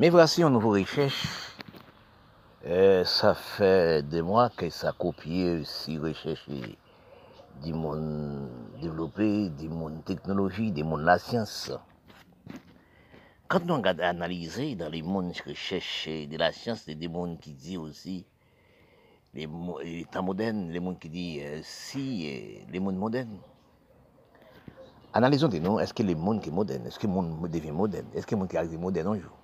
[0.00, 1.26] Mais voici une nouvelle recherche.
[2.64, 6.48] Euh, ça fait des mois que ça copie si recherche
[7.64, 8.48] du monde
[8.80, 11.72] développé, du monde technologie, du monde la science.
[13.48, 17.08] Quand on regarde analyser dans les mondes recherche de la science, il y a des
[17.08, 18.24] mondes qui disent aussi
[19.34, 19.48] les,
[19.82, 23.38] les temps modernes, les mondes qui disent euh, si, les mondes modernes.
[25.12, 28.06] Analysons de nous, est-ce que le monde est moderne Est-ce que le monde devient moderne?
[28.14, 29.37] Est-ce que le monde est arrivé moderne un jour?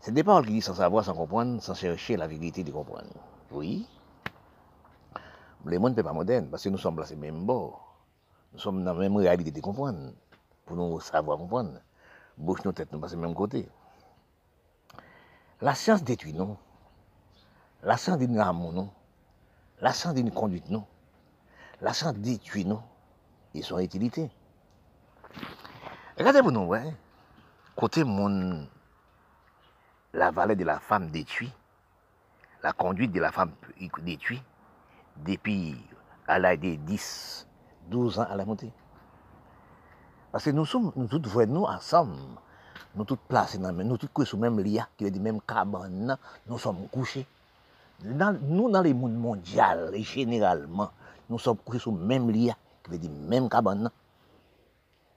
[0.00, 3.12] C'est des paroles qui disent sans savoir, sans comprendre, sans chercher la vérité de comprendre.
[3.50, 3.86] Oui.
[5.64, 7.96] Le monde n'est pas moderne parce que nous sommes placés même bord.
[8.52, 10.12] Nous sommes dans la même réalité de comprendre.
[10.64, 11.80] Pour nous savoir comprendre.
[12.36, 13.68] Bouche nos têtes, nous passons même côté.
[15.60, 16.56] La science détruit nous.
[17.82, 18.90] La science nous amour nous.
[19.80, 20.84] La science nous conduite nous.
[21.80, 22.80] La science détruit nous
[23.54, 24.30] et son utilité.
[26.16, 26.94] Regardez pour nous, ouais?
[27.76, 28.66] Côté mon,
[30.12, 31.52] la vallée de la femme détruite,
[32.62, 33.52] la conduite de la femme
[34.02, 34.42] détruite,
[35.16, 35.76] depuis
[36.26, 37.46] à l'âge de 10,
[37.88, 38.72] 12 ans à la montée.
[40.30, 42.16] Parce que nous sommes, nous tous voyons nous ensemble,
[42.94, 46.58] nous tous placés dans nous tous sous même lit, qui est du même cabane, nous
[46.58, 47.26] sommes couchés.
[48.04, 50.90] Nous, dans le monde mondial, et généralement,
[51.28, 52.52] nous sommes couchés sous même lit,
[52.84, 53.90] qui est du même cabane.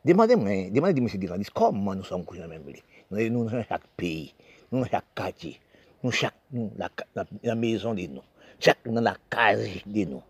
[0.04, 1.20] Demandez-moi, demandez-moi, M.
[1.20, 2.82] Dirandis, comment nous sommes couchés dans même lit?
[3.12, 4.34] Nous dans chaque pays,
[4.72, 5.60] nous chaque quartier,
[6.04, 6.36] nous chaque,
[6.78, 8.22] la, la, la maison de nous,
[8.60, 10.24] chaque dans la case de nous.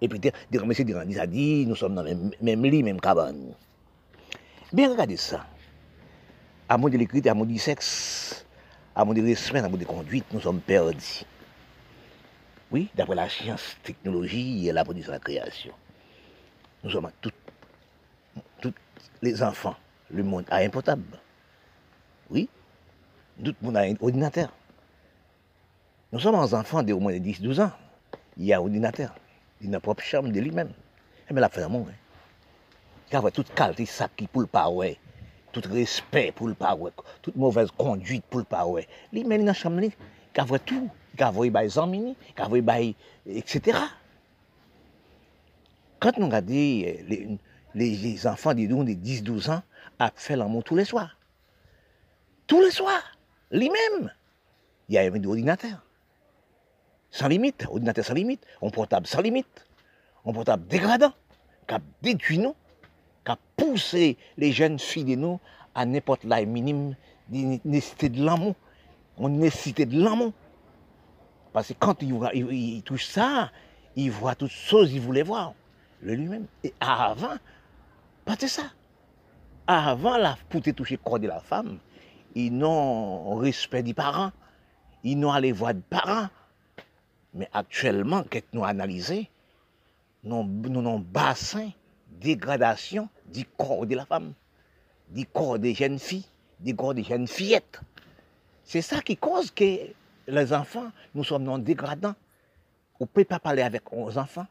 [0.00, 0.20] Et puis,
[0.52, 0.72] M.
[0.72, 3.52] Dirandis a dit, nous sommes dans le même, lit, même cabane.
[4.72, 5.46] Bien regardez ça.
[6.68, 8.44] À mon de l'écriture, à mon du sexe,
[8.94, 11.24] à mon de respect, à mon de conduite, nous sommes perdus.
[12.70, 15.72] Oui, d'après la science, technologie et la production de la création.
[16.84, 17.32] Nous sommes tous,
[19.22, 19.74] les enfants,
[20.10, 21.18] le monde a un portable.
[22.30, 22.48] Oui,
[23.44, 24.52] tout le monde a un ordinateur.
[26.12, 27.72] Nous sommes des enfants de au moins 10-12 ans.
[28.36, 29.14] Il y a un ordinateur.
[29.60, 30.72] Il a propre chambre de lui-même.
[31.30, 31.74] Mais la fait un.
[31.74, 31.84] Hein.
[33.08, 34.92] Kavwe tout kalite sak ki pou l'pawe,
[35.52, 36.90] tout respect pou l'pawe,
[37.24, 38.84] tout mouvez konduit pou l'pawe.
[39.16, 39.88] Li meni nan chanm li,
[40.36, 42.92] kavwe tout, kavwe bay zanmini, kavwe bay,
[43.24, 43.80] etc.
[46.04, 46.60] Kant nou gade,
[47.74, 49.64] les enfants di doun de 10-12 ans,
[49.98, 51.16] ap fè l'amou tout le soir.
[52.46, 53.00] Tout le soir,
[53.50, 54.10] li men.
[54.88, 55.82] Y a yon ordinateur.
[57.10, 59.64] San limite, ordinateur san limite, on portable san limite,
[60.24, 61.12] on portable degradant,
[61.66, 62.54] kap déduit nou,
[63.24, 65.40] qui a poussé les jeunes filles de nous
[65.74, 66.94] à n'importe la minime
[67.30, 68.54] nécessité de l'amour.
[69.16, 70.32] On nécessité de l'amour.
[71.52, 73.50] Parce que quand il, il, il, touche ça,
[73.96, 75.54] il voit toutes choses qu'il voulait voir.
[76.00, 76.46] Le lui-même.
[76.62, 77.36] Et avant,
[78.24, 78.62] pas de ça.
[79.66, 81.78] Avant, la, pour toucher le corps de la femme,
[82.38, 84.30] ils n'ont respect des parents.
[85.02, 86.28] Ils n'ont allé voir des parents.
[87.34, 89.26] Mais actuellement, quand nous analysons,
[90.22, 91.70] nous avons bassin
[92.08, 94.34] dégradation du corps de la femme,
[95.08, 96.26] du corps des jeunes filles,
[96.60, 97.80] du corps des jeunes fillettes.
[98.62, 99.64] C'est ça qui cause que
[100.28, 102.14] les enfants, nous sommes non dégradants.
[103.00, 104.46] On ne peut pas parler avec nos enfants.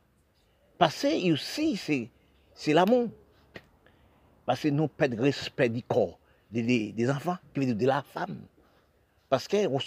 [0.78, 1.78] Parce que aussi,
[2.54, 3.10] c'est l'amour.
[4.46, 6.20] Parce que nous perdons respect du corps
[6.52, 8.38] des, des, enfants, qui veut de la femme.
[9.30, 9.80] Parce que on,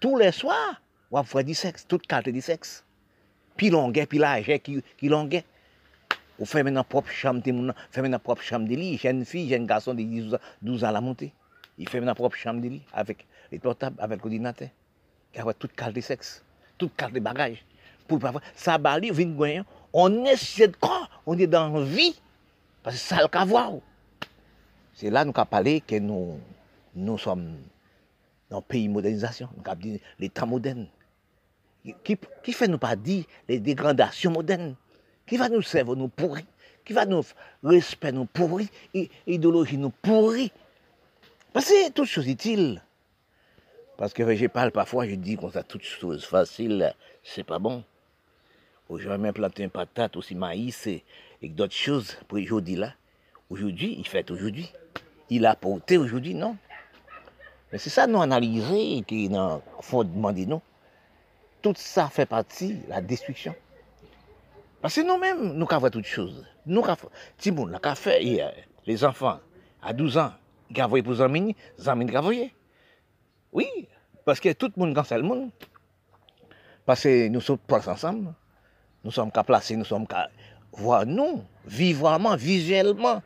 [0.00, 2.84] tous les soirs, on va du sexe, toute carte du sexe.
[3.56, 5.44] Puis longuet, puis l'âge qui, qui longuet.
[6.36, 8.76] Ou fè men nan prop chanm te moun nan, fè men nan prop chanm de
[8.76, 11.30] li, jen fi, jen gason de 12 an la monte.
[11.80, 14.68] I fè men nan prop chanm de li, avèk le portab, avèk l'ordinatè.
[15.32, 16.40] Ki avè tout kal de seks,
[16.80, 17.56] tout kal de bagaj.
[18.06, 19.64] Pou l'pavè, sa bali, vin gwenyan,
[19.96, 22.12] on nè sèd kwa, on nè dan vi,
[22.84, 23.00] pasè
[24.96, 25.12] sal ka vwa ou.
[25.12, 26.38] Se la nou ka pale ke nou,
[26.96, 27.42] nou som
[28.48, 30.86] nan peyi modernizasyon, nou ka di le tan modern.
[31.84, 34.72] Ki fè nou pa di le degradasyon modern?
[35.26, 36.44] qui va nous servir, nous pourrir,
[36.84, 37.22] qui va nous
[37.62, 38.68] respecter, nous pourrir,
[39.26, 40.50] idéologie nous pourrir.
[41.52, 42.82] Parce que toute chose utile.
[43.96, 47.82] Parce que je parle parfois, je dis qu'on a toutes choses faciles, c'est pas bon.
[48.88, 51.02] Aujourd'hui, planter une patate, aussi maïs et,
[51.42, 52.92] d'autres choses pour aujourd'hui là.
[53.48, 54.70] Aujourd'hui, il fait aujourd'hui.
[55.30, 56.56] Il a porté aujourd'hui, non?
[57.70, 60.62] Mais c'est ça nous analyser qui nous fondement de nous.
[61.62, 63.54] Tout ça fait partie de la destruction.
[64.80, 66.46] Parce que nous-mêmes, nous avons toutes choses.
[66.64, 67.08] Nous avons,
[67.38, 68.44] Timoun, la café,
[68.86, 69.40] les enfants,
[69.82, 70.32] à 12 ans,
[70.72, 72.52] qui ont pour Zamini, Zamini qui
[73.52, 73.88] Oui,
[74.24, 75.50] parce que tout le monde dans le monde.
[76.84, 78.32] Parce que nous sommes pas ensemble.
[79.04, 80.30] Nous sommes qu'à placer, nous sommes qu'à
[80.72, 83.22] voir nous, vivement, visuellement.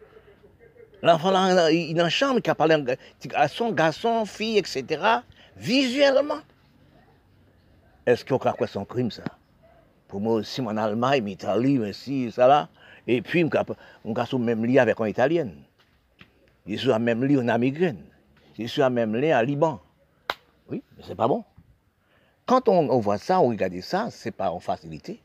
[1.02, 2.96] L'enfant, il qui a parlé
[3.34, 5.02] à son garçon, fille, etc.,
[5.56, 6.40] visuellement.
[8.06, 9.22] Est-ce qu'on croit quoi son crime, ça?
[10.08, 11.92] Pour moi aussi, en Allemagne, en Italie, mais
[12.30, 12.68] ça là.
[13.06, 15.54] Et puis, on a même lien avec une Italienne.
[16.66, 18.02] Je suis à même lit en Américaine.
[18.58, 19.80] Je suis à même lit en Liban.
[20.68, 21.44] Oui, mais c'est pas bon.
[22.46, 25.20] Quand on, voit ça, on regarde ça, c'est pas en facilité.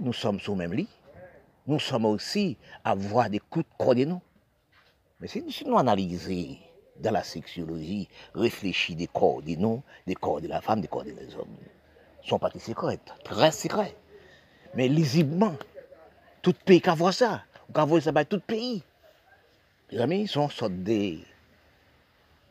[0.00, 0.88] Nous sommes sur le même lit.
[1.66, 4.20] Nous sommes aussi à voir des coups de croix de nous.
[5.24, 6.58] Mais si nous analysons
[7.00, 11.02] dans la sexologie, réfléchir des corps des nous, des corps de la femme, des corps
[11.02, 11.56] des hommes,
[12.22, 13.96] sont pas secrets, très secrets.
[14.74, 15.56] Mais lisiblement,
[16.42, 18.82] tout pays qui voit ça, ou voit ça dans tout pays.
[19.90, 21.24] Les amis, sont sorte des,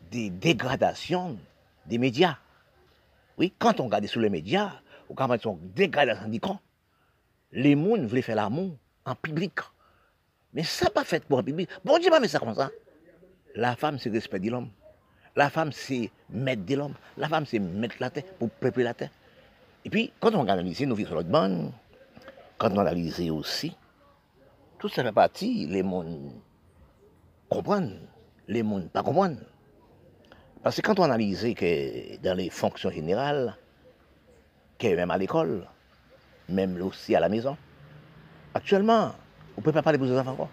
[0.10, 1.38] des dégradations
[1.86, 2.40] des médias.
[3.38, 4.72] Oui, quand on regarde sur les médias,
[5.12, 6.60] ou quand on dégradation du camp,
[7.52, 8.76] les gens voulaient faire l'amour
[9.06, 9.60] en public.
[10.54, 11.70] Mais ça pas fait pour un public.
[11.84, 12.70] Bon Dieu, pas mais ça comme ça.
[13.56, 14.70] La femme, c'est respect de l'homme.
[15.36, 16.94] La femme, c'est mettre de l'homme.
[17.18, 19.10] La femme, c'est mettre la terre pour peupler la terre.
[19.86, 21.72] Et puis, quand on analyse nos vies sur l'autre bande,
[22.58, 23.76] quand on analyse aussi,
[24.80, 26.32] tout ça fait partie, les mondes
[27.50, 28.00] comprennent,
[28.48, 29.44] les mondes pas comprennent.
[30.62, 33.58] Parce que quand on analyse que dans les fonctions générales,
[34.78, 35.68] que même à l'école,
[36.48, 37.58] même aussi à la maison,
[38.54, 39.14] actuellement,
[39.56, 40.50] on ne peut pas parler pour les enfants.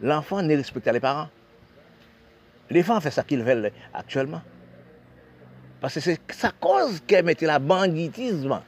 [0.00, 1.28] L'enfant n'est respecté les parents.
[2.70, 4.42] Les enfants font ce qu'ils veulent actuellement.
[5.80, 8.60] Parce que c'est sa cause qu'elle mettait la banditisme.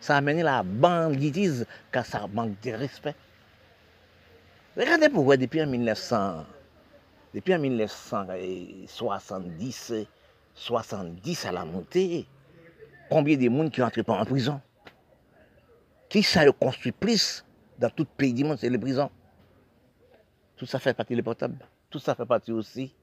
[0.00, 3.14] Ça a mené la banditisme car ça manque de respect.
[4.76, 6.44] Regardez pourquoi depuis 1900,
[7.34, 9.94] depuis 1970,
[10.54, 12.26] 70 à la montée,
[13.08, 14.60] combien de monde qui entrent pas en prison?
[16.10, 17.45] Qui ça a construit plus?
[17.78, 19.10] Dans tout pays du monde, c'est les prisons.
[20.56, 21.58] Tout ça fait partie des portables.
[21.90, 22.94] Tout ça fait partie aussi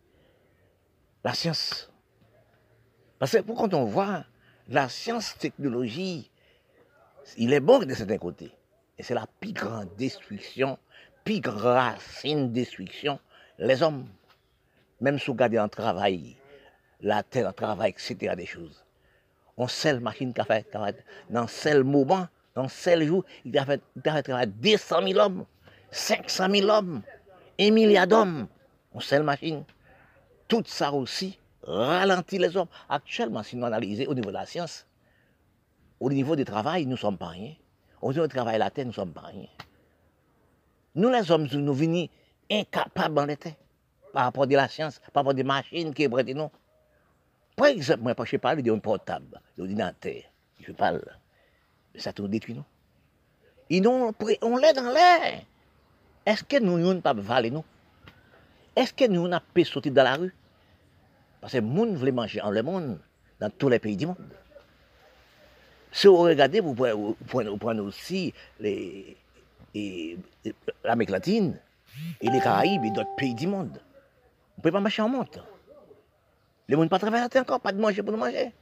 [1.23, 1.89] la science.
[3.17, 4.25] Parce que quand on voit
[4.67, 6.29] la science, technologie,
[7.37, 8.51] il est bon de certains côtés.
[8.97, 10.77] Et c'est la plus grande destruction,
[11.23, 13.19] plus grande racine de destruction,
[13.57, 14.07] les hommes.
[14.99, 16.35] Même si vous regardez en travail,
[16.99, 18.83] la terre, en travail, etc., des choses.
[19.55, 20.67] On seule machine qui a fait,
[21.29, 25.45] dans seul moment, dans un seul jour, il a fait, a travailler 200 000 hommes,
[25.91, 27.01] 500 000 hommes,
[27.59, 28.47] un milliard d'hommes,
[28.93, 29.63] une seule machine.
[30.47, 32.67] Tout ça aussi ralentit les hommes.
[32.89, 34.85] Actuellement, si nous analysons au niveau de la science,
[35.99, 37.53] au niveau du travail, nous ne sommes pas rien.
[38.01, 39.47] Au niveau du travail, la terre, nous ne sommes pas rien.
[40.95, 42.07] Nous, les hommes, nous venons
[42.51, 43.55] incapables en terre
[44.11, 46.51] par rapport à la science, par rapport à des machines qui prêtent nous.
[47.55, 50.21] Par exemple, moi, je parle d'un portable, d'ordinateur.
[50.59, 51.01] Je parle.
[51.95, 52.65] Ça tout détruit nous.
[53.69, 55.41] Et nous, on l'est dans l'air.
[56.25, 57.63] Est-ce que nous ne pas valer nous
[58.75, 60.33] Est-ce que nous n'avons pas sortir dans la rue?
[61.41, 62.99] Parce que le monde veut manger en le monde,
[63.39, 64.17] dans tous les pays du monde.
[65.91, 69.17] Si vous regardez, vous prenez, aussi les,
[70.83, 71.59] l'Amérique latine
[72.21, 73.73] et les Caraïbes et d'autres pays du monde.
[73.73, 75.39] Vous ne pouvez pas marcher en monte.
[76.67, 78.53] Les gens ne pas travailler encore, pas de manger pour nous manger.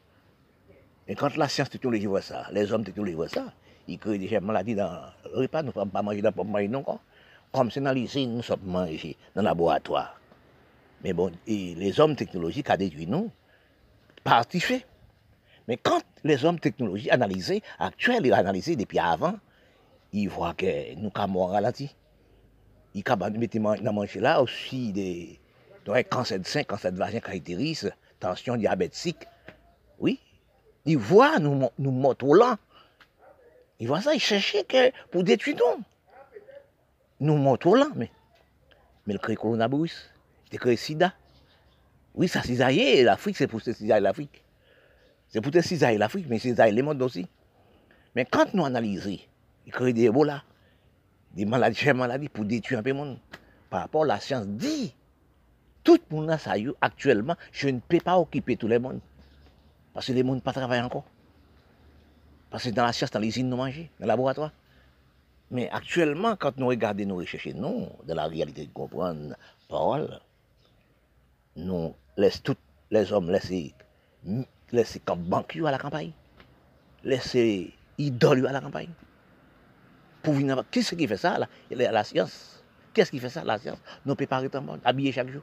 [1.07, 3.51] Et quand la science technologie voit ça, les hommes technologie voient ça,
[3.87, 6.83] ils créent des maladies dans le repas, nous ne pouvons pas manger dans le non
[7.51, 10.19] Comme c'est dans l'usine, nous sommes mangés dans le laboratoire.
[11.03, 13.31] Mais bon, les hommes technologiques ont déduit nous,
[14.23, 14.85] par fait.
[15.67, 19.35] Mais quand les hommes technologiques analysent, actuels et analysés depuis avant,
[20.13, 21.71] ils voient que nous sommes la
[22.93, 23.03] Ils
[23.39, 25.39] mettent dans manger là aussi des
[25.85, 29.27] donc, cancer de sein, cancer de vagin caractérise, tension diabétique.
[29.99, 30.19] Oui.
[30.85, 32.57] Ils voient nous, nous motos là.
[33.79, 35.83] Ils voient ça, ils cherchent que pour détruire nous.
[37.19, 38.11] Nous motos là, mais.
[39.07, 40.11] Mais le crée coronavirus,
[40.51, 41.13] il crée sida.
[42.13, 44.43] Oui, ça cisaille l'Afrique, c'est pour cisailler l'Afrique.
[45.27, 47.27] C'est pour cisailler l'Afrique, mais cisailler le monde aussi.
[48.15, 49.17] Mais quand nous analysons,
[49.65, 50.43] il crée des Ebola,
[51.33, 53.19] des maladies, des maladies pour détruire un peu le monde.
[53.69, 54.93] Par rapport à la science dit
[55.83, 58.99] tout le monde ça actuellement, je ne peux pas occuper tout le monde.
[59.93, 61.05] Parce que les gens ne pas travailler encore.
[62.49, 64.51] Parce que dans la science, dans l'usine, nous mangeons, dans le laboratoire.
[65.51, 69.35] Mais actuellement, quand nous regardons nos recherches, nous, dans la réalité de comprendre
[69.67, 70.19] parole,
[71.55, 72.57] nous laissons tous
[72.89, 73.73] les hommes laisser,
[74.71, 76.11] laisser comme banquiers à la campagne,
[77.03, 78.89] laisser idoles à la campagne.
[80.23, 81.37] Pour venir Qu'est-ce qui fait ça,
[81.69, 83.79] la, science Qu'est-ce qui fait ça, la science?
[84.05, 85.41] Nous préparer tout le monde, habiller chaque jour.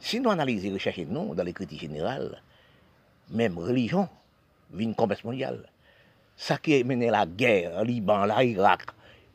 [0.00, 2.42] Si nous analysons et recherchons nous, dans les critiques générales,
[3.32, 4.08] même religion,
[4.76, 5.68] une commerce mondiale.
[6.36, 8.82] Ça qui a mené la guerre, Liban, l'Irak,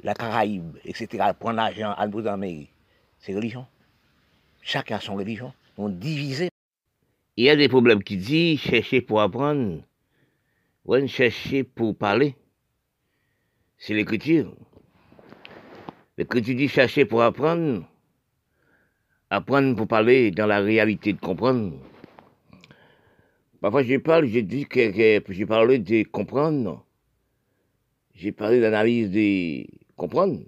[0.04, 2.72] la Caraïbe, etc., prendre l'argent à nous Amérique,
[3.20, 3.66] c'est religion.
[4.62, 5.54] Chacun a son religion.
[5.78, 6.50] On divisé.
[7.36, 9.84] Il y a des problèmes qui disent chercher pour apprendre,
[10.86, 12.36] ou chercher pour parler.
[13.78, 14.56] C'est l'écriture.
[16.18, 17.88] L'écriture dit chercher pour apprendre,
[19.30, 21.78] apprendre pour parler dans la réalité de comprendre.
[23.62, 26.86] Parfois, je parle, je dis que, que parlé de comprendre.
[28.14, 30.42] J'ai parlé d'analyse de comprendre.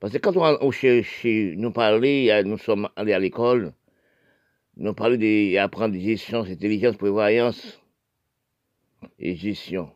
[0.00, 3.72] Parce que quand on, cherche, nous parler, nous sommes allés à l'école,
[4.76, 7.82] nous parlons d'apprendre des gestion, intelligence, prévoyance
[9.18, 9.90] et gestion.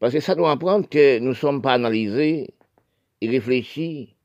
[0.00, 2.54] Parce que ça doit apprendre que nous ne sommes pas analysés
[3.20, 4.16] et réfléchis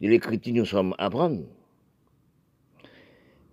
[0.00, 1.44] de l'écriture nous sommes apprendre.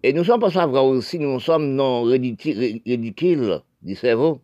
[0.08, 4.40] Et nous sommes pas savoir aussi, nous sommes non ridicules du cerveau.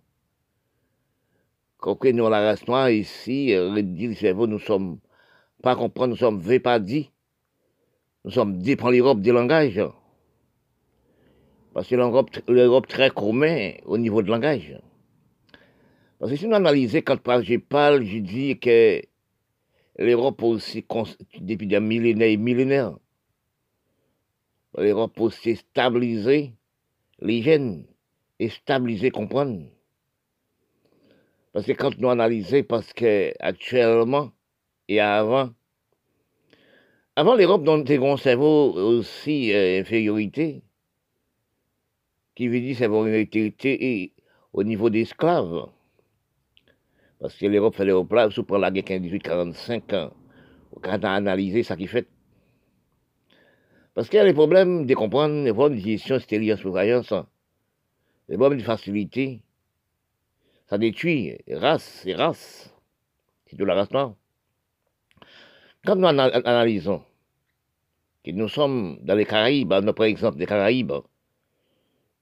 [1.78, 5.00] Quand nous, la race noire ici, ridicule du cerveau, nous sommes
[5.62, 7.12] pas comprendre, nous sommes pas dit.
[8.26, 9.82] Nous sommes dépend l'Europe des langages.
[11.74, 14.78] Parce que l'Europe très commun au niveau de langage.
[16.20, 19.02] Parce que si nous analysons, quand je parle, je dis que
[19.98, 20.86] l'Europe aussi,
[21.40, 22.98] depuis des millénaires et millénaires,
[24.78, 26.54] l'Europe aussi stabiliser
[27.20, 27.86] les gènes
[28.40, 29.68] et stabiliser, comprendre.
[31.52, 34.32] Parce que quand nous analysons, parce que actuellement
[34.88, 35.52] et avant,
[37.16, 40.64] avant l'Europe, un cerveau aussi euh, infériorité,
[42.36, 42.82] qui veut dire
[43.66, 44.14] et
[44.52, 45.68] au niveau des esclaves.
[47.20, 50.14] Parce que l'Europe fait au plat, sous la guerre 1845, ans,
[50.82, 52.08] quand on a analysé ça qui fait.
[53.94, 57.14] Parce qu'il y a les problèmes de comprendre, les problèmes de gestion, stérile, surveillance,
[58.28, 59.42] les problèmes de facilité.
[60.68, 62.74] Ça détruit race et race.
[63.46, 63.90] C'est de la race.
[65.86, 67.04] Quand nous analysons
[68.24, 70.94] que nous sommes dans les Caraïbes, nous prenons exemple des Caraïbes,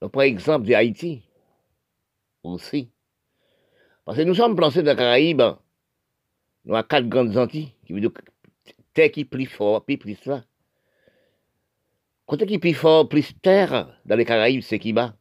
[0.02, 1.22] nous prenons exemple de Haïti
[2.44, 2.90] aussi.
[4.04, 5.44] Parce que nous sommes placés dans les Caraïbes,
[6.66, 8.12] nous avons quatre grandes Antilles, qui veut dire
[8.94, 10.44] terre qui plus fort, plus plus là.
[12.32, 15.18] Côté qui plus fort, plus terre dans les Caraïbes, c'est qui bat.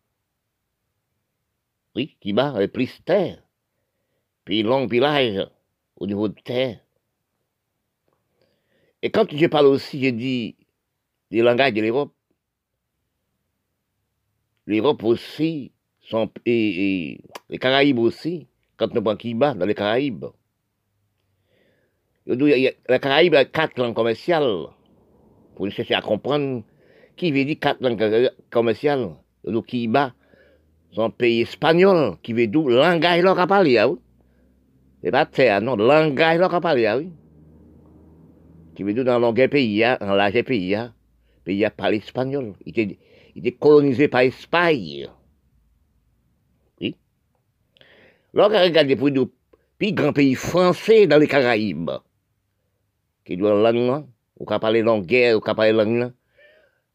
[1.96, 3.42] Oui, qui bat, plus terre.
[4.44, 5.00] Puis long, puis
[5.96, 6.78] au niveau de terre.
[9.02, 10.54] Et quand je parle aussi, je dis
[11.32, 12.14] des langages de l'Europe.
[14.66, 15.72] L'Europe aussi,
[16.46, 20.26] et, les Caraïbes aussi, quand nous prenons bat dans les Caraïbes.
[22.26, 24.66] Les Caraïbes a quatre langues commerciales.
[25.56, 26.62] Pour chercher à comprendre
[27.20, 29.10] qui veut dire quatre langues commerciales?
[29.44, 30.14] Nous Kiba,
[30.90, 33.98] c'est un pays espagnol qui veut dire langage leur parler, ah oui.
[35.02, 37.10] C'est pas terre, non, langage leur parler, ah oui.
[38.74, 40.94] Qui veut dire dans le pays, hein, dans l'âge pays, hein.
[41.44, 42.54] pays a parlé espagnol.
[42.64, 45.06] Il était, colonisé par l'Espagne.
[46.80, 46.96] Oui.
[48.32, 49.30] Lorsqu'on regarde pour nous,
[49.76, 51.90] puis grand pays français dans les Caraïbes,
[53.26, 54.06] qui doit la langue,
[54.38, 56.12] ou qui parle langue ou qui parle langue,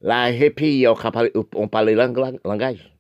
[0.05, 0.93] là, les pays, on
[1.73, 2.93] langue, langage.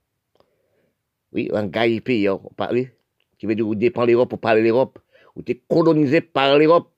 [1.31, 2.87] Oui, langage pays, on parle,
[3.37, 4.97] qui veut dire, vous dépend l'Europe, pour parler l'Europe,
[5.35, 6.91] ou t'es colonisé par l'Europe,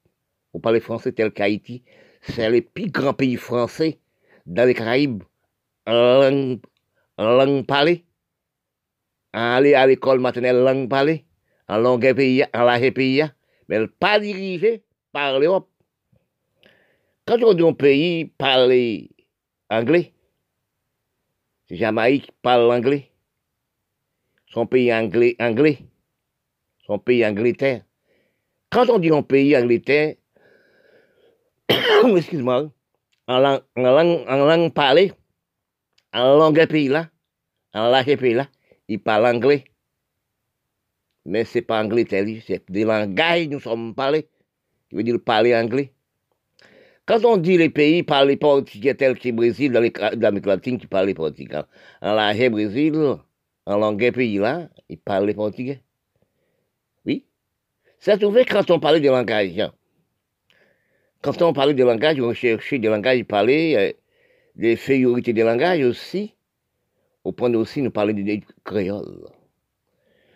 [0.53, 1.83] vous parlez français tel qu'Haïti,
[2.21, 3.99] c'est le plus grand pays français
[4.45, 5.23] dans les Caraïbes.
[5.85, 6.59] En langue,
[7.17, 8.05] en langue parlée.
[9.33, 11.25] Aller à l'école maternelle langue parlée,
[11.67, 13.23] en langue pays, en langue pays,
[13.67, 15.69] mais pas dirigé par l'Europe.
[17.25, 18.71] Quand on dit un pays parle
[19.69, 20.13] anglais,
[21.69, 23.12] Jamaïque parle anglais.
[24.47, 25.79] Son pays anglais, anglais.
[26.86, 27.83] Son pays Angleterre.
[28.69, 30.15] Quand on dit un pays Angleterre,
[32.15, 32.71] excuse-moi,
[33.27, 35.12] en langue, parlée,
[36.13, 37.09] en langue pays là,
[37.74, 38.47] en langue pays là,
[38.88, 39.65] il parle anglais.
[41.25, 44.29] Mais c'est pas tel, c'est des langages nous sommes parlés,
[44.89, 45.91] qui veut dire parler anglais.
[47.07, 51.13] Quand on dit les pays parlent portugais tel que Brésil, dans l'Amérique latine, qui parle
[51.13, 51.61] portugais.
[52.01, 53.15] En langue Brésil,
[53.65, 55.81] en langue pays là, il parle portugais.
[57.05, 57.25] Oui.
[57.97, 59.57] C'est trouvé quand on parlait de langage.
[59.57, 59.71] Hein.
[61.21, 63.93] Quand on parlait de langage, on cherchait des langages parlés, euh,
[64.57, 66.35] des fériorités des langages aussi.
[67.23, 69.29] Au point aussi, nous parler de créole.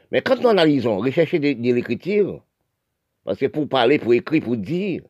[0.09, 2.45] Mais quand nous analysons, rechercher de, l'écriture,
[3.25, 5.01] parce que pour parler, pour écrire, pour dire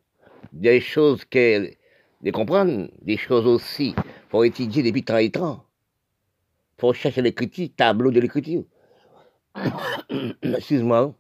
[0.54, 1.72] des choses que,
[2.22, 3.96] de comprendre, des choses aussi,
[4.30, 5.66] pour étudier depuis temps et temps.
[6.80, 8.64] Faut chercher l'écriture, tableau de l'écriture.
[10.42, 11.14] Excuse-moi.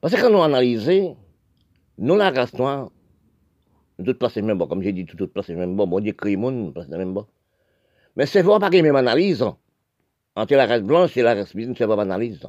[0.00, 1.16] Parce que quand nous analysons,
[1.98, 2.90] nous, la race noire,
[3.98, 5.86] Nous toutes places même bon, comme j'ai dit, toutes places même bon.
[5.86, 7.26] Bon Dieu crée monde, même bon.
[8.14, 9.44] Mais c'est vrai pas qu'il y même analyse.
[10.34, 12.46] Entre la race blanche et la race blanche, c'est pas analyse.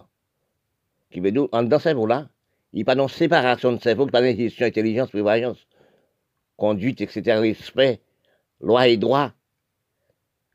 [1.09, 2.27] Qui veut dire, en dans ce cerveau-là,
[2.73, 5.67] il pas de séparation de cerveau, il de gestion, intelligence, prévoyance,
[6.55, 8.01] conduite, etc., respect,
[8.59, 9.31] loi et droit.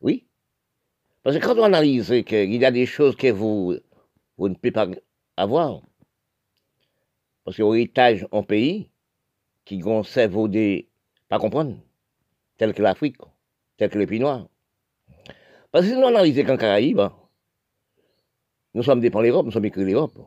[0.01, 0.27] Oui.
[1.23, 3.77] Parce que quand on analyse qu'il y a des choses que vous,
[4.37, 4.89] vous ne pouvez pas
[5.37, 5.83] avoir,
[7.45, 8.89] parce que héritage en pays,
[9.65, 10.89] qui cerveau des
[11.29, 11.79] pas comprendre,
[12.59, 13.17] tel que l'Afrique,
[13.77, 14.49] tel que les pays noirs.
[15.71, 17.09] Parce que si nous analysons qu'en Caraïbes,
[18.75, 20.19] nous sommes dépendants de l'Europe, nous sommes écrits l'Europe.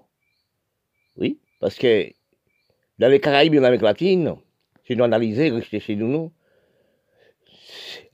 [1.18, 2.12] Oui, parce que
[3.00, 4.36] dans les Caraïbes et l'Amérique latine,
[4.86, 6.32] si nous analysons, rester chez nous,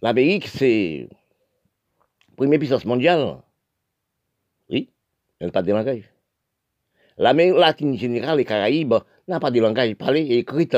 [0.01, 1.07] l'Amérique, c'est
[2.29, 3.37] la première puissance mondiale.
[4.69, 4.89] Oui,
[5.39, 6.11] elle n'a pas de langage.
[7.17, 8.95] L'Amérique latine générale, les Caraïbes,
[9.27, 10.69] n'a pas de langage parlé et écrit.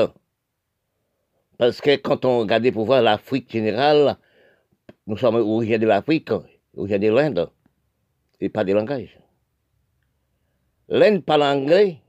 [1.56, 4.16] Parce que quand on regarde pour voir l'Afrique générale,
[5.06, 6.30] nous sommes originaires de l'Afrique,
[6.76, 7.50] originaires de l'Inde,
[8.40, 9.18] et pas de langage.
[10.88, 12.00] L'Inde parle anglais.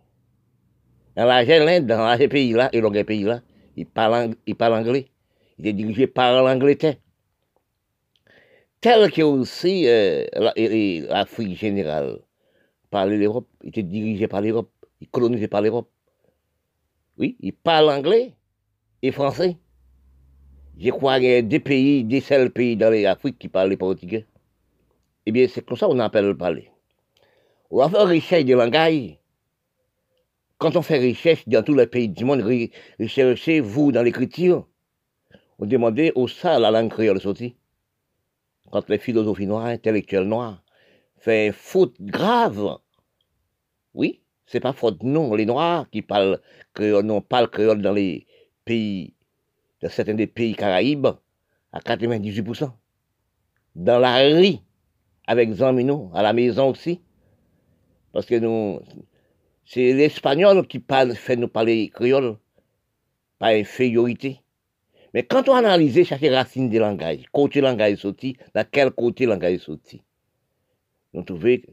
[1.15, 3.41] Dans l'Inde, dans ces pays-là, et dans pays-là,
[3.77, 5.07] ils parlent, ils parlent anglais.
[5.57, 6.95] Il est dirigé par l'Angleterre.
[8.81, 10.25] Tel que aussi euh,
[11.09, 12.19] l'Afrique générale
[12.89, 14.69] par l'Europe, il était dirigé par l'Europe,
[15.01, 15.89] il colonisé par l'Europe.
[17.17, 18.33] Oui, il parle anglais
[19.01, 19.57] et français.
[20.77, 24.25] Je crois qu'il y a deux pays, des seuls pays dans l'Afrique qui parlent portugais.
[25.25, 26.69] Eh bien, c'est comme ça qu'on appelle le parler.
[27.71, 29.17] On va faire recherche de langage.
[30.57, 32.41] Quand on fait recherche dans tous les pays du monde,
[32.99, 34.67] recherchez vous dans l'écriture.
[35.59, 37.57] On demandait au ça la langue créole sortie.
[38.71, 40.63] Quand les philosophies noires, intellectuels noirs,
[41.17, 42.77] fait faute grave.
[43.93, 45.33] Oui, c'est pas faute non.
[45.35, 46.39] Les noirs qui parlent
[46.73, 48.25] créole, non, parlent créole dans les
[48.63, 49.13] pays,
[49.81, 51.07] dans certains des pays caraïbes,
[51.73, 52.71] à 98%.
[53.75, 54.55] Dans la rue,
[55.27, 57.01] avec Zamino, à la maison aussi.
[58.13, 58.79] Parce que nous,
[59.65, 62.37] c'est l'espagnol qui parle, fait nous parler créole,
[63.39, 64.41] pas infériorité.
[65.13, 69.59] Mais quand on analyse chaque racine des langages, côté langage sorti, dans quel côté langage
[69.59, 70.01] sorti,
[71.13, 71.71] nous trouvons que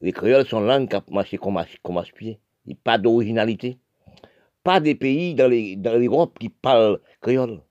[0.00, 0.88] les créoles sont langues
[1.24, 2.02] qui comme à, comme.
[2.20, 3.78] Il n'y a pas d'originalité.
[4.62, 7.62] Pas des pays dans l'Europe qui parlent créole.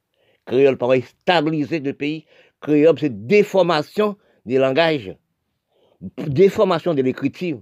[0.46, 2.26] Créole paraît stabiliser le pays.
[2.60, 5.16] Créole, c'est déformation des langages,
[6.18, 7.62] déformation de l'écriture.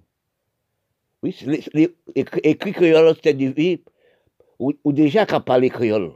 [2.44, 3.54] Écrit créole, c'est du
[4.60, 6.12] ou, ou déjà qu'à parler créole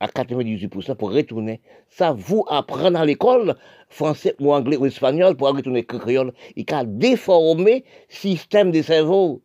[0.00, 1.60] à 98% pour retourner.
[1.88, 3.56] Ça vous apprendre à l'école,
[3.88, 6.32] français ou anglais ou espagnol, pour retourner créole.
[6.56, 9.42] Il a déformé le système de cerveau.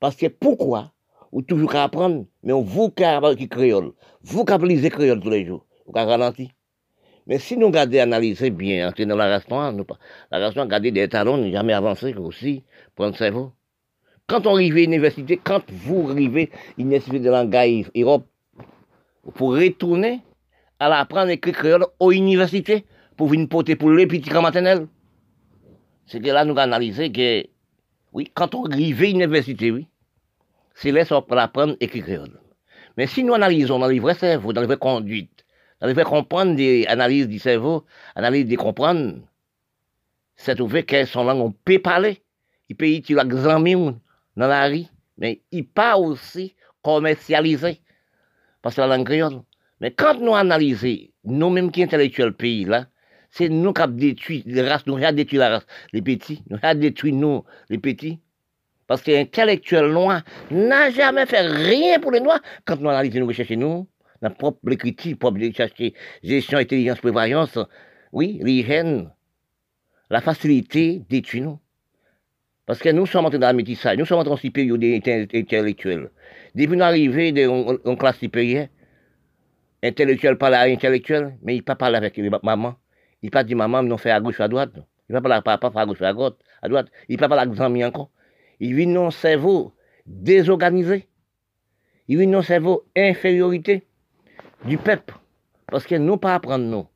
[0.00, 0.92] Parce que pourquoi?
[1.32, 3.92] Ou toujours qu'à apprendre, mais on vous qui apprendre créole.
[4.22, 5.64] Vous qui appelez créole tous les jours.
[5.86, 6.50] Vous qui ralenti.
[7.26, 9.40] Mais si nous regardons, analyser bien, entrer dans la
[9.72, 9.86] nous,
[10.30, 12.64] la restaurant, garder des talons, jamais avancé aussi,
[12.96, 13.52] prendre cerveau.
[14.26, 18.26] Quand on arrive à l'université, quand vous arrivez à l'université de langage Europe,
[19.34, 20.20] pour retourner
[20.78, 22.84] à l'apprendre à écrire créole aux universités
[23.16, 24.88] pour venir porter pour les petits maternels.
[26.06, 27.46] C'est que là, nous analysé que,
[28.12, 29.86] oui, quand on arrive à l'université, oui,
[30.74, 32.40] c'est là pour apprendre à écrire créole.
[32.96, 35.44] Mais si nous analysons dans les vrais cerveaux, dans les vraies conduites,
[35.80, 39.18] dans les vrais comprendre des analyses du cerveau, analyse des comprendre,
[40.36, 42.22] c'est trouvé que son langue, on peut parler.
[42.68, 43.94] Il peut utiliser l'examen
[44.36, 44.84] dans la rue,
[45.18, 47.80] mais il pas aussi commercialisé
[48.60, 49.42] parce que la langue créole.
[49.80, 52.86] Mais quand nous analysons, nous-mêmes qui intellectuels pays là,
[53.30, 56.58] c'est nous qui avons détruit les races, nous avons détruit la race, les petits, nous
[56.62, 58.20] avons détruit nous, les petits.
[58.86, 62.40] Parce que l'intellectuel noir n'a jamais fait rien pour les noirs.
[62.64, 63.88] Quand nous analysons, nous recherchons nous,
[64.20, 67.58] notre propre écriture, propre chercher gestion, intelligence, prévoyance,
[68.12, 69.10] oui, l'hygiène,
[70.10, 71.58] la facilité détruit nous.
[72.66, 76.10] Parce que nous sommes entrés dans la métissage, nous sommes entrés en supérieur intellectuels.
[76.54, 78.68] Depuis nous arrivons en classe supérieure,
[79.82, 82.76] intellectuel parle à intellectuel, mais il ne pas parler avec maman.
[83.22, 84.72] Il ne pas dire maman, non fait à gauche ou à droite.
[85.08, 86.36] Il ne pas parler à papa, à gauche à droite.
[86.60, 86.86] À droite.
[87.08, 88.10] Il ne pas parler avec amis encore.
[88.60, 89.72] Il vit dans cerveau
[90.06, 91.08] désorganisé.
[92.06, 93.86] Il vit dans cerveau infériorité
[94.64, 95.14] du peuple.
[95.66, 96.86] Parce que nous pas apprendre nous.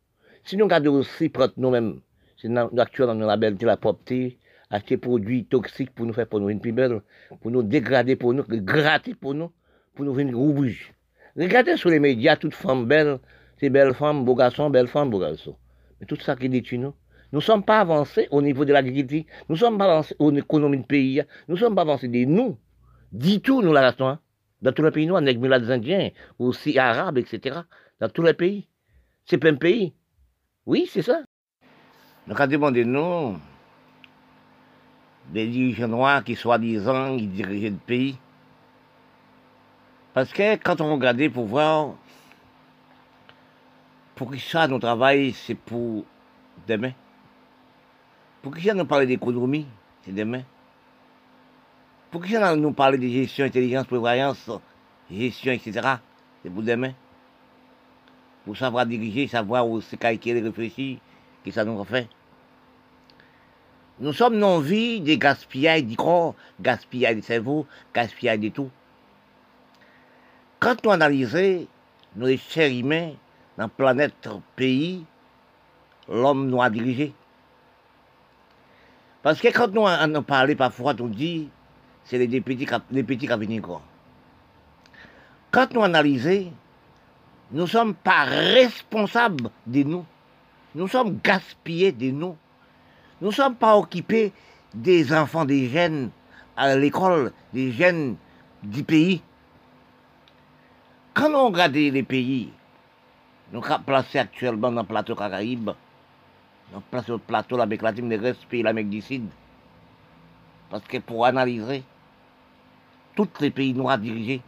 [0.44, 2.00] Si nous regardons aussi prendre nous-mêmes,
[2.36, 2.48] c'est
[2.78, 4.38] actuellement dans la belle la propreté,
[4.70, 7.02] acheter produits toxiques pour nous faire pour nous une plus belle,
[7.40, 9.50] pour nous dégrader pour nous, gratter pour nous,
[9.94, 10.92] pour nous venir rouge.
[11.36, 13.18] Regardez sur les médias, toutes femmes belles,
[13.58, 15.56] ces belles femmes, beaux garçons, belles femmes, beaux garçons.
[16.00, 16.94] Mais tout ça qui détruit nous.
[17.32, 20.32] Nous ne sommes pas avancés au niveau de l'agriculture, nous ne sommes pas avancés au
[20.32, 22.56] économie du pays, nous ne sommes pas avancés de nous.
[23.12, 24.08] Dis tout, nous la restons.
[24.08, 24.20] Hein.
[24.62, 27.60] Dans tous les pays noirs, nègres des indiens, aussi arabes, etc.
[28.00, 28.68] Dans tous les pays.
[29.26, 29.92] C'est pas un pays.
[30.64, 31.20] Oui, c'est ça.
[32.26, 33.36] Donc, à demander nous,
[35.28, 38.16] des dirigeants noirs qui, soi-disant, ils dirigeaient le pays.
[40.14, 41.94] Parce que quand on regarde pour voir,
[44.14, 46.04] pour qui ça, nous travaillons, c'est pour
[46.66, 46.92] demain.
[48.40, 49.66] Pour qui ça, nous parler d'économie,
[50.02, 50.42] c'est demain.
[52.10, 54.50] Pour qui ça, nous parler de gestion, intelligence, prévoyance,
[55.10, 55.96] gestion, etc.,
[56.42, 56.92] c'est pour demain.
[58.44, 60.98] Pour savoir diriger, savoir où c'est calculer, réfléchir,
[61.44, 62.08] que ça nous refait.
[63.98, 68.70] Nous sommes non-vie des gaspillages du corps, gaspillage du cerveau, gaspillage de tout.
[70.60, 71.66] Quand nous analysons
[72.14, 73.12] nos chers humains
[73.56, 75.04] dans la planète pays,
[76.08, 77.14] l'homme nous a dirigé.
[79.22, 81.48] Parce que quand nous en parlons parfois, on dit
[82.04, 83.62] c'est les petits, les.
[85.50, 86.52] Quand nous analysons,
[87.50, 90.04] nous ne sommes pas responsables de nous.
[90.74, 92.36] Nous sommes gaspillés de nous.
[93.20, 94.32] Nous ne sommes pas occupés
[94.74, 96.10] des enfants, des jeunes
[96.56, 98.16] à l'école, des jeunes
[98.62, 99.22] du pays.
[101.14, 102.52] Quand on regarde les pays,
[103.52, 105.70] nous sommes placés actuellement dans le plateau Caraïbe,
[106.72, 109.28] nous placés au plateau l'Amérique latine, le reste pays l'Amérique du Sud.
[110.68, 111.84] Parce que pour analyser
[113.14, 114.42] tous les pays noirs dirigés,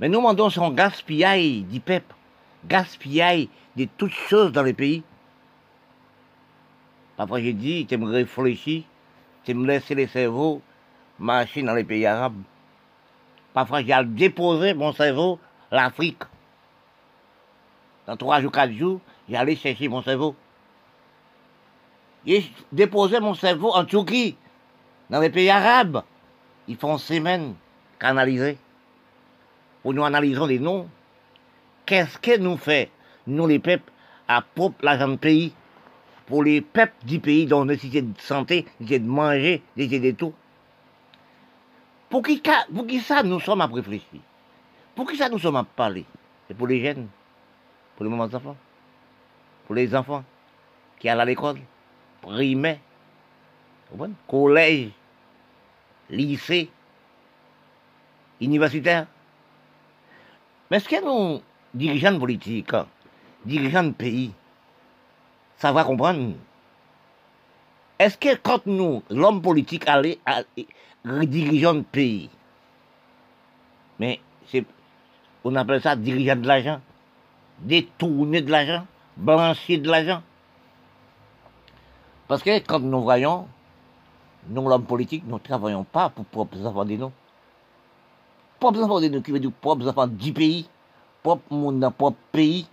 [0.00, 2.14] mais nous demandons son gaspillage du peuple,
[2.66, 5.02] gaspillage de toutes choses dans les pays.
[7.16, 8.86] Parfois j'ai dit, tu me réfléchis,
[9.44, 10.62] tu me laisser les cerveaux
[11.18, 12.42] marcher dans les pays arabes.
[13.52, 15.38] Parfois j'ai déposé mon cerveau
[15.70, 16.22] l'Afrique.
[18.06, 20.34] Dans trois jours, quatre jours, j'allais chercher mon cerveau.
[22.26, 24.36] J'ai déposé mon cerveau en Turquie,
[25.10, 26.02] dans les pays arabes.
[26.66, 27.54] Ils font semaine
[27.98, 28.58] canaliser.
[29.84, 30.88] Où nous analysons les noms.
[31.84, 32.90] Qu'est-ce que nous fait,
[33.26, 33.92] nous les peuples,
[34.26, 35.52] à propre l'argent de pays?
[36.26, 40.34] Pour les peuples du pays dont nécessité de santé, de manger, nécessité de tout.
[42.08, 42.42] Pour qui,
[42.74, 44.20] pour qui ça nous sommes à réfléchir?
[44.94, 46.04] Pour qui ça nous sommes à parler?
[46.46, 47.08] C'est pour les jeunes,
[47.96, 48.56] pour les mamans enfants,
[49.66, 50.24] pour les enfants
[50.98, 51.58] qui allent à l'école,
[52.20, 52.78] primaire,
[54.28, 54.90] collège,
[56.10, 56.70] lycée,
[58.40, 59.06] universitaire.
[60.70, 62.72] Mais est-ce que nous, dirigeants politiques,
[63.44, 64.32] dirigeants de pays,
[65.58, 66.34] ça va comprendre.
[67.98, 70.18] Est-ce que quand nous, l'homme politique, allait
[71.04, 72.30] dirigeant le pays,
[73.98, 74.64] mais c'est,
[75.44, 76.80] on appelle ça dirigeant de l'argent,
[77.60, 78.86] détourner de l'argent,
[79.16, 80.22] blanchir de l'argent.
[82.26, 83.46] Parce que quand nous voyons,
[84.48, 87.12] nous, l'homme politique, nous ne travaillons pas pour propres enfants de nous.
[88.58, 90.68] Propres enfants de nous, qui veut dire propres enfants du pays,
[91.22, 92.66] propre monde propre pays.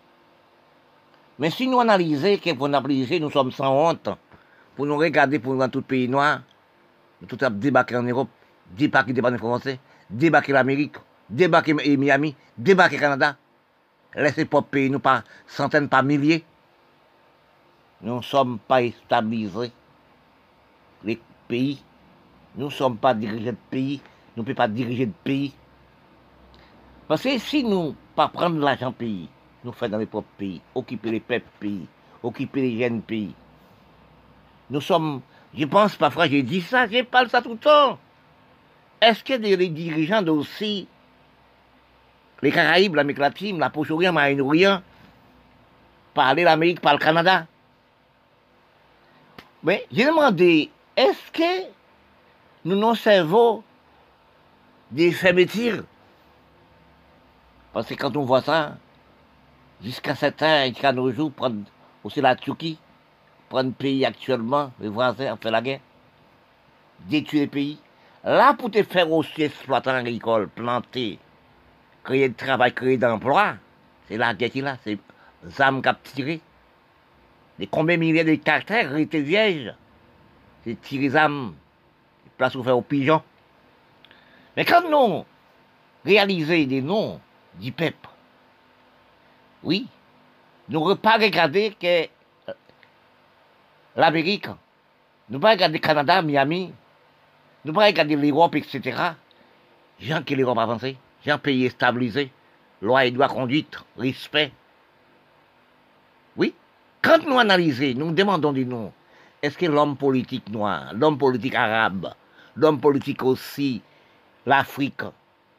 [1.42, 4.10] Mais si nous analysons, que pour analyser, nous sommes sans honte,
[4.76, 6.42] pour nous regarder pour nous dans tout pays noir,
[7.20, 8.30] nous tout débarquer en Europe,
[8.70, 13.38] débarquer des français, débarquer l'Amérique, débarquer Miami, débarquer Canada,
[14.14, 16.46] laisser pas pays nous par centaines, par milliers.
[18.04, 19.72] Nous ne sommes pas stabilisés.
[21.04, 21.84] Les pays,
[22.56, 24.00] nous ne sommes pas dirigés de pays,
[24.38, 25.56] nous ne pouvons pas diriger de pays.
[27.08, 29.28] Parce que si nous ne pas prendre l'argent pays,
[29.64, 31.88] nous faisons dans les propres pays, occuper les peuples pays,
[32.24, 33.34] occuper les jeunes pays.
[34.70, 35.22] Nous sommes,
[35.54, 38.00] je pense parfois, j'ai dit ça, je parle ça tout le temps.
[39.02, 40.88] Est-ce que les dirigeants aussi,
[42.42, 44.82] les Caraïbes, l'Amérique latine, la Poche-Orient, Moyen-Orient,
[46.14, 47.48] parler l'Amérique, par le Canada?
[49.64, 51.68] Mais j'ai demandé, est-ce que
[52.66, 53.64] nous nous servons
[54.90, 55.84] des fermetures?
[57.74, 58.78] Parce que quand on voit ça,
[59.84, 61.64] jusqu'à certains, jusqu'à nos jours, prendre
[62.04, 62.78] aussi la Turquie,
[63.50, 65.80] prendre le pays actuellement, les voisins ont fait la guerre,
[67.02, 67.80] détruire le pays.
[68.24, 71.18] Là, pour te faire aussi exploitant agricole, planter,
[72.04, 73.56] créer de travail, créer d'emploi,
[74.08, 75.00] c'est la guerre qui là, c'est
[75.60, 76.42] âmes qui a tiré.
[77.58, 79.74] Les combien de milliers de caractères étaient vierges,
[80.64, 81.56] c'est tirer les âmes,
[82.38, 83.22] place faire aux pigeons.
[84.56, 85.26] Mais quand nous
[86.06, 87.20] réalisons des noms
[87.60, 88.10] du peuple,
[89.64, 89.88] oui.
[90.70, 92.04] Nous ne pas regarder que
[92.50, 92.54] euh,
[93.96, 94.48] l'Amérique,
[95.30, 96.74] nous ne pas regarder le Canada, Miami,
[97.66, 99.14] nous ne pas regarder l'Europe, etc.
[100.00, 102.32] Gens qui l'Europe avancée, gens pays stabilisés,
[102.82, 104.52] loi et droit conduite, respect.
[106.38, 106.54] Oui.
[107.02, 108.94] Quand nous analysons, nous demandons du nom,
[109.42, 112.14] est-ce que l'homme politique noir, l'homme politique arabe,
[112.56, 113.82] l'homme politique aussi,
[114.46, 115.02] l'Afrique,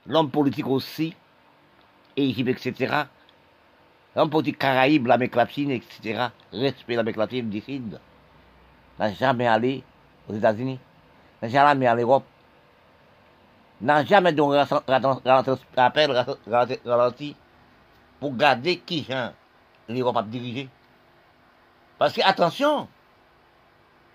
[0.07, 1.15] l'homme politique aussi,
[2.17, 3.05] Égypte, etc.
[4.15, 6.29] L'homme politique Caraïbes, l'Amérique latine, etc.
[6.53, 7.99] Respect l'Amérique latine, décide.
[8.99, 9.83] N'a jamais allé
[10.29, 10.79] aux États-Unis,
[11.41, 12.25] n'a jamais allé en Europe,
[13.81, 14.63] n'a jamais donné
[15.77, 16.27] appel
[16.85, 17.37] ralenti
[18.21, 19.33] pour garder qui hein,
[19.89, 20.69] l'Europe a dirigé.
[21.99, 22.89] Parce que, attention,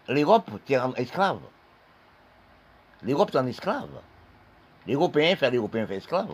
[0.07, 1.39] l'Europe est un esclave.
[3.01, 4.01] L'Europe est un esclave.
[4.87, 6.33] L'Européen fait l'Européen fait esclave.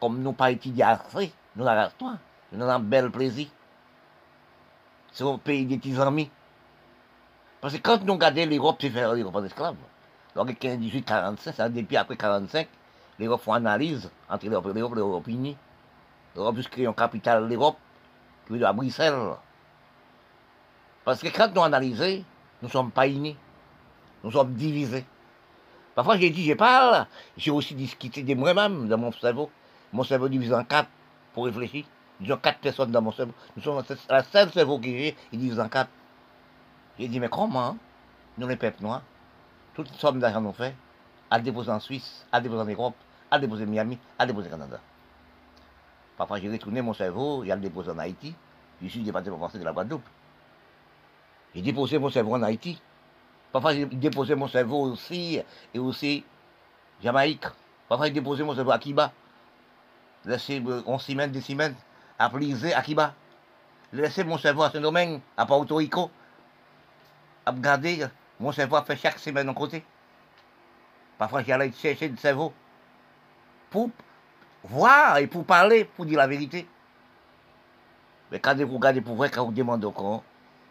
[0.00, 2.18] Comme nous pas étudié assez, nous l'arrêtons.
[2.54, 3.48] Nous avons un bel plaisir.
[5.12, 6.30] C'est un pays des petits amis.
[7.60, 9.76] Parce que quand nous regardons l'Europe, c'est faire l'Europe en esclave.
[10.34, 12.68] Donc, 15, 18, 45, ça, depuis après 45,
[13.18, 15.56] l'Europe fait analyse entre l'Europe et l'Europe, l'Europe unie.
[16.34, 17.76] L'Europe crée une capitale l'Europe,
[18.46, 19.34] qui est à Bruxelles.
[21.04, 22.24] Parce que quand nous analysons,
[22.62, 23.36] nous ne sommes pas unis.
[24.22, 25.04] Nous sommes divisés.
[25.94, 29.50] Parfois, j'ai dit, je parle, j'ai aussi discuté de moi-même, dans mon cerveau.
[29.92, 30.88] Mon cerveau divisé en quatre
[31.32, 31.84] pour réfléchir.
[32.20, 33.32] Disons quatre personnes dans mon cerveau.
[33.56, 35.90] Nous sommes la seule cerveau que j'ai, il divise en quatre.
[36.98, 37.76] J'ai dit, mais comment
[38.38, 39.02] Nous, les peuples noirs,
[39.74, 40.74] toute somme d'argent nous fait,
[41.30, 42.94] à déposer en Suisse, à déposer en Europe,
[43.30, 44.80] à déposer Miami, à déposer au Canada.
[46.16, 48.34] Parfois, j'ai retourné mon cerveau, le déposé en Haïti.
[48.80, 50.04] Je suis département français de la Guadeloupe.
[51.54, 52.80] J'ai déposé mon cerveau en Haïti.
[53.50, 55.40] Parfois, j'ai déposé mon cerveau aussi,
[55.72, 56.24] et aussi
[57.02, 57.46] Jamaïque.
[57.88, 59.12] Parfois, j'ai déposé mon cerveau à Kiba.
[60.24, 61.74] Laissé on semaines, des semaines,
[62.18, 63.14] à Plisé, à Kiba.
[63.92, 66.10] Laissé mon cerveau à Saint-Domingue, à Porto Rico.
[67.46, 68.06] À regarder,
[68.40, 69.84] mon cerveau fait chaque semaine en côté.
[71.18, 72.52] Parfois, j'allais chercher le cerveau
[73.70, 73.90] pour
[74.64, 76.66] voir et pour parler, pour dire la vérité.
[78.32, 80.24] Mais quand vous regardez pour vrai, quand vous demandez encore,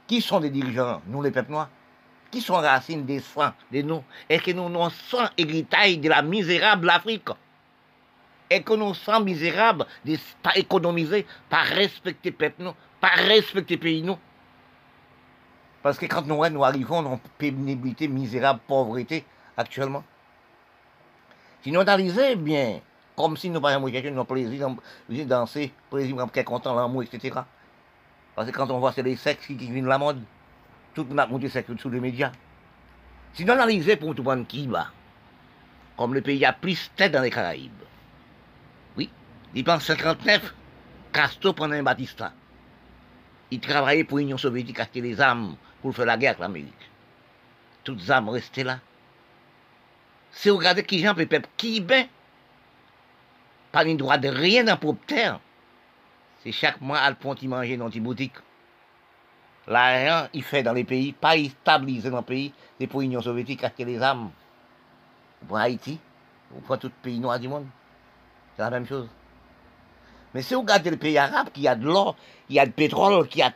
[0.08, 1.70] qui sont les dirigeants, nous les peuples noirs?
[2.30, 4.04] Qui sont racines des sangs, des nous?
[4.28, 7.30] Est-ce que nous nous sommes héritage de la misérable Afrique?
[8.50, 14.02] Et que nous sommes misérables de pas économiser, pas respecter peuple nous, pas respecter pays
[14.02, 14.18] nous
[15.82, 19.26] Parce que quand nous, nous arrivons dans pénibilité, misérable, pauvreté
[19.58, 20.04] actuellement,
[21.64, 22.82] si nous analysons bien,
[23.16, 24.70] comme si nous pas chercher nos plaisirs,
[25.26, 27.40] danser, plaisir, content, l'amour, etc.
[28.36, 30.22] Parce que quand on voit c'est les sexes qui, viennent de la mode,
[30.94, 32.32] tout le monde sexe sous les médias.
[33.34, 34.70] Si nous analysons pour tout le monde qui
[35.98, 37.72] comme le pays a plus tête dans les Caraïbes,
[39.56, 40.54] il pense 59,
[41.12, 42.34] Castro prenait un Batista.
[43.52, 46.74] Il travaillait pour l'Union soviétique, acheter les armes pour faire la guerre avec l'Amérique.
[47.84, 48.80] Toutes les armes restaient là.
[50.32, 52.08] Si vous regardez qui j'en peuple qui ben,
[53.72, 55.40] pas le droit de rien dans propre terre.
[56.44, 58.36] C'est chaque mois à le il manger dans une boutique.
[59.68, 63.64] L'argent, il fait dans les pays, pas stabilisé dans le pays, c'est pour l'Union soviétique
[63.64, 64.32] acheter les armes.
[65.48, 66.00] Pour Haïti,
[66.66, 67.68] pour tout pays noir du monde.
[68.56, 69.08] C'est la même chose.
[70.34, 72.16] Mais si vous regardez les pays arabes, qui a de l'or,
[72.48, 73.52] qui a du pétrole, qui a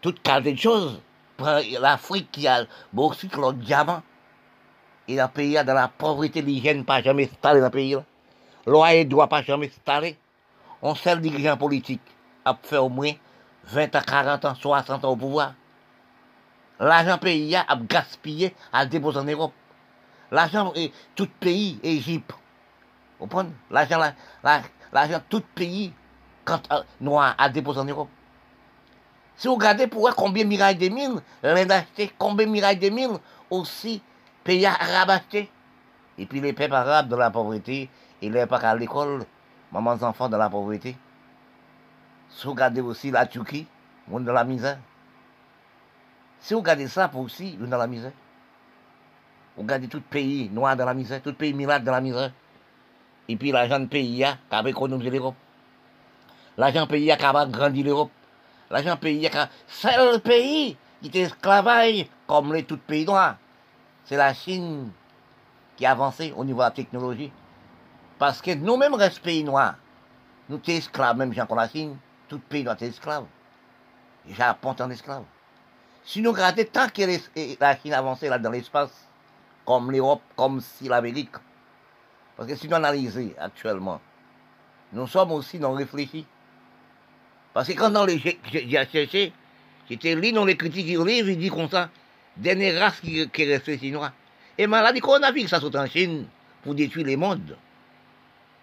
[0.00, 1.00] toute qualité de choses,
[1.80, 4.02] l'Afrique qui a beaucoup de diamant,
[5.08, 7.96] et le pays a dans la pauvreté, l'hygiène pas jamais installé dans le pays.
[8.66, 10.16] L'eau ne doit pas jamais s'installer
[10.82, 12.02] on seul dirigeant politique
[12.44, 13.12] a fait au moins
[13.64, 15.54] 20 à 40 ans, 60 ans au pouvoir.
[16.80, 19.52] L'argent pays a gaspillé à déposer en Europe.
[20.32, 20.72] L'argent,
[21.14, 22.32] tout pays, Égypte.
[23.20, 23.52] Vous comprenez?
[23.70, 24.00] L'argent,
[24.92, 25.92] l'argent, tout pays,
[26.44, 26.62] quand
[27.00, 28.08] noir a déposé en Europe.
[29.36, 33.18] Si vous regardez pour voir combien Mirail des mille, l'Inde acheté, combien Mirail des mille,
[33.50, 34.02] aussi,
[34.44, 35.50] pays arabes acheté.
[36.18, 37.88] Et puis les peuples arabes de la pauvreté,
[38.20, 39.24] ils n'aiment pas à l'école,
[39.72, 40.96] mamans enfants dans la pauvreté.
[42.28, 43.66] Si vous regardez aussi la Turquie,
[44.08, 44.78] monde dans la misère.
[46.40, 48.12] Si vous regardez ça pour aussi, vous dans la misère.
[49.56, 52.32] Vous regardez tout pays noir dans la misère, tout pays milade dans la misère.
[53.28, 55.36] Et puis l'argent pays a économisé l'Europe?
[56.56, 58.10] L'argent pays a grandi l'Europe.
[58.70, 59.48] L'argent pays a...
[59.66, 63.36] Seul pays qui est esclavage comme les tout pays noirs.
[64.04, 64.90] C'est la Chine
[65.76, 67.32] qui a avancé au niveau de la technologie.
[68.18, 69.76] Parce que nous-mêmes, restons pays noirs.
[70.48, 71.96] Nous sommes esclaves, même Jean la Chine,
[72.28, 73.24] tout pays doit être esclave.
[74.28, 75.24] Et Japon en esclave.
[76.04, 77.02] Si nous regardons tant que
[77.60, 79.08] la Chine avançait là dans l'espace,
[79.64, 81.36] comme l'Europe, comme si l'Amérique,
[82.42, 84.00] parce que si nous analysons actuellement,
[84.92, 86.26] nous sommes aussi non réfléchis.
[87.54, 89.32] Parce que quand j'ai cherché,
[89.88, 91.88] j'étais lu dans les critiques du livre, il dit comme ça,
[92.36, 94.10] dernière race qui, qui est restée chinois.
[94.58, 96.26] Et maladie coronavirus, ça saute en Chine
[96.64, 97.56] pour détruire les mondes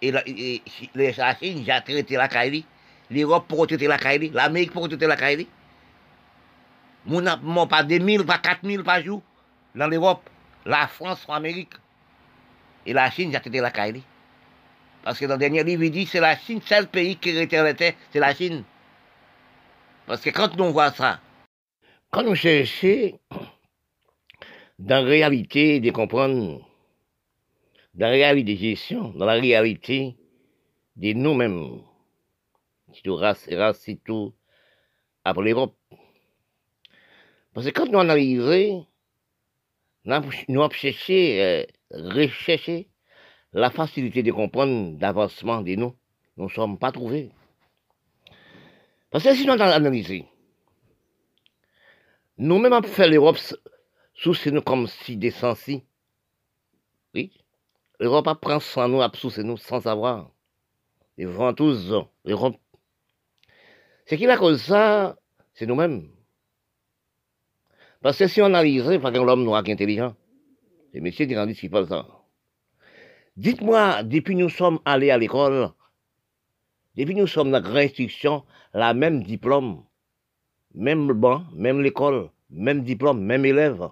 [0.02, 2.66] et la, Chine, j'ai traité la Kaili,
[3.10, 5.48] l'Europe pour traiter la Kaili, l'Amérique pour traiter la Kaili.
[7.06, 9.22] Mon pas 2000, pas 4000 par jour
[9.74, 10.28] dans l'Europe,
[10.66, 11.72] la France, l'Amérique.
[12.86, 14.02] Et la Chine, j'ai traité la Kaili.
[15.02, 17.96] Parce que dans le dernier livre, il dit c'est la Chine, seul pays qui était
[18.10, 18.64] c'est la Chine.
[20.06, 21.20] Parce que quand nous voit ça,
[22.10, 23.18] quand nous cherchons
[24.78, 26.66] dans la réalité de comprendre,
[27.94, 30.16] dans la réalité de gestion, dans la réalité
[30.96, 31.82] de nous-mêmes,
[33.04, 34.34] tout race, race, tout,
[35.24, 35.76] après l'Europe.
[37.54, 38.86] Parce que quand nous analysons,
[40.04, 42.88] nous avons cherché, euh, recherché
[43.52, 45.96] la facilité de comprendre l'avancement de nous.
[46.36, 47.30] Nous ne sommes pas trouvés.
[49.10, 50.26] Parce que si nous analysé,
[52.38, 53.38] nous-mêmes avons fait l'Europe
[54.14, 55.82] sous nous comme si des sensi.
[57.14, 57.32] Oui.
[57.98, 60.30] L'Europe apprend sans nous, sous nous sans savoir.
[61.18, 61.26] Les
[61.56, 61.92] tous
[62.24, 62.56] l'Europe.
[64.06, 65.16] Ce qui la cause ça,
[65.52, 66.08] c'est nous-mêmes.
[68.00, 70.16] Parce que si on analyse, pas qu'un homme noir qui est intelligent,
[70.92, 71.28] c'est messieurs
[71.70, 72.06] parle ça.
[73.36, 75.70] Dites-moi, depuis nous sommes allés à l'école,
[76.96, 79.84] depuis nous sommes dans la grande instruction, la même diplôme,
[80.74, 83.88] même banc, même l'école, même diplôme, même élève.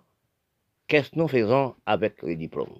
[0.86, 2.78] Qu'est-ce que nous faisons avec les diplômes?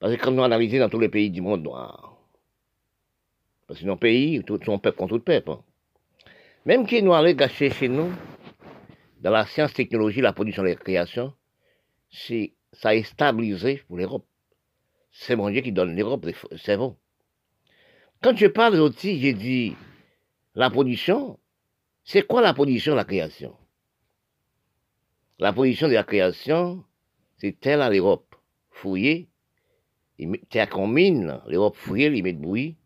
[0.00, 2.16] Parce que comme nous analysons dans tous les pays du monde noir,
[3.66, 5.52] parce que nos pays, tout son peuple contre tout peuple.
[6.66, 8.12] Même qui nous allons gâcher chez nous,
[9.20, 11.32] dans la science, technologie, la production la création,
[12.12, 14.26] c'est, ça a stabilisé pour l'Europe.
[15.10, 16.96] C'est mon Dieu qui donne l'Europe c'est bon.
[18.22, 19.74] Quand je parle aussi, j'ai dit
[20.54, 21.38] la production.
[22.04, 23.56] C'est quoi la production, la création?
[25.38, 26.84] La production de la création,
[27.38, 28.36] c'est telle à l'Europe.
[28.70, 29.28] Fouiller,
[30.50, 32.76] terre qu'on mine, l'Europe fouiller, ils mettent bruit.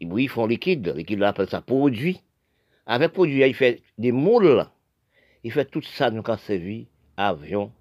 [0.00, 2.20] Les bruits font liquide, liquide là appelle ça produit.
[2.84, 4.66] Avec produit, il fait des moules.
[5.44, 7.72] Il fait tout ça, nous, quand vie, avion,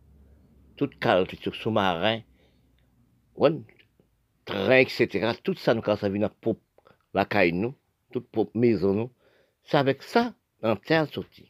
[0.78, 2.22] toute qualité sous-marin,
[4.46, 5.32] train, etc.
[5.44, 6.58] Tout ça, nous, quand ça vient pour
[7.14, 7.76] la caille, nous,
[8.12, 9.12] toute pour maison, nous.
[9.64, 11.50] C'est avec ça, dans terre sortie.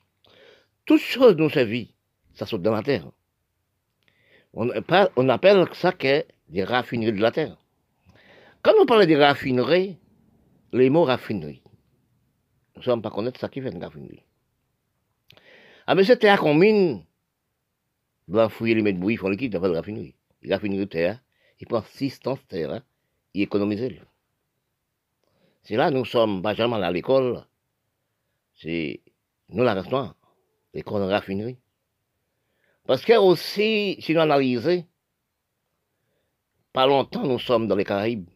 [0.86, 1.94] Toute chose nous servit,
[2.34, 3.12] ça saute dans la terre.
[4.54, 4.70] On,
[5.30, 7.58] appelle ça que des raffineries de la terre.
[8.62, 9.98] Quand on parle des raffineries,
[10.72, 11.62] les mots raffinerie,
[12.76, 14.24] nous ne sommes pas connaître ça qui fait une raffinerie.
[15.88, 17.04] Ah, mais terre qu'on mine,
[18.28, 20.16] doit fouiller les mètres bouillis, font liquide, dans la raffinerie.
[20.44, 21.20] La raffinerie terre,
[21.60, 22.84] il prend six temps de terre, hein,
[23.34, 24.00] il économise.
[25.64, 27.44] C'est là, nous sommes pas jamais à l'école,
[28.54, 29.02] c'est
[29.50, 30.14] nous la restaurant,
[30.74, 31.58] l'école de raffinerie.
[32.86, 34.86] Parce que aussi, si nous analysons,
[36.72, 38.30] pas longtemps nous sommes dans les Caraïbes,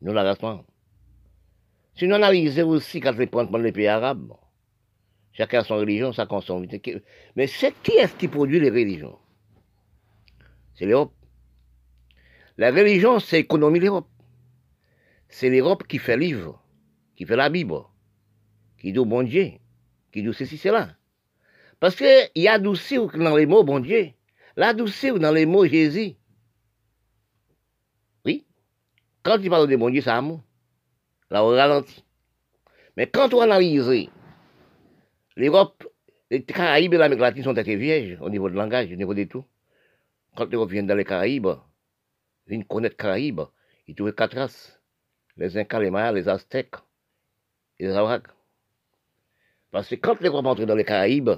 [0.00, 0.34] nous la.
[1.94, 4.32] Si nous analysons aussi quand les prendre les pays arabes,
[5.32, 6.66] chacun a son religion, sa consomme.
[7.36, 9.18] Mais c'est qui est-ce qui produit les religions?
[10.74, 11.12] C'est l'Europe.
[12.56, 14.08] La religion, c'est l'économie de l'Europe.
[15.28, 16.62] C'est l'Europe qui fait livre,
[17.16, 17.80] qui fait la Bible,
[18.78, 19.52] qui dit bon Dieu,
[20.12, 20.96] qui dit ceci, cela.
[21.80, 24.10] Parce qu'il y a douceur dans les mots bon Dieu,
[24.56, 26.14] la douceur dans les mots Jésus.
[28.24, 28.46] Oui.
[29.22, 30.42] Quand tu parles de bon Dieu, c'est amour.
[31.30, 32.04] Là, on ralentit.
[32.96, 34.10] Mais quand on analyse
[35.36, 35.84] l'Europe,
[36.30, 39.24] les Caraïbes et l'Amérique latine sont très vierges au niveau du langage, au niveau de
[39.24, 39.44] tout.
[40.36, 41.48] Quand l'Europe vient dans les Caraïbes,
[42.46, 43.42] viennent connaître Caraïbes,
[43.86, 44.80] ils trouvent quatre races.
[45.36, 46.76] Les Incas, les Mayas, les Aztèques
[47.78, 48.28] et les Arawaks.
[49.70, 51.30] Parce que quand l'Europe entre dans les Caraïbes,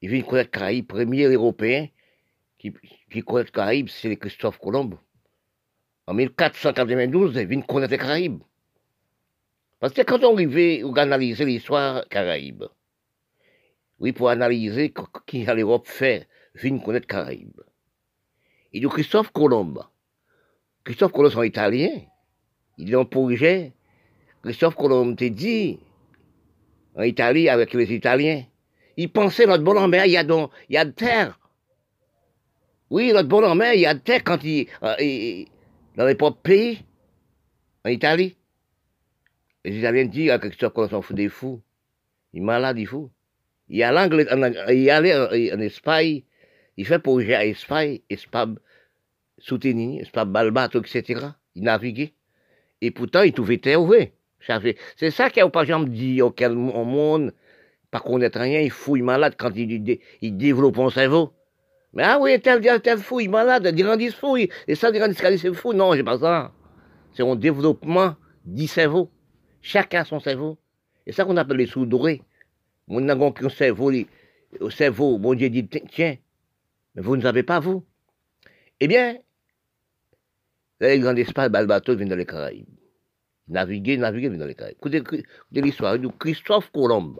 [0.00, 0.86] ils viennent connaître Caraïbes.
[0.86, 1.88] Premier Européen
[2.58, 2.72] qui,
[3.10, 4.98] qui connaît Caraïbes, c'est Christophe Colomb.
[6.06, 8.42] En 1492, ils viennent connaître les Caraïbes.
[9.80, 12.64] Parce que quand on arrivait à analyser l'histoire caraïbe,
[13.98, 14.92] oui, pour analyser
[15.26, 17.60] qui a l'Europe fait, vient connaître Caraïbes.
[18.72, 19.74] Il dit Christophe Colomb.
[20.84, 21.88] Christophe Colomb, c'est italien.
[22.78, 23.72] Il est un projet.
[24.42, 25.80] Christophe Colomb t'a dit,
[26.94, 28.44] en Italie, avec les Italiens,
[28.96, 31.38] il pensait notre bon en mer, il y a, donc, il y a de terre.
[32.90, 35.44] Oui, notre bon en mer, il y a de terre quand il, euh,
[35.96, 36.84] dans les propres pays,
[37.84, 38.36] en Italie.
[39.66, 41.60] Les Italiens disent à Christophe Colomb s'en fout des fous.
[42.32, 43.10] Il est malade, il fou.
[43.68, 46.22] Il allait en, il allait en Espagne,
[46.76, 48.54] il fait projet à Espagne, Espagne
[49.38, 51.20] soutenir, Espagne Balbato, etc.
[51.56, 52.14] Il naviguait.
[52.80, 54.12] Et pourtant, il trouvait terre ouverte.
[54.96, 57.34] C'est ça qu'il a pas jamais dit auquel monde,
[57.90, 61.32] pas connaître rien, il fouille malade quand il, il développe son cerveau.
[61.92, 65.54] Mais ah oui, tel, tel fou, il est malade, Dirandis fou, et ça, Dirandis c'est
[65.54, 65.72] fou.
[65.72, 66.52] Non, c'est pas ça.
[67.14, 68.14] C'est un développement
[68.44, 69.10] du cerveau.
[69.66, 70.58] Chacun son cerveau.
[71.06, 72.22] Et ça qu'on appelle les sous dorés.
[72.86, 73.90] Mon n'a qu'un cerveau,
[74.60, 76.16] au cerveau, mon Dieu dit, tiens,
[76.94, 77.84] mais vous ne savez pas, vous?
[78.78, 79.18] Eh bien,
[80.78, 82.68] les grands espaces, le bateau vient dans les Caraïbes.
[83.48, 84.76] Naviguer, naviguer, vient dans les Caraïbes.
[84.76, 85.02] Écoutez,
[85.50, 87.16] l'histoire de Christophe Colomb,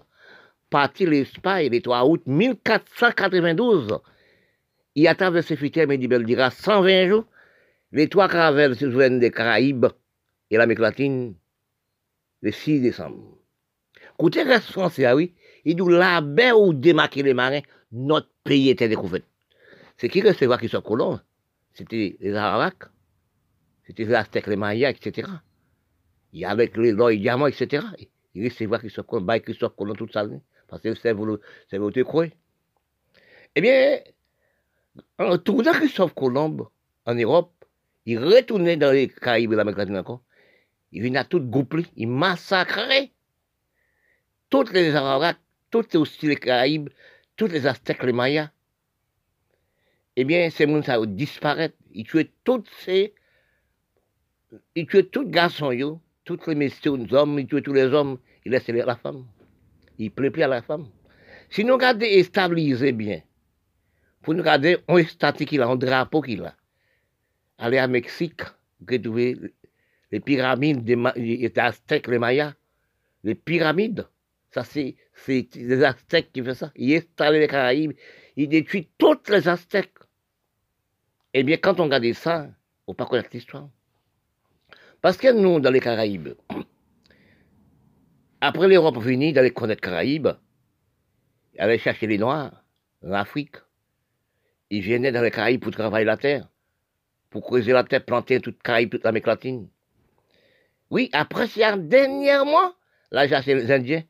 [0.70, 3.98] parti l'Espagne le 3 août 1492.
[4.94, 7.24] Il a traversé Fitière, mais il dira 120 jours.
[7.90, 9.86] Les trois caravelles se joignent des Caraïbes
[10.48, 11.34] et l'Amérique latine
[12.46, 13.38] le 6 décembre.
[14.14, 15.34] Écoutez, reste français, ah oui,
[15.64, 19.22] il dit là-bas où démarquer les marins, notre pays était découvert.
[19.96, 21.18] C'est qui recevoir qui soit colons?
[21.74, 22.84] C'était les Arawaks,
[23.84, 25.28] c'était les Aztèques, les Mayas, etc.
[26.34, 27.84] Avait avec les l'or et diamants, etc.
[28.34, 30.24] Il recevoir qui soit colons, bah, qui soit colons toute sa
[30.68, 31.38] parce que c'est vous,
[31.72, 32.32] vous croyez.
[33.56, 33.98] Eh bien,
[35.18, 36.68] en tournant Christophe Colomb
[37.06, 37.52] en Europe,
[38.04, 40.22] il retournait dans les Caraïbes et l'Amérique latine encore.
[40.92, 43.10] Il venait à tout grouper, il massacrait
[44.48, 45.38] toutes les Arawaks,
[45.70, 46.88] toutes les, Caraïbes,
[47.36, 48.50] toutes les Aztèques, les Mayas.
[50.16, 51.76] Eh bien, ces gens ça disparaître.
[51.92, 53.14] Ils tuaient tous ces.
[54.74, 58.18] Ils tuaient tous les garçons, tous les messieurs, les hommes, ils tuaient tous les hommes,
[58.44, 59.26] ils laissaient la femme.
[59.98, 60.88] Ils plaît plus à la femme.
[61.50, 63.22] Si nous regardons et stabiliser bien,
[64.22, 66.54] pour nous regarder un statut qu'il a, un drapeau qu'il a,
[67.58, 68.42] aller à Mexique,
[68.86, 69.36] retrouver
[70.16, 72.54] les pyramides des, Aztèques, les Mayas,
[73.22, 74.08] les pyramides,
[74.50, 74.96] ça c'est
[75.26, 76.72] les Aztèques qui font ça.
[76.74, 77.92] Ils installent les Caraïbes,
[78.34, 79.98] ils détruisent toutes les Aztèques.
[81.34, 82.48] Eh bien, quand on regarde ça,
[82.86, 83.68] on ne pas connaître l'histoire.
[85.02, 86.30] Parce que nous, dans les Caraïbes,
[88.40, 90.28] après l'Europe venue d'aller connaître les Caraïbes,
[91.58, 92.64] aller chercher les Noirs
[93.04, 93.56] en Afrique.
[94.70, 96.48] Ils venaient dans les Caraïbes pour travailler la terre,
[97.28, 99.68] pour creuser la terre, planter toute Caraïbe, toute l'Amérique latine.
[100.90, 102.72] Oui, après, dernièrement,
[103.10, 104.02] là, j'ai les Indiens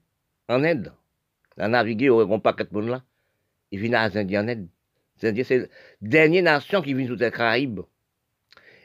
[0.48, 0.92] en Inde.
[1.56, 3.02] La naviguer au pas de là.
[3.70, 4.68] Ils viennent à les Indiens en Inde.
[5.22, 5.66] Les Indiens, c'est la
[6.02, 7.80] dernière nation qui vient sur les Caraïbes.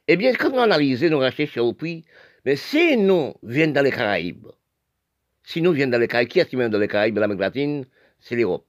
[0.07, 2.05] Eh bien, quand nous analysons, nous recherchons au puits,
[2.45, 4.47] mais si nous venons dans les Caraïbes,
[5.43, 7.85] si nous venons dans les Caraïbes, qui est-ce qui vient dans les Caraïbes, l'Amérique latine?
[8.19, 8.65] C'est l'Europe.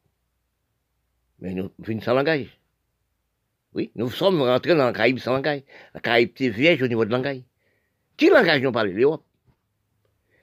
[1.39, 2.59] Mais nous venons sans langage.
[3.75, 5.63] Oui, nous sommes rentrés dans les Caraïbes sans langage.
[5.95, 7.43] La Caraïbe est vierge au niveau de langage.
[8.17, 9.25] Qui langage nous parle L'Europe.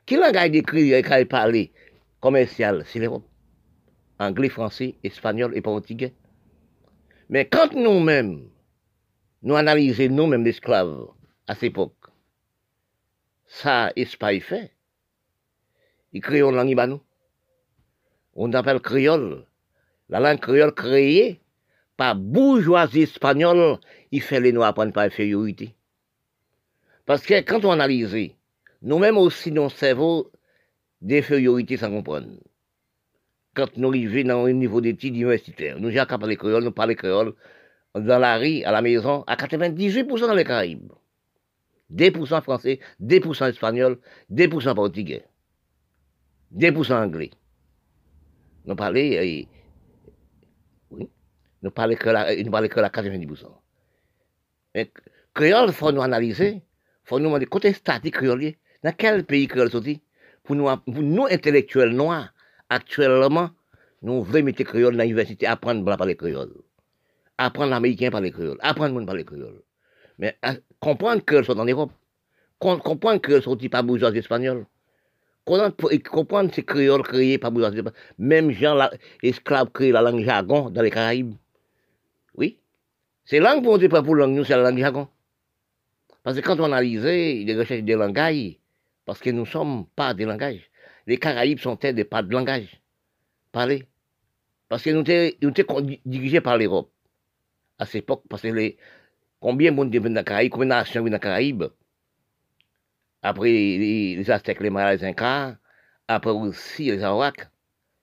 [0.06, 1.72] Qui langage d'écrit et parler
[2.20, 3.26] commercial C'est l'Europe.
[4.20, 6.14] Anglais, français, espagnol et portugais.
[7.30, 8.50] Mais quand nous-mêmes,
[9.44, 11.08] nous analysons nous-mêmes l'esclave
[11.48, 11.96] à cette époque,
[13.46, 14.72] ça, Espagne fait.
[16.14, 17.02] Ils créent une langue ibanou.
[18.36, 19.46] On appelle créole.
[20.10, 21.42] La langue créole créée
[21.98, 23.80] par bourgeoisie espagnole,
[24.12, 25.76] il fait les noirs apprendre par infériorité.
[27.10, 28.16] Parce que quand on analyse,
[28.84, 30.32] nous-mêmes aussi, nos cerveaux,
[31.02, 32.28] d'infériorité sans comprendre.
[33.56, 37.34] Quand nous arrivons dans un niveau d'études universitaires, nous avons parlé créole, nous parlons créole,
[37.96, 40.92] dans la rue, à la maison, à 98% dans les Caraïbes.
[41.92, 43.98] 2% français, 2% espagnol,
[44.32, 45.26] 2% portugais.
[46.56, 47.32] 2% anglais.
[48.66, 49.42] Nous parlons, euh,
[50.92, 51.10] oui,
[51.64, 53.48] nous parlons que la, nous parlons que la 90%.
[54.76, 54.92] Mais
[55.34, 56.62] créole, il faut nous analyser,
[57.10, 58.54] faut nous demander côté statique créole,
[58.84, 60.02] dans quel pays créole sorti?
[60.44, 62.34] Pour nous, pour nous intellectuels noirs,
[62.70, 63.50] actuellement,
[64.04, 66.54] nous voulons mettre créole dans l'université, apprendre à parler créole.
[67.38, 69.62] Apprendre l'américain à parler créole, apprendre à parler créole.
[70.20, 71.92] Mais à, comprendre que sont en Europe,
[72.60, 74.66] comprendre que sont pas bourgeois espagnols
[75.46, 77.52] comprendre ces créoles créés par
[78.20, 78.90] Même gens,
[79.24, 81.34] esclaves créent la langue jargon dans les Caraïbes.
[82.36, 82.60] Oui.
[83.26, 85.08] C'est langue pour pas pour langue, nous, c'est la langue jargon.
[86.24, 88.60] Parce que quand on analyse les recherches des langages,
[89.06, 90.70] parce que nous ne sommes pas des langages,
[91.08, 92.82] les Caraïbes sont des pas de langage.
[93.52, 93.88] Parler.
[94.68, 96.92] Parce que nous sommes dirigés par l'Europe.
[97.80, 98.78] À cette époque, parce que les,
[99.40, 101.64] combien de monde viennent dans les Caraïbes, combien de nations dans les Caraïbes,
[103.22, 105.58] après les, Aztèques, les Mayas, les Incas,
[106.08, 107.48] après aussi les Arawaks,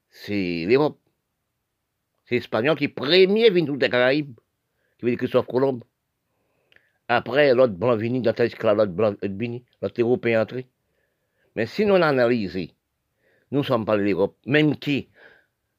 [0.09, 0.99] c'est l'Europe.
[2.25, 4.35] C'est l'Espagnol qui premier venu des Caraïbes,
[4.99, 5.81] qui veut dire Christophe Colomb.
[7.09, 10.67] Après, l'autre blanc venu dans l'esclave, l'autre blanc venu, l'autre Européen entré.
[11.55, 12.69] Mais si nous analysons,
[13.53, 15.09] nous sommes pas l'Europe, même qui,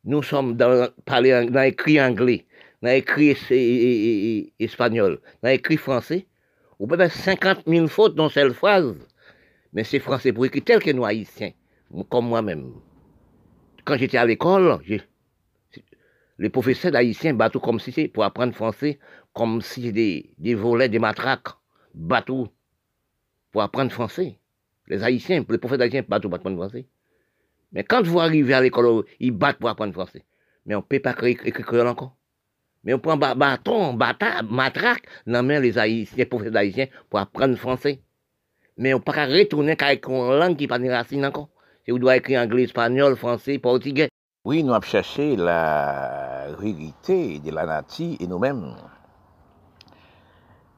[0.05, 2.45] nous sommes dans, parler, dans l'écrit anglais,
[2.81, 3.31] dans l'écrit
[4.59, 6.27] espagnol, dans l'écrit français,
[6.79, 8.95] on peut faire 50 000 fautes dans cette phrase.
[9.73, 11.51] Mais c'est français pour écrire tel que nous haïtiens,
[12.09, 12.71] comme moi-même.
[13.83, 14.79] Quand j'étais à l'école,
[16.39, 18.99] les professeurs haïtiens bateau comme si c'était pour apprendre français,
[19.37, 21.49] comme si c'était des, volets, des matraques,
[21.93, 22.47] bateau
[23.51, 24.39] pour apprendre français.
[24.87, 26.87] Les haïtiens, les professeurs haïtiens bateau pour apprendre français.
[27.71, 30.25] Mais quand vous arrivez à l'école, ils battent pour apprendre français.
[30.65, 32.15] Mais on ne peut pas écrire, créole encore.
[32.83, 37.55] Mais on prend bâton, bata, matraque dans les mains les haïtiens, professeurs haïtiens, pour apprendre
[37.57, 38.01] français.
[38.75, 41.49] Mais on ne peut pas retourner avec une langue qui n'a pas de racine encore.
[41.85, 44.09] Et on doit écrire anglais, espagnol, français, portugais.
[44.45, 48.75] Oui, nous avons cherché la vérité de la nature et nous-mêmes.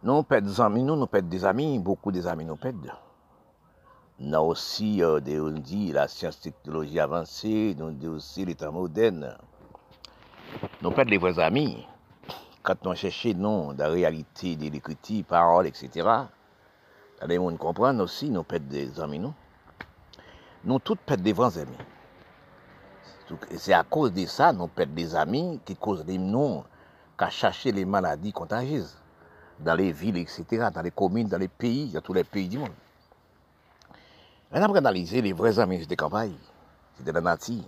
[0.02, 2.94] Nous perdons des amis, nous, nous perdons des amis, beaucoup des amis nous perdent.
[4.18, 8.72] Nous avons aussi, euh, des, on dit, la science technologie avancée, nous dit aussi l'état
[8.72, 9.36] moderne.
[10.82, 11.86] Nous perdons les vrais amis.
[12.64, 16.08] Quand nous cherchons, non, la réalité de l'écriture, paroles, etc.,
[17.28, 20.80] les mondes comprennent aussi, nous perdons des amis, nous.
[20.80, 21.78] Tous perdons des vrais amis.
[23.58, 26.64] C'est à cause de ça, nous perdons des amis qui causent des noms,
[27.18, 28.99] qu'à chercher les maladies contagieuses
[29.60, 32.58] dans les villes, etc., dans les communes, dans les pays, dans tous les pays du
[32.58, 32.70] monde.
[34.52, 36.34] Maintenant, pour analyser les vrais amis de campagne,
[36.98, 37.64] c'est de la nature.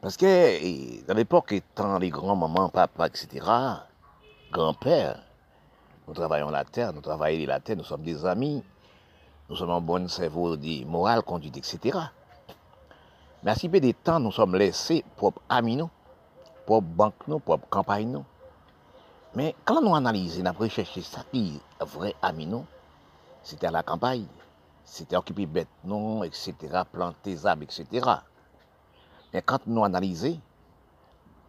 [0.00, 3.46] Parce que dans l'époque, étant les grands-mamans, papa, etc.,
[4.50, 5.22] grands-pères,
[6.06, 8.62] nous travaillons la terre, nous travaillons la terre, nous sommes des amis,
[9.48, 11.98] nous sommes en bon cerveau, des morales, conduite, etc.
[13.42, 15.90] Mais à si peu de temps, nous sommes laissés propres amis, nous,
[16.66, 18.24] propres banques, nous, propres campagnes, nous.
[19.34, 22.66] Mais quand nous analysons, nous avons recherché ça qui est vrai ami, nous,
[23.42, 24.26] c'était à la campagne,
[24.84, 26.54] c'était occuper bête, non, etc.,
[26.92, 28.06] planter des arbres, etc.
[29.32, 30.38] Mais quand nous analysons,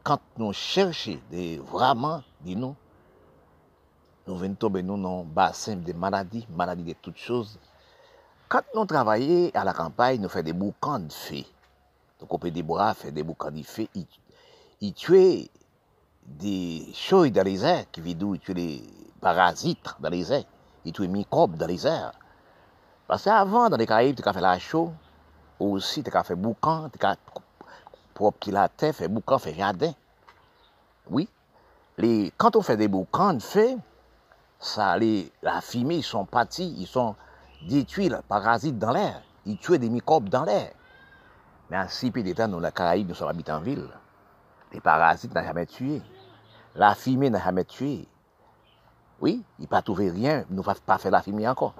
[0.01, 1.19] quand nous cherchons
[1.65, 2.75] vraiment des nous,
[4.27, 7.59] venons tomber nous dans un bassin de maladies, maladies de toutes choses.
[8.47, 11.45] Quand nous travaillons à la campagne, nous faisons des boucans de fées.
[12.21, 13.89] Donc on peut des bras, faire des boucans de fées.
[14.79, 15.49] Ils tuent
[16.25, 18.83] des choses dans les airs, qui veut dire tuent les
[19.21, 20.43] parasites dans les airs.
[20.85, 22.13] Ils tuent les microbes dans les airs.
[23.07, 24.91] Parce qu'avant, dans les Caraïbes, tu as fait la chaux,
[25.59, 27.15] aussi tu as fait boucan, tu as
[28.13, 29.93] propre la terre, fait boucan, fait jardin.
[31.09, 31.27] Oui.
[31.97, 33.77] Les, quand on fait des boucans de fées,
[34.59, 37.15] ça, les, la fumée, ils sont partis, ils sont
[37.67, 39.21] détruits, les parasites dans l'air.
[39.45, 40.71] Ils tuent des microbes dans l'air.
[41.69, 43.87] Mais en si peu de temps, nous, la Caraïbe, nous sommes habitants en ville.
[44.71, 46.01] Les parasites n'ont jamais tué.
[46.75, 48.07] La fumée n'a jamais tué.
[49.21, 51.75] Oui, il n'a pas trouvé rien, nous n'avons pas fait la fumée encore.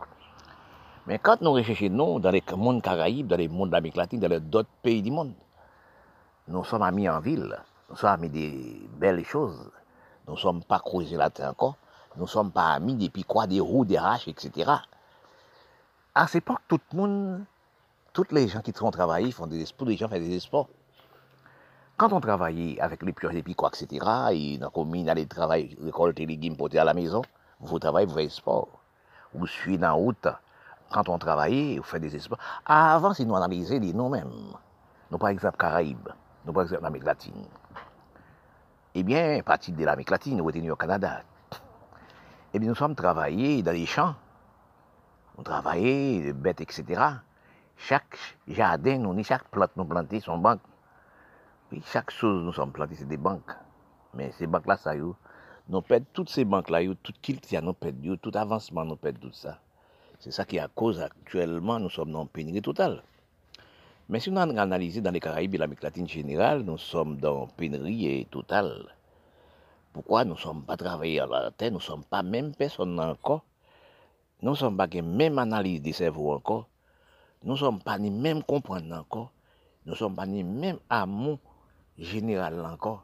[1.07, 4.69] Mais quand nous recherchons dans les mondes Caraïbes, dans les mondes d'Amérique latine, dans d'autres
[4.83, 5.33] pays du monde,
[6.47, 7.57] nous sommes amis en ville,
[7.89, 9.71] nous sommes amis des belles choses,
[10.27, 11.75] nous ne sommes pas creusés la terre encore,
[12.15, 14.71] nous ne sommes pas amis des piquois, des roues, des haches, etc.
[16.13, 17.45] À cette époque, tout le monde,
[18.13, 20.69] tous les gens qui travailler font des sports, les gens font des sports.
[22.03, 25.77] Quand on travaillait avec les pioches, les piquois, etc., et dans la commune, aller travailler,
[25.81, 27.21] récolter les légumes, porter à la maison,
[27.61, 28.67] vous travaillez, vous faites sport.
[29.33, 30.27] Vous suivez dans la route,
[30.91, 32.39] quand on travaillait, vous faites des sports.
[32.65, 34.51] Avant, c'est nous analyser les nous-mêmes.
[35.11, 36.09] Nous, par exemple, Caraïbes,
[36.45, 37.45] nous, par exemple, l'Amérique latine.
[38.95, 41.21] Eh bien, à partir de l'Amérique latine, nous étions au Canada?
[42.53, 44.15] Eh bien, nous sommes travaillés dans les champs.
[45.37, 47.01] Nous travaillons, les bêtes, etc.
[47.77, 50.59] Chaque jardin, nous, chaque plante nous plantons, son banque.
[51.81, 53.51] Chaque chose nous sommes plantés, c'est des banques.
[54.13, 55.13] Mais ces banques-là, ça y est,
[55.69, 59.59] nous perdons toutes ces banques-là, tout qu'il nous perdons, tout avancement, nous perdons tout ça.
[60.19, 63.01] C'est ça qui est à cause actuellement, nous sommes dans une pénurie totale.
[64.09, 67.45] Mais si on a analysé dans les Caraïbes et l'Amérique latine générale, nous sommes dans
[67.45, 68.85] une pénurie totale.
[69.93, 72.99] Pourquoi nous ne sommes pas travaillés à la terre, nous ne sommes pas même personne
[72.99, 73.43] encore.
[74.41, 76.67] Nous ne sommes pas même analyse des cerveaux encore.
[77.43, 79.31] Nous ne sommes pas ni même comprendre encore.
[79.85, 81.39] Nous ne sommes pas ni même amour
[81.97, 83.03] général encore.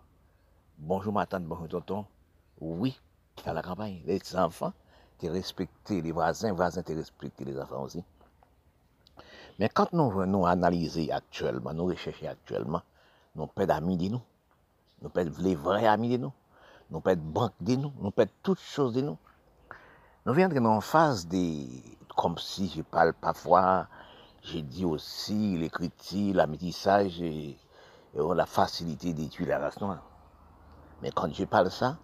[0.77, 2.05] Bonjour ma tante, bonjour tonton.
[2.59, 2.99] Oui,
[3.45, 4.73] à la campagne, les enfants,
[5.19, 8.03] tu respecter les voisins, les voisins, tu respecter les enfants aussi.
[9.59, 12.81] Mais quand nous venons analyser actuellement, nous rechercher actuellement,
[13.35, 14.21] nous perdons amis de nous.
[15.01, 16.33] Nous perdons les vrais amis de nous.
[16.89, 17.91] Nous perdons banque de nous.
[17.99, 19.17] Nous perdons toutes choses de nous.
[20.25, 21.67] Nous viendrons en phase des.
[22.15, 23.87] Comme si je parle parfois,
[24.41, 27.57] j'ai dit aussi l'écriture, et,
[28.16, 30.03] et la facilité d'étudier la race noire.
[31.01, 31.97] Mais quand je parle ça,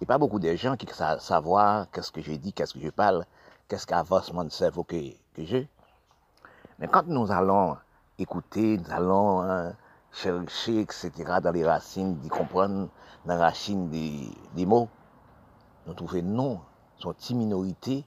[0.00, 2.74] il n'y a pas beaucoup de gens qui savent savoir qu'est-ce que je dis, qu'est-ce
[2.74, 3.24] que je parle,
[3.68, 4.96] qu'est-ce qu'avancement de cerveau que,
[5.34, 5.68] que j'ai.
[6.78, 7.76] Mais quand nous allons
[8.18, 9.74] écouter, nous allons hein,
[10.12, 11.10] chercher, etc.,
[11.42, 12.88] dans les racines, d'y comprendre,
[13.24, 14.88] dans les racines des, des mots,
[15.86, 16.60] nous trouvons non,
[16.98, 18.04] sont une minorité,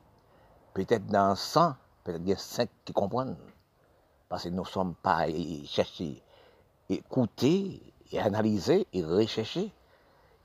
[0.74, 3.38] peut-être dans 100, peut-être il y a 5 qui comprennent.
[4.30, 5.26] Parce que nous ne sommes pas
[5.66, 6.22] chercher,
[6.90, 7.82] écouter,
[8.18, 9.72] analyser, et rechercher,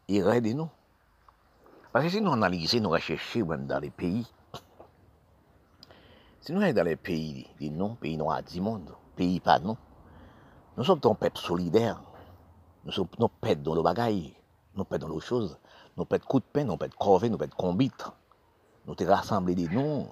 [0.08, 0.68] et aider nous.
[1.92, 4.26] Parce que si nous analysons, nous recherchons même dans les pays,
[6.40, 9.76] si nous sommes dans les pays, les non, pays noirs du monde, pays pas non,
[10.76, 12.02] nous sommes un peuple solidaire.
[12.84, 14.34] Nous sommes nos peuple dans le bagaille.
[14.74, 15.58] nous perdons d'autres choses.
[15.96, 18.14] Nous perdons coup de pain, nous perdons corvée, nous perdons combitre.
[18.86, 20.08] Nous te rassemblés des noms,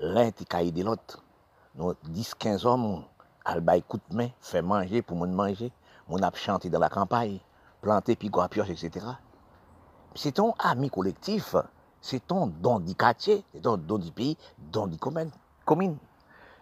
[0.00, 1.22] l'un caillé de l'autre.
[1.74, 3.04] Nous 10, 15 hommes,
[3.48, 5.72] al bay coup de main, fait manger pour moun manger.
[6.08, 7.38] Mon a chanté dans la campagne,
[7.80, 9.06] planté puis pioche, etc.
[10.14, 11.56] C'est ton ami collectif,
[12.00, 15.96] c'est ton don du quartier, c'est ton don du pays, don du commune.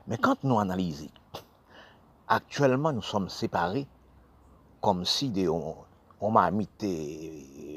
[0.06, 1.08] Mais quand nous analysons,
[2.28, 3.88] actuellement nous sommes séparés
[4.80, 5.74] comme si de, on,
[6.20, 6.86] on mamite,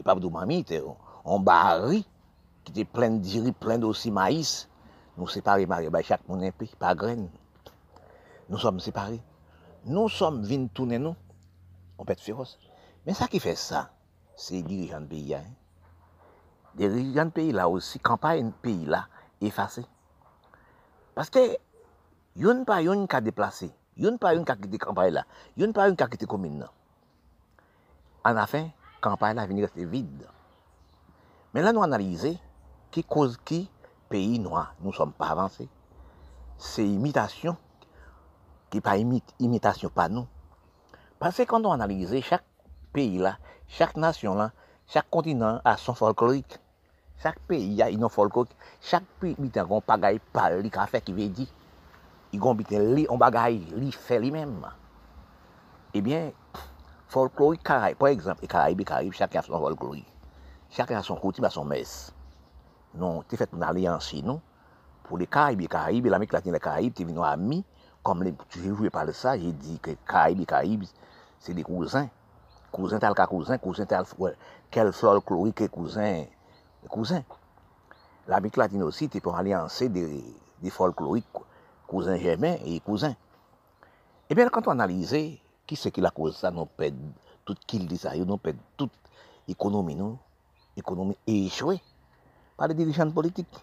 [0.04, 0.74] pas de mamite,
[1.26, 2.06] on barri,
[2.64, 4.70] qui était plein de riz, plein d'aussi maïs.
[5.18, 7.28] Nous séparés, bah, chaque monde un pays, pas graine.
[8.50, 9.22] Nous sommes séparés.
[9.86, 11.16] Nous sommes venus tourner nous
[12.00, 12.58] on peut être féroce.
[13.06, 13.92] Mais ça qui fait ça,
[14.36, 15.36] c'est les dirigeants de pays.
[15.36, 15.44] Hein.
[16.78, 19.08] Les dirigeants de pays là aussi, campagne pays là,
[19.42, 19.86] effacé.
[21.14, 23.72] Parce que, a pas une qui a déplacé,
[24.02, 25.26] a pas une qui a quitté campagne là,
[25.62, 26.72] a pas une qui a commune là.
[28.24, 28.70] En la fin,
[29.02, 30.28] campagne là vient rester vide.
[31.54, 32.38] Mais là, nous analysons
[32.92, 33.70] qui cause qui
[34.08, 35.68] pays noir, nous ne sommes pas avancés.
[36.58, 37.58] C'est imitation,
[38.70, 40.28] qui pas imitation, pas nous.
[41.20, 42.46] Parce que quand on analyse chaque
[42.94, 44.52] pays là, chaque nation là,
[44.88, 46.60] chaque continent a son folklorique.
[47.22, 48.56] Chaque pays a une folklorique.
[48.82, 51.48] Chaque pays a un bagaille par li fait qui veut dire.
[52.32, 54.66] Il a un bagaille, li fait lui-même.
[55.94, 56.32] Eh bien,
[57.08, 60.06] folklorique Caraïbe, par exemple, les Caraïbes, Caraïbes, chacun a son folklorique.
[60.70, 62.14] Chacun a son coutume, a son messe.
[62.94, 64.40] Non, tu fait une alliance nous.
[65.04, 67.66] Pour les Caraïbes, les Caraïbes, l'Amérique latine, les Caraïbes, tu es venu amis.
[68.10, 70.84] Comme j'ai joué par ça, j'ai dit que Caraïbes, les Caraïbes,
[71.40, 72.10] c'est des cousins.
[72.72, 74.04] Cousin tel qu'un cousin, cousin tel
[74.72, 76.26] quel folklorique cousin,
[76.90, 77.22] cousin.
[78.28, 80.24] L'Amérique latine aussi, tu peux alliancer des,
[80.60, 81.28] des folkloriques,
[81.86, 83.14] cousins germains et cousins.
[84.28, 85.16] Eh bien, quand on analyse
[85.68, 87.14] qui c'est qui la cause ça, nous perdons
[87.46, 88.92] tout qu'il dit nous perdons toute
[89.48, 90.18] l'économie, nous,
[90.76, 91.80] l'économie échouée
[92.58, 93.56] par les dirigeants politiques.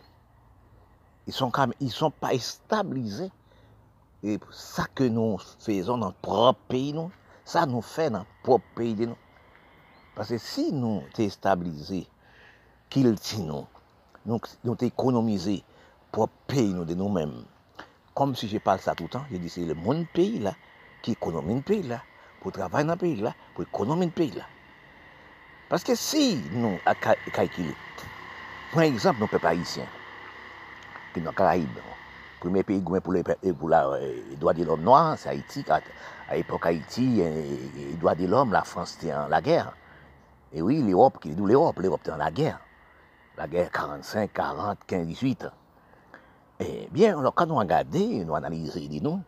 [1.26, 3.32] Ils sont quand ils sont pas stabilisés.
[4.22, 7.10] Et ça que nous faisons dans notre propre pays, nous,
[7.44, 9.16] ça nous fait dans notre propre pays nous.
[10.14, 12.06] Parce que si nous sommes stabilisés,
[12.88, 13.66] qu'il nous,
[14.24, 15.62] nous nous économisé
[16.10, 17.44] pour pays nous de nous-mêmes.
[18.14, 20.54] Comme si je parle ça tout le temps, je dis c'est le monde pays là
[21.02, 22.02] qui économise le pays là,
[22.40, 24.44] pour travailler dans le pays là, pour économiser le pays là.
[25.68, 26.78] Parce que si nous
[27.32, 27.74] calculons,
[28.72, 29.86] par exemple, nos peuples haïtiens,
[31.12, 31.68] qui sont dans les Caraïbes,
[32.40, 33.22] premier pays pour les
[34.38, 35.64] droits de l'homme noir, c'est Haïti.
[36.28, 39.72] À l'époque Haïti, les droits de l'homme, la France était en la guerre.
[40.52, 42.60] Et oui, l'Europe, d'où l'Europe, l'Europe était en la guerre.
[43.36, 45.46] La guerre 45, 40, 15, 18.
[46.60, 49.20] Eh bien, alors, quand nous regardons, nous analysons, nous,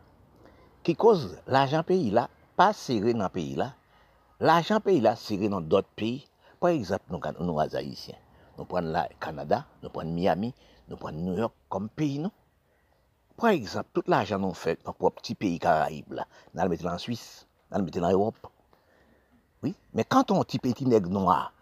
[0.82, 3.74] qui cause l'argent pays là, pas serré dans le pays là,
[4.40, 6.26] l'argent pays là, serré dans d'autres pays.
[6.58, 8.14] Par exemple, nous, nous, Haïtiens,
[8.56, 10.54] nous prenons le Canada, nous prenons Miami,
[10.88, 12.32] nous prenons New York comme pays, nous.
[13.38, 16.86] Par exemple, tout l'argent nous fait dans notre petit pays Caraïbes, là, nous le mettre
[16.86, 18.48] en Suisse, nous le mettre en Europe.
[19.62, 21.52] Oui, mais quand on petit petit nègre noir,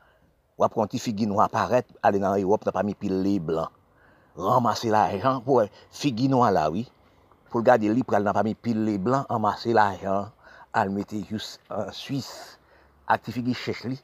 [0.57, 3.39] ou après un petit figue noir apparaître, aller dans l'Europe, n'a pas mis pile les
[3.39, 3.69] blancs,
[4.37, 6.91] ramasser l'argent pour figue noir là, oui,
[7.51, 10.31] pour garder libre, elle n'a pas mis pile les blancs, ramasser l'argent,
[10.75, 12.59] elle mettre juste en Suisse,
[13.07, 14.03] actifier cherche lui,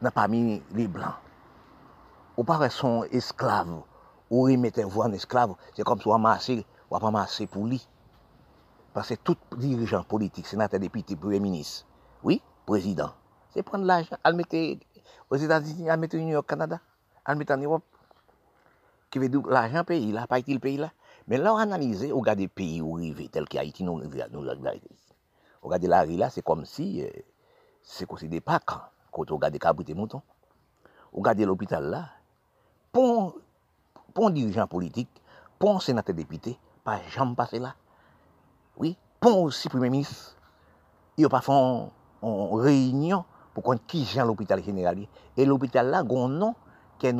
[0.00, 1.16] n'a pas mis les blancs.
[2.36, 3.82] Ou pas son esclave
[4.34, 6.58] ou remet un vou an esklave, se kom sou amase,
[6.90, 7.78] wap amase pou li.
[8.94, 11.84] Pase tout dirijan politik, senatè depite, premier minis,
[12.26, 13.14] oui, prezident,
[13.54, 14.64] se pren l'ajan, al mette,
[15.30, 16.80] os Etats-Unis, al mette New York, Kanada,
[17.24, 17.86] al mette an Europe,
[19.14, 20.90] ki ve dou l'ajan peyi la, pa iti l'peyi la.
[21.30, 24.42] Men la ou analize, ou gade peyi ou rive, tel ki Haiti nou rive, nou
[24.42, 24.82] lak
[25.62, 27.22] Ou gade la ri la, se kom si, euh,
[27.80, 28.74] se konsi de pak,
[29.10, 30.20] koto ou gade kabute mouton.
[31.14, 32.02] Ou gade l'opital la,
[32.92, 33.32] pon
[34.16, 35.08] un dirigeant politique,
[35.58, 37.74] pour un sénateur député, pas jamais passé là.
[38.76, 40.36] Oui, pour aussi premier ministre,
[41.16, 41.90] il a pas fait une,
[42.60, 45.06] réunion pour qu'on qui gère l'hôpital général.
[45.36, 46.54] Et l'hôpital là, un nom,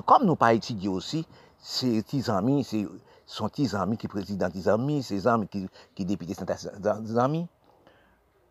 [0.07, 1.27] comme nous pas étudié aussi,
[1.59, 2.87] c'est petits amis, c'est
[3.27, 7.47] son petits amis qui président des amis, ses amis qui, qui député des amis.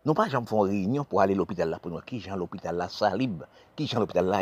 [0.06, 2.76] Nous pas jamais une réunion pour aller à l'hôpital là, pour nous qui gère l'hôpital
[2.76, 3.44] là, Salib,
[3.76, 4.41] qui gère l'hôpital là.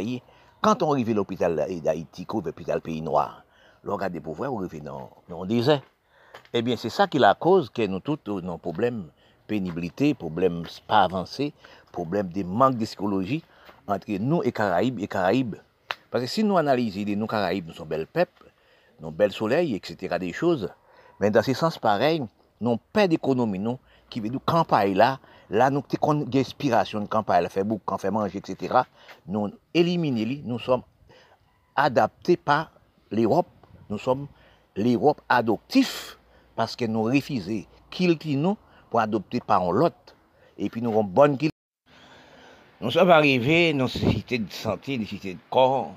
[0.59, 3.43] Quand on arrive à l'hôpital d'Haïti, l'hôpital pays noir,
[3.83, 5.81] le regard des on revient dans, on disait.
[6.53, 9.07] Eh bien, c'est ça qui est la cause que nous tous nos problèmes
[9.47, 11.53] pénibilité, problèmes pas avancés,
[11.91, 13.43] problèmes de manque de psychologie
[13.87, 15.55] entre nous et Caraïbes et Caraïbes.
[16.09, 18.51] Parce que si nous analysons nous Caraïbes, nous sommes belles peuples,
[18.99, 20.17] nous belles soleils, etc.
[20.19, 20.69] des choses,
[21.19, 22.23] mais dans ce sens pareil,
[22.59, 23.79] nous pas d'économie, nous,
[24.09, 25.19] qui veut nous campagne là,
[25.51, 28.83] Là, nous avons une inspiration elle fait beaucoup, quand fait manger, etc.
[29.27, 30.83] Nous éliminons, nous sommes
[31.75, 32.71] adaptés par
[33.11, 33.47] l'Europe.
[33.91, 34.27] Nous sommes
[34.77, 36.17] l'Europe adoptif
[36.55, 38.57] parce que nous refusons qu'il nous
[38.89, 40.15] pour adopter par l'autre.
[40.57, 41.51] Et puis nous avons bonne qu'il.
[42.79, 45.93] Nous sommes arrivés dans une nécessité de santé, une de corps,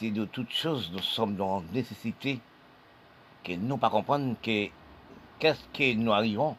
[0.00, 0.88] une de toutes choses.
[0.92, 2.38] Nous sommes dans une nécessité
[3.42, 4.68] que nous ne pas comprendre que
[5.40, 6.56] qu'est-ce que nous arrivons.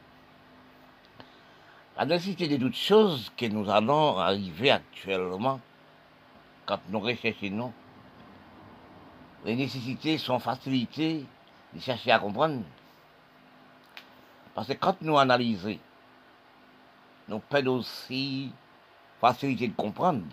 [1.98, 5.62] La nécessité de toutes choses que nous allons arriver actuellement
[6.66, 7.72] quand nous recherchons.
[9.48, 11.26] Les nécessités sont facilitées
[11.74, 12.64] de chercher à comprendre.
[14.54, 15.80] Parce que quand nous analysons,
[17.30, 18.52] nous perdons aussi
[19.22, 20.26] facilité de comprendre.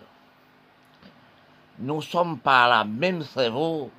[1.79, 3.89] Nous sommes par la même cerveau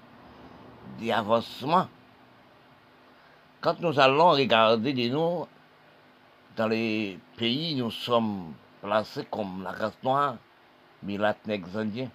[1.01, 1.89] d'avancement.
[3.63, 5.47] Quand nous allons regarder de nous,
[6.59, 8.53] dans les pays, nous sommes
[8.83, 10.37] placés comme la race noire,
[11.03, 11.17] mais
[11.75, 12.11] indiens.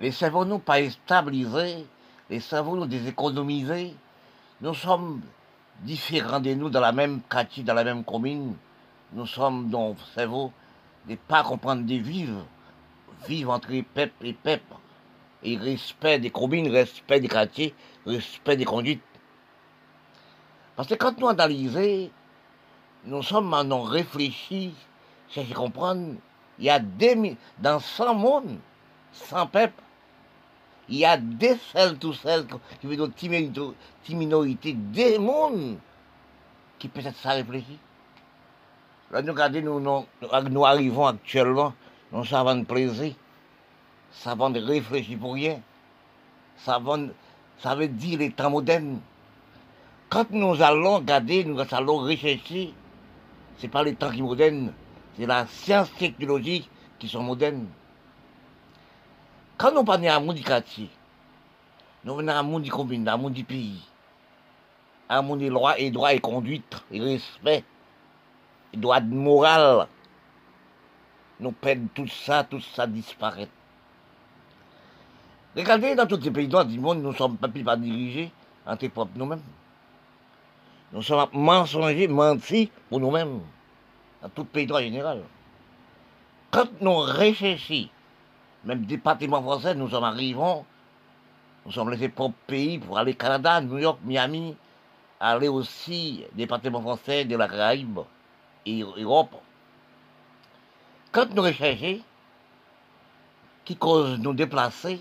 [0.00, 1.86] Les cerveaux nous pas stabilisés,
[2.28, 3.94] les cerveaux nous déséconomisés.
[4.60, 5.22] Nous sommes
[5.82, 8.56] différents de nous dans la même quartier, dans la même commune.
[9.12, 10.52] Nous sommes dans le cerveau
[11.08, 12.44] de pas comprendre de vivre,
[13.28, 14.74] vivre entre peuple et peuple.
[15.44, 17.74] Et respect des communes, respect des quartiers,
[18.06, 19.02] respect des conduites.
[20.74, 22.10] Parce que quand nous analysons,
[23.04, 24.74] nous sommes maintenant réfléchis,
[25.28, 26.14] chercher à comprendre,
[26.58, 28.58] il y a des, dans 100 mondes,
[29.12, 29.83] 100 peuples,
[30.88, 32.46] il y a des seuls, tout seuls,
[32.80, 33.10] qui veulent
[34.08, 35.78] une minorité, des mondes
[36.78, 37.78] qui peut-être ça réfléchit.
[39.10, 40.04] Là, nous nous,
[40.50, 41.72] nous, arrivons actuellement,
[42.12, 43.14] nous savons de plaisir,
[44.12, 45.60] savons de réfléchir pour rien,
[46.56, 49.00] ça veut dire les temps modernes.
[50.10, 52.74] Quand nous allons regarder, nous allons rechercher,
[53.58, 54.72] ce n'est pas les temps qui modernes,
[55.16, 56.68] c'est la science technologique
[56.98, 57.66] qui sont modernes.
[59.56, 60.90] Quand nous parlons à du quartier,
[62.04, 63.80] nous venons à monde du commune, à monde du pays,
[65.08, 67.62] à monde des lois et droits et conduite, et respect,
[68.72, 69.86] et droits de morale.
[71.38, 73.48] Nous perdons tout ça, tout ça disparaît.
[75.56, 78.32] Regardez dans tous les pays du monde, nous ne sommes pas plus dirigés
[78.66, 79.42] entre propres nous-mêmes.
[80.92, 83.40] Nous sommes mensongers, mentis pour nous-mêmes,
[84.20, 85.22] dans tout pays droit général.
[86.50, 87.88] Quand nous réfléchissons
[88.64, 90.38] même département français, nous sommes arrivés,
[91.66, 94.56] nous sommes laissés propres pays pour aller au Canada, New York, Miami,
[95.20, 98.00] aller aussi département français de la Caraïbe
[98.66, 99.34] et Europe.
[101.12, 102.00] Quand nous recherchons,
[103.64, 105.00] qui cause nous déplacer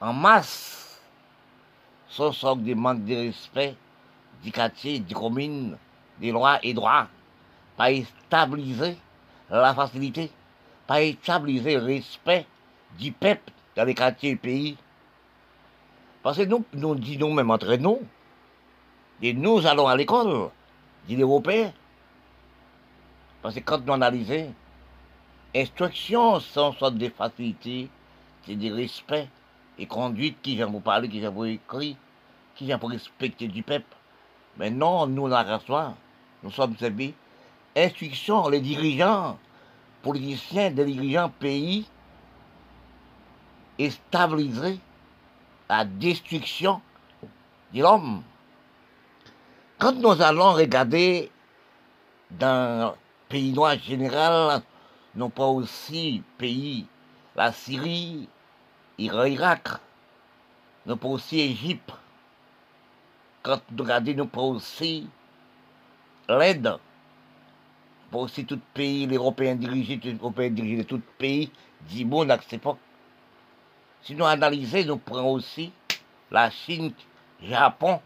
[0.00, 1.00] en masse,
[2.08, 3.74] ce sont des manques de respect
[4.42, 5.76] du quartier, du commune,
[6.20, 7.08] des lois et droits,
[7.76, 7.88] pas
[8.26, 8.96] stabiliser
[9.50, 10.30] la facilité,
[10.86, 12.46] pas stabiliser le respect
[12.98, 14.76] du peuple dans les quartiers du pays.
[16.22, 18.00] Parce que nous, nous disons même entre nous,
[19.22, 20.50] et nous allons à l'école,
[21.06, 21.72] dit l'Européen.
[23.42, 24.52] Parce que quand nous analysons,
[25.54, 27.88] instruction sont sorte de facilité,
[28.44, 29.28] c'est des respect
[29.78, 31.96] et conduite qui vient vous parler, qui vient vous écrire,
[32.54, 33.96] qui vient pour respecter du peuple.
[34.58, 35.62] Mais non, nous, la race
[36.42, 37.14] nous sommes servis.
[37.76, 39.38] Instruction, les dirigeants,
[40.02, 41.86] politiciens, des dirigeants pays,
[43.78, 44.80] et stabiliser
[45.68, 46.80] la destruction
[47.72, 48.22] de l'homme.
[49.78, 51.30] Quand nous allons regarder
[52.30, 52.96] dans le
[53.28, 54.62] pays noir général,
[55.14, 56.86] non pas aussi pays,
[57.34, 58.28] la Syrie,
[58.98, 59.68] l'Irak,
[60.86, 61.92] non pas aussi Égypte,
[63.42, 65.08] quand nous regardons, nous pas aussi
[66.28, 66.78] l'Inde,
[68.10, 71.50] pas aussi tout pays, dirigés, les Européens dirigés de tout pays
[71.90, 72.78] du monde à cette époque.
[74.06, 75.72] Si nous analysons, nous prenons aussi
[76.30, 76.92] la Chine,
[77.42, 78.00] Japon,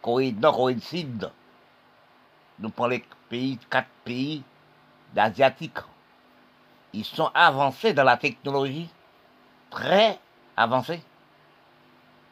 [0.00, 1.28] Corée Nord, Corée Sud.
[2.60, 4.44] Nous prenons les pays, quatre pays
[5.12, 5.80] d'Asiatiques.
[6.92, 8.88] Ils sont avancés dans la technologie,
[9.68, 10.20] très
[10.56, 11.02] avancés.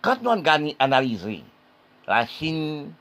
[0.00, 0.40] Quand nous
[0.78, 1.42] analysons,
[2.06, 2.92] la Chine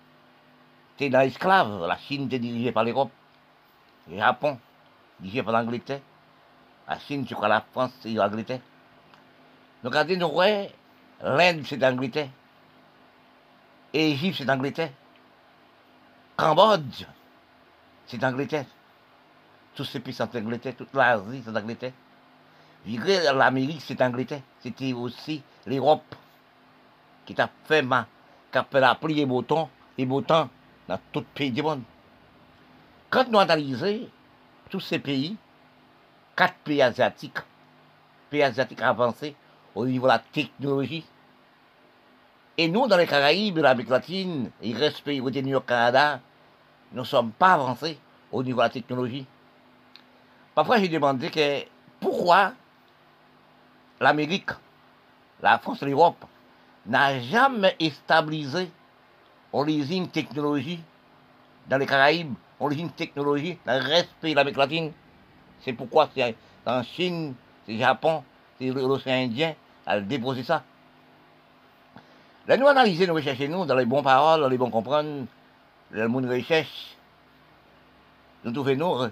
[0.95, 3.11] était dans l'esclave, la Chine était dirigée par l'Europe,
[4.09, 4.57] le Japon
[5.19, 6.01] dirigé par l'Angleterre,
[6.87, 8.61] la Chine, je crois, la France et l'Angleterre.
[9.86, 10.67] Nous regardons, nous voyons,
[11.21, 12.29] l'Inde, c'est d'Angleterre.
[13.93, 14.89] Égypte, c'est d'Angleterre.
[16.36, 17.05] Cambodge,
[18.07, 18.65] c'est d'Angleterre.
[19.75, 21.91] Tous ces pays sont d'Angleterre, toute l'Asie, c'est d'Angleterre.
[23.36, 24.41] L'Amérique, c'est d'Angleterre.
[24.59, 26.15] C'était aussi l'Europe
[27.23, 28.07] qui t'a fait ma,
[28.51, 29.69] qui a fait la pluie et beau temps,
[30.27, 30.49] temps
[30.88, 31.83] dans tout le pays du monde.
[33.11, 34.09] Quand nous analysons
[34.67, 35.38] tous ces pays,
[36.36, 37.38] quatre pays asiatiques,
[38.31, 39.36] pays asiatiques avancés
[39.76, 41.05] au niveau de la technologie,
[42.57, 46.21] et nous, dans les Caraïbes, l'Amérique latine, et le reste pays retenu au Canada,
[46.93, 47.99] nous ne sommes pas avancés
[48.32, 49.26] au niveau de la technologie.
[50.53, 51.65] Parfois, j'ai demandé que
[51.99, 52.53] pourquoi
[53.99, 54.51] l'Amérique,
[55.41, 56.23] la France l'Europe
[56.86, 58.71] n'a jamais stabilisé
[59.51, 60.80] l'origine technologie
[61.67, 64.91] dans les Caraïbes, l'origine technologie dans le pays de l'Amérique latine.
[65.59, 67.34] C'est pourquoi c'est en Chine,
[67.65, 68.23] c'est Japon,
[68.57, 69.55] c'est l'océan Indien
[69.86, 70.63] à déposer ça.
[72.47, 75.25] Là, nous analyser, nous rechercher nous dans les bonnes paroles, dans les bons comprendre,
[75.91, 76.95] le monde recherche.
[78.43, 79.09] Nous trouvons nous,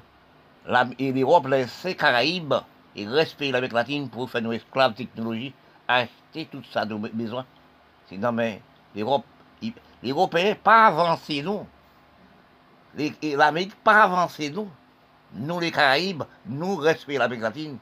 [1.00, 2.54] l'Europe les Caraïbes
[2.96, 5.54] et respecter l'Amérique latine pour faire nos esclaves technologie,
[5.88, 7.46] acheter tout ça de besoin.
[8.08, 8.62] Sinon, mais
[8.96, 9.26] l'Europe,
[9.62, 11.66] les Européens pas avancé nous.
[13.24, 14.70] L'Amérique pas avancé nous.
[15.34, 17.78] Nous, les Caraïbes, nous respectons l'Amérique latine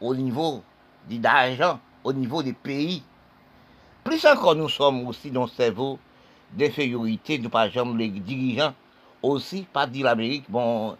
[0.00, 0.64] au niveau
[1.08, 1.78] d'argent,
[2.08, 3.02] au niveau des pays.
[4.02, 5.98] Plus encore, nous sommes aussi dans le cerveau
[6.54, 8.72] d'infériorité, pas jamais les dirigeants,
[9.22, 10.96] aussi, pas dire l'Amérique, bon,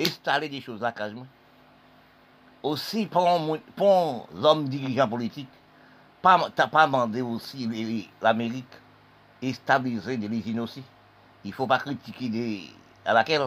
[0.00, 1.26] installer des choses là, quasiment.
[2.64, 3.28] Aussi, pour,
[3.76, 5.48] pour l'homme dirigeant politique,
[6.20, 7.68] pas, t'as pas demandé aussi
[8.20, 8.66] l'Amérique
[9.52, 10.82] stabiliser des usines aussi.
[11.44, 12.62] Il faut pas critiquer des,
[13.04, 13.42] à laquelle.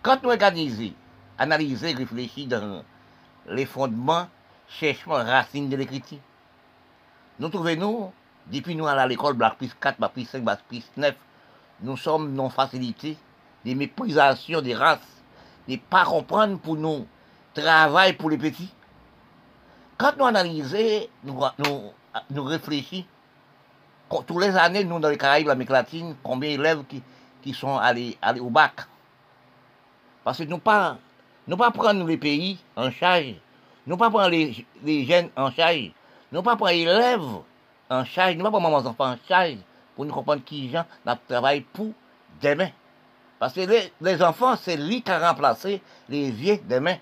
[0.00, 0.94] Quand nous organisons,
[1.36, 2.84] analyser, réfléchir dans
[3.48, 4.28] les fondements,
[4.68, 6.18] cherchons racines de l'écriture,
[7.38, 8.12] nous trouvons, nous,
[8.46, 11.14] depuis nous à l'école, Black plus 4, Black plus 5, Black plus 9,
[11.82, 13.16] nous sommes non facilités,
[13.64, 15.00] des méprisations des races,
[15.68, 17.06] des pas comprendre pour nous,
[17.54, 18.72] travail pour les petits.
[19.98, 21.92] Quand nous analysons, nous, nous,
[22.30, 23.06] nous réfléchissons,
[24.26, 27.02] tous les années, nous, dans les Caraïbes, l'Amérique latine, combien d'élèves qui,
[27.42, 28.86] qui sont allés, allés au bac?
[30.22, 30.98] Parce que nous pas,
[31.46, 33.34] nous pas prendre les pays en charge,
[33.86, 35.92] nous pas prendre les, les jeunes en charge,
[36.32, 37.20] nous pas prendre les élèves
[37.88, 39.58] en charge, nous pas prendre nos enfants en charge
[39.94, 40.84] pour nous comprendre qui gens
[41.28, 41.92] travaillent pour
[42.42, 42.70] demain.
[43.38, 46.96] Parce que les, les enfants, c'est lui qui a remplacé les vieux demain.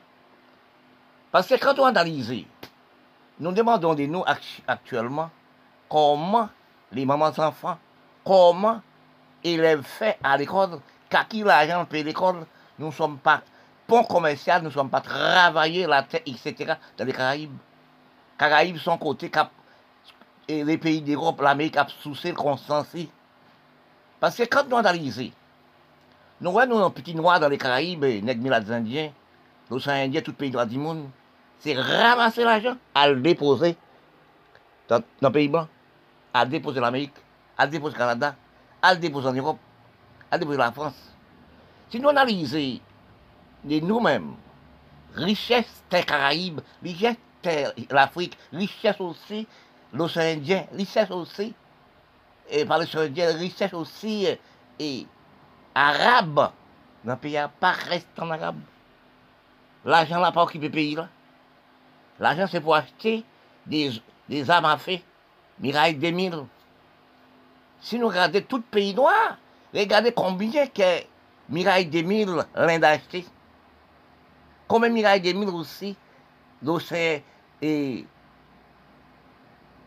[1.31, 2.45] Parce que quand on analyse,
[3.41, 4.25] nous demandons de nous
[4.67, 5.31] actuellement
[5.89, 6.49] comment
[6.93, 7.79] les mamans enfants,
[8.25, 8.81] comment
[9.43, 12.47] élèves fait à l'école, qu'à qui l'argent paye l'école,
[12.79, 13.43] nous ne sommes pas
[13.87, 16.75] pont commercial, nous ne sommes pas travailler la terre, etc.
[16.97, 17.57] dans les Caraïbes.
[18.39, 19.51] Caraïbes sont côté cap,
[20.49, 23.09] et les pays d'Europe, l'Amérique a souci le consensus.
[24.21, 25.31] Parce que quand nous analysons,
[26.41, 29.13] nous voyons un petit noir dans les Caraïbes, les Indiens,
[29.71, 31.09] l'océan Indien, tout pays droit du monde,
[31.61, 33.77] c'est ramasser l'argent, à le déposer
[34.89, 35.69] dans, dans le pays blanc,
[36.33, 37.15] à le déposer en Amérique,
[37.57, 38.35] à le déposer au Canada,
[38.83, 39.59] à le déposer en Europe,
[40.31, 41.15] à le déposer en France.
[41.89, 42.81] Si nous analysons
[43.65, 44.35] de nous-mêmes,
[45.15, 49.47] richesse des Caraïbes, richesse de l'Afrique, richesse aussi
[49.93, 51.55] l'océan Indien, richesse aussi,
[52.51, 54.29] et par l'océan Indien, richesse aussi
[54.79, 55.07] et
[55.75, 56.51] arabe,
[57.05, 58.61] dans le pays, pas reste en arabe.
[59.85, 61.09] L'argent n'a pas occupé le pays là.
[62.19, 63.25] L'argent, c'est pour acheter
[63.67, 63.91] des,
[64.29, 64.99] des armes à feu.
[65.61, 66.45] Miraille 2000.
[67.81, 69.37] Si nous regardons tout le pays noir,
[69.75, 71.03] regardez combien que
[71.49, 73.25] Miraille 2000 l'Inde acheté.
[74.71, 75.97] Miraille 2000 aussi,
[76.63, 77.21] l'océan
[77.63, 78.05] et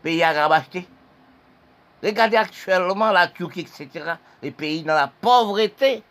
[0.02, 0.86] pays arabes acheté.
[2.02, 6.02] Regardez actuellement la Turquie, etc., les pays dans la pauvreté.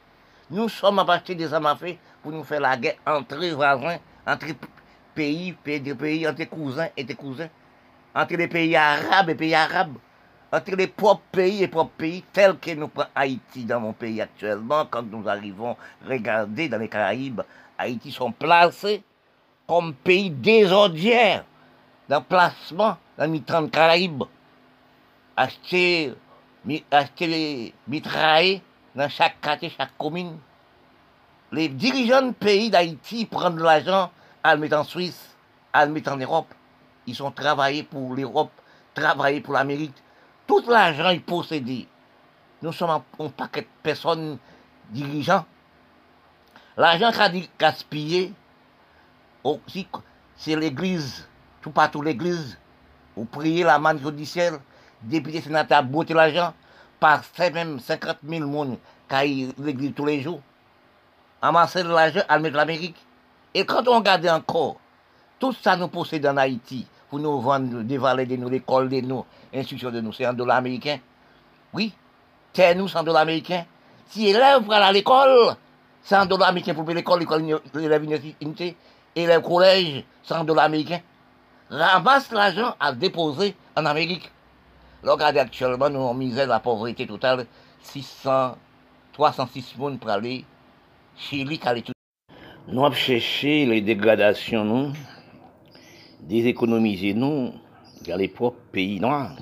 [0.49, 3.97] Nous sommes à acheter des armes à feu pour nous faire la guerre entre voisins,
[4.26, 4.47] entre
[5.15, 7.49] pays, pays, pays entre cousins et des cousins,
[8.13, 9.95] entre les pays arabes et pays arabes,
[10.51, 14.22] entre les propres pays et propres pays, tels que nous prenons Haïti dans mon pays
[14.22, 15.76] actuellement, quand nous arrivons
[16.07, 17.41] regarder dans les Caraïbes,
[17.78, 19.04] Haïti sont placés
[19.68, 21.46] comme pays désordinaire
[22.10, 24.24] dans placement dans les 30 Caraïbes.
[25.36, 26.14] Acheter,
[26.66, 28.62] les mitrailles
[28.96, 30.38] dans chaque quartier, chaque commune.
[31.52, 34.12] Les dirigeants de pays d'Haïti prennent de l'argent
[34.44, 35.36] à le mettre en Suisse,
[35.72, 36.54] à le mettre en Europe.
[37.06, 38.52] Ils ont travaillé pour l'Europe,
[38.94, 39.96] travaillé pour l'Amérique.
[40.46, 41.88] Tout l'argent est possédé.
[42.62, 44.38] Nous sommes un, paquet de personnes
[44.90, 45.46] dirigeants.
[46.78, 47.12] L'argent
[47.60, 48.32] gaspillé,
[49.44, 49.88] aussi,
[50.36, 51.28] c'est l'église,
[51.62, 52.56] tout partout l'église.
[53.16, 54.60] Vous priez la manne judiciaire,
[55.02, 56.54] député sénateur beauté l'argent,
[57.00, 58.78] par même 50 000 personnes
[59.10, 60.42] qui l'église tous les jours.
[61.42, 62.98] Amasser l'argent à mettre l'Amérique.
[63.56, 64.78] Et quand on regarde encore,
[65.40, 69.26] tout ça nous possède en Haïti, pour nous vendre des de nous, l'école de nous,
[69.52, 71.00] l'instruction de nous, c'est un dollar américain.
[71.74, 71.92] Oui,
[72.54, 73.66] c'est nous, c'est un dollar américain.
[74.10, 75.56] Si élève aller à l'école,
[76.08, 78.78] 100 dollars américains pour payer l'école, l'école de l'université,
[79.14, 81.01] et le collège, 100 dollars américains.
[81.70, 84.32] Ramasse l'argent à déposer en Amérique.
[85.03, 87.45] Regardez actuellement, nous avons misé la pauvreté totale,
[87.82, 88.55] 600,
[89.12, 90.45] 306 personnes pour aller
[91.18, 91.91] Chili, tout.
[92.70, 94.93] Nous avons cherché les dégradations, nous,
[96.22, 97.51] déséconomiser nous
[98.05, 99.36] vers les propres pays noirs.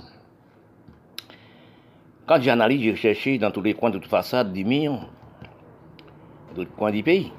[2.25, 5.07] Quand j'analyse, j'ai cherché dans tous les coins de toute façade du millions,
[6.55, 7.31] d'autres coins du pays.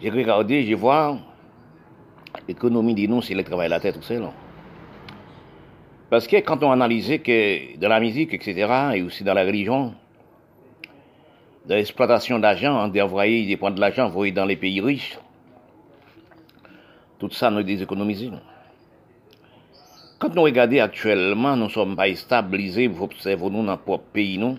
[0.00, 1.18] J'ai regardé, je vois,
[2.46, 4.14] l'économie des nous, c'est le travail de la tête, tout ça.
[6.08, 9.94] Parce que quand on analysait que dans la musique, etc., et aussi dans la religion,
[11.66, 15.18] dans l'exploitation d'argent, on envoyer des points de l'argent envoyés dans les pays riches,
[17.18, 18.30] tout ça nous déséconomisé.
[20.18, 24.38] Quand nous regardons actuellement, nous ne sommes pas stabilisés, vous observez nous dans notre pays,
[24.38, 24.58] nous.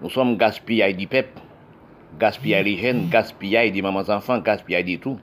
[0.00, 1.40] Nous sommes gaspillés du peuple,
[2.18, 5.18] gaspillés les jeunes, gaspillés des mamans enfants, gaspillés de tout.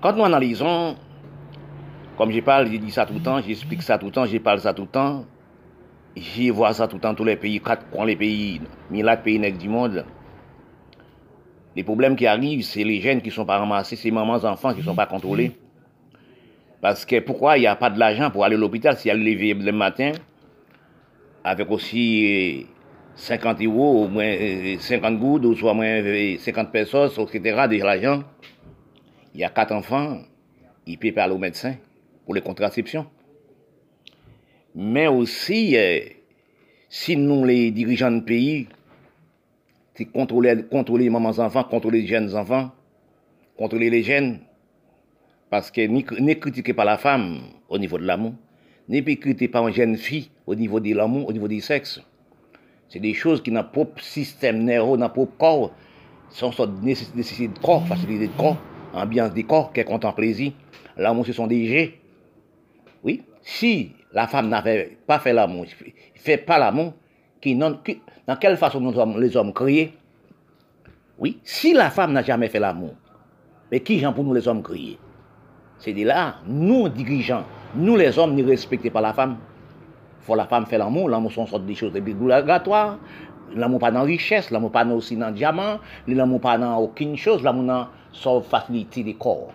[0.00, 0.96] Quand nous analysons,
[2.16, 4.38] comme je parle, je dis ça tout le temps, j'explique ça tout le temps, je
[4.38, 5.24] parle ça tout le temps,
[6.16, 9.68] je vois ça tout le temps, tous les pays, quatre les pays, mille pays du
[9.68, 10.04] monde.
[11.74, 14.44] Les problèmes qui arrivent, c'est les jeunes qui ne sont pas ramassés, c'est les mamans
[14.44, 15.52] enfants qui ne sont pas contrôlés.
[16.82, 19.22] Parce que pourquoi il n'y a pas de l'argent pour aller à l'hôpital si elle
[19.22, 20.12] lever le matin
[21.44, 22.66] avec aussi
[23.14, 24.34] 50 euh, euros, moins
[24.78, 26.02] 50 euh, gouttes, ou moins
[26.38, 28.22] 50 euh, pesos, etc., de l'argent.
[29.34, 30.18] Il y a quatre enfants,
[30.86, 31.76] il pas aller au médecin
[32.24, 33.06] pour les contraceptions.
[34.74, 35.76] Mais aussi,
[36.88, 38.68] si nous, les dirigeants de pays,
[40.12, 40.64] contrôler
[40.98, 42.70] les mamans enfants, contrôler les jeunes enfants,
[43.56, 44.40] contrôler les jeunes.
[45.50, 48.34] Parce que ne critiquez pas la femme au niveau de l'amour,
[48.88, 52.00] ne critiquez pas une jeune fille au niveau de l'amour, au niveau du sexe.
[52.92, 55.70] C'est des choses qui n'ont pas système nerveux, n'ont pas corps,
[56.28, 58.58] sont sortes nécessité de corps, facilité de corps,
[58.92, 60.52] ambiance des corps, qui content plaisir.
[60.98, 61.94] L'amour, ce sont des jets.
[63.02, 63.22] Oui.
[63.40, 66.92] Si la femme n'avait pas fait l'amour, ne fait pas l'amour,
[67.40, 67.80] qui, dans
[68.38, 69.94] quelle façon nous sommes les hommes créés
[71.18, 72.92] Oui, si la femme n'a jamais fait l'amour,
[73.70, 74.98] mais qui j'en pour nous les hommes créés
[75.78, 79.38] C'est de là, nous dirigeants, nous les hommes ne respectons pas la femme.
[80.22, 82.98] Faut la femme faire l'amour, l'amour sont sortes des choses obligatoires,
[83.54, 87.42] l'amour pas dans richesse, l'amour pas dans aussi dans diamant, l'amour pas dans aucune chose,
[87.42, 89.52] l'amour dans sa facilité des corps.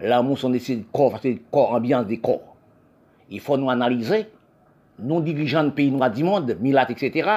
[0.00, 0.60] L'amour sont des
[0.92, 2.56] corps, facilité des corps, ambiance des corps.
[3.30, 4.26] Il faut nous analyser
[4.98, 7.28] nous dirigeants de pays noirs du monde, Milat, etc.,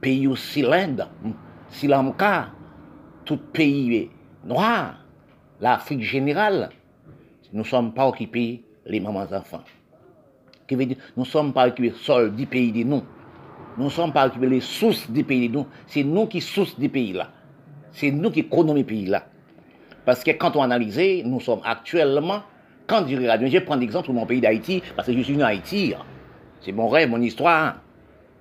[0.00, 1.06] pays aussi l'Inde,
[1.68, 2.48] Sri Lanka,
[3.24, 4.10] tout pays
[4.44, 4.96] noir,
[5.60, 6.70] l'Afrique générale,
[7.52, 9.62] nous ne sommes pas occupés les mamans enfants.
[10.66, 13.02] Qui veut dire, nous ne sommes pas occupés seuls du pays de nous.
[13.76, 15.66] Nous ne sommes pas occupés les sources du pays de nous.
[15.86, 17.30] C'est nous qui sources du pays là.
[17.92, 19.24] C'est nous qui économisons le pays là.
[20.04, 22.42] Parce que quand on analyse, nous sommes actuellement,
[22.86, 25.94] quand je prends l'exemple de mon pays d'Haïti, parce que je suis venu à Haïti.
[26.60, 27.76] C'est mon rêve, mon histoire.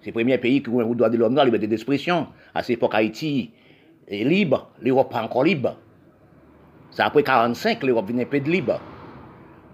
[0.01, 2.27] C'est le premier pays qui a le droit de l'homme, la liberté d'expression.
[2.55, 3.51] À cette époque, Haïti
[4.07, 5.77] est libre, l'Europe pas encore libre.
[6.89, 8.81] C'est après 45 l'Europe vient un peu de libre.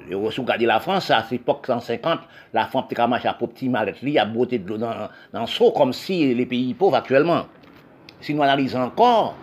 [0.08, 2.20] Si vous regardez la France, à cette époque 150,
[2.54, 4.94] la France a marché à petit mallette, à beauté de l'eau dans,
[5.34, 7.46] dans le seau, comme si les pays pauvres actuellement.
[8.22, 9.36] Si nous analysons encore,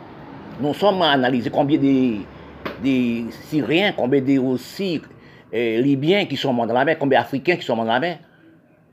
[0.61, 6.85] nous sommes à analyser combien de, Syriens, combien de Libyens qui sont morts dans la
[6.85, 8.19] mer, combien d'Africains qui sont morts dans la mer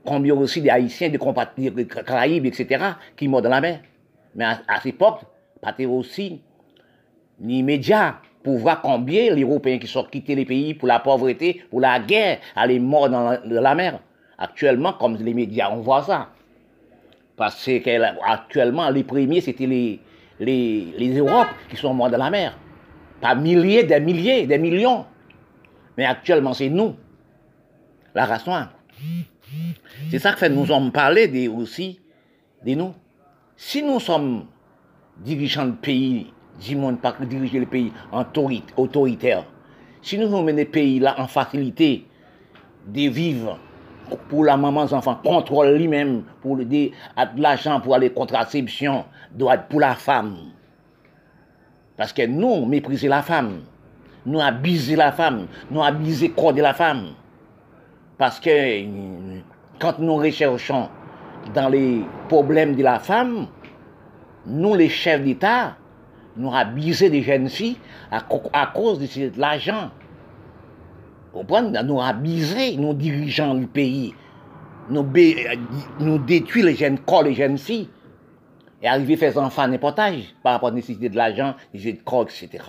[0.04, 2.84] combien aussi des Haïtiens, des compatriotes des Caraïbes, etc.,
[3.22, 3.80] meurent dans la mer.
[4.34, 5.20] Mais à, cette époque,
[5.60, 6.40] pas aussi
[7.40, 11.62] ni médias pour voir combien les Européens qui sont quittés les pays pour la pauvreté,
[11.70, 14.00] pour la guerre, allaient morts dans la, mer.
[14.38, 16.30] Actuellement, comme les médias, on voit ça.
[17.36, 20.00] Parce que actuellement, les premiers, c'était les,
[20.40, 22.58] les, les Europes qui sont morts dans la mer.
[23.20, 25.06] Pas milliers, des milliers, des millions.
[25.96, 26.96] Mais actuellement, c'est nous,
[28.14, 28.44] la race.
[30.10, 32.00] C'est ça que nous sommes parlé aussi
[32.64, 32.94] de nous.
[33.56, 34.46] Si nous sommes
[35.18, 38.24] dirigeants de pays, du monde, pas diriger le pays en
[38.76, 39.44] autoritaire,
[40.02, 42.06] si nous sommes les pays là en facilité
[42.86, 43.58] de vivre
[44.28, 46.90] pour la maman enfants, contrôle lui-même, pour de
[47.36, 49.04] l'argent pour les contraceptions,
[49.70, 50.36] pour la femme.
[51.96, 53.60] Parce que nous méprisons la femme,
[54.26, 57.10] nous abusons la femme, nous abusons le corps de la femme.
[58.18, 58.84] Parce que
[59.78, 60.88] quand nous recherchons
[61.54, 63.46] dans les problèmes de la femme,
[64.46, 65.76] nous, les chefs d'État,
[66.36, 67.76] nous abusons des jeunes filles
[68.10, 68.20] à,
[68.66, 69.90] cause de, l'argent.
[71.32, 74.14] Vous comprenez Nous abusons, nous dirigeants du pays.
[74.90, 75.06] Nous,
[76.00, 77.88] nous détruisons les jeunes corps, les jeunes filles.
[78.82, 79.96] Et arriver à faire enfants n'importe
[80.42, 82.64] par rapport à la nécessité de l'argent, de corps, etc.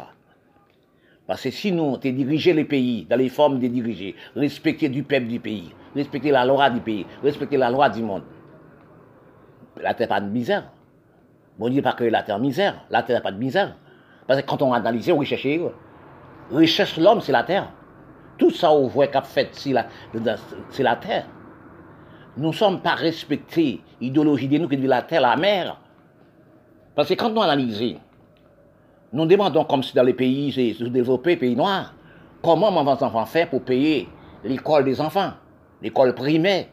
[1.25, 5.27] Parce que sinon, tu diriger les pays, dans les formes de diriger, respecter du peuple
[5.27, 8.23] du pays, respecter la loi du pays, respecter la loi du monde.
[9.81, 10.69] La terre pas de misère.
[11.57, 13.75] Bon Dieu pas que la terre misère, la terre pas de misère.
[14.27, 15.47] Parce que quand on analyse, on recherche,
[16.51, 17.69] recherche l'homme, c'est la terre.
[18.37, 21.25] Tout ça, on voit qu'a fait, c'est la, la terre.
[22.35, 25.77] Nous ne sommes pas respectés, idéologie de nous qui dit la terre, la mer.
[26.95, 27.99] Parce que quand nous analysons,
[29.11, 31.93] nous demandons comme si dans les pays sous-développés, pays noirs,
[32.41, 34.09] comment mon enfants faire pour payer
[34.43, 35.33] l'école des enfants,
[35.81, 36.65] l'école primaire.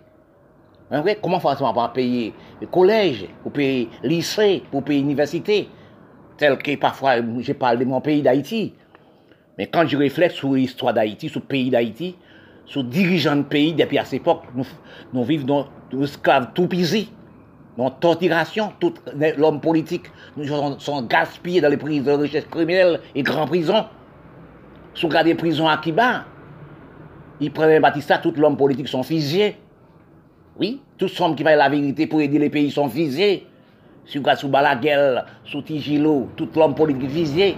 [0.90, 5.68] Hein, comment on payer le collège, pour payer lycée, pour payer l'université,
[6.36, 8.74] tel que parfois je parle de mon pays d'Haïti.
[9.56, 12.16] Mais quand je réfléchis sur l'histoire d'Haïti, sur le pays d'Haïti,
[12.64, 14.44] sur dirigeants de pays depuis à cette époque,
[15.12, 17.08] nous, vivons dans l'esclave tout pisé
[17.76, 18.94] dans torturation, tout
[19.38, 20.46] l'homme politique, nous
[20.78, 23.86] sont, gaspillés dans les prisons de richesse criminelle et grandes prisons.
[24.92, 26.24] Sous des prisons à Kiba,
[27.40, 29.56] ils prennent Batista, tout l'homme politique sont fusillés.
[30.60, 33.46] Oui, tous hommes qui parlent la vérité pour aider les pays sont fusillés.
[34.04, 37.56] Sous sous Balaguel, sous Tigilo, tout l'homme politique fusillé.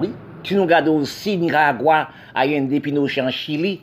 [0.00, 0.10] Oui,
[0.42, 3.82] si nous regardons aussi Nicaragua, Allende, Pinochet en Chili,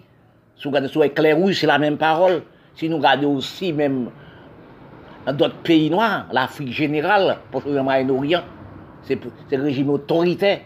[0.56, 2.42] si nous regardons sur Éclair Rouge, c'est la même parole.
[2.76, 4.10] Si nous regardons aussi même
[5.28, 8.44] d'autres pays noirs, l'Afrique générale, pour le Moyen-Orient,
[9.04, 9.20] c'est
[9.52, 10.62] le régime autoritaire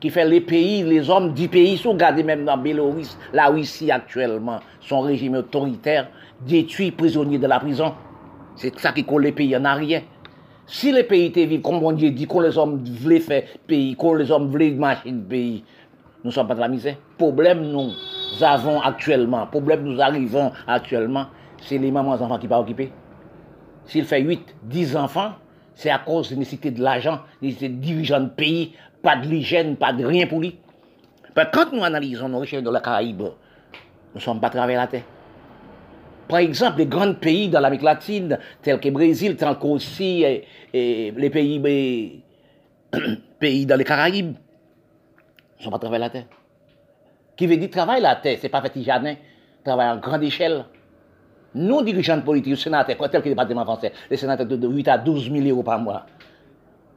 [0.00, 3.90] qui fait les pays, les hommes du pays, sont gardés même dans Bélorusse, la Russie
[3.90, 6.08] actuellement, son régime autoritaire,
[6.40, 7.94] détruit prisonniers de la prison.
[8.56, 10.02] C'est ça qui colle les pays en arrière.
[10.66, 13.96] Si les pays étaient vivants, comme on dit, dit que les hommes voulaient faire pays,
[13.96, 15.64] que les hommes voulaient marcher le pays,
[16.22, 16.96] nous ne sommes pas de la misère.
[17.18, 17.90] Problème nous
[18.40, 21.26] avons actuellement, problème nous arrivons actuellement,
[21.60, 22.92] c'est les mamans et enfants qui pas occupés.
[23.86, 25.32] S'il fait 8, 10 enfants,
[25.74, 29.26] c'est à cause de nécessité de l'argent, de nécessité de dirigeants de pays, pas de
[29.26, 30.56] l'hygiène, pas de rien pour lui.
[31.34, 33.30] quand nous analysons nos richesses de la Caraïbe, nous
[34.14, 35.04] ne sommes pas travers la terre.
[36.28, 40.24] Par exemple, les grands pays dans l'Amérique latine, tels que le Brésil, tels qu'aussi
[40.72, 42.22] les pays,
[43.38, 44.36] pays dans les Caraïbes,
[45.58, 46.26] ne sont pas travers la terre.
[47.36, 49.14] Qui veut dire travailler la terre, c'est pas petit jardin,
[49.64, 50.64] travail à grande échelle.
[51.54, 54.98] Nous, dirigeants politiques, le sénateur, tel que le département français, les sénateurs de 8 à
[54.98, 56.06] 12 000 euros par mois.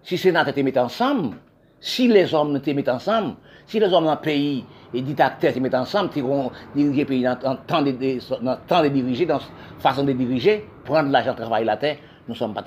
[0.03, 1.37] Si sénateurs te mettent ensemble,
[1.83, 3.35] si les hommes te mettent ensemble,
[3.67, 4.63] si les hommes dans le pays
[4.93, 9.39] et dictateurs te mettent ensemble, ils vont diriger le pays dans le de, dans la
[9.79, 12.63] façon de diriger, prendre l'argent, travailler la terre, nous sommes pas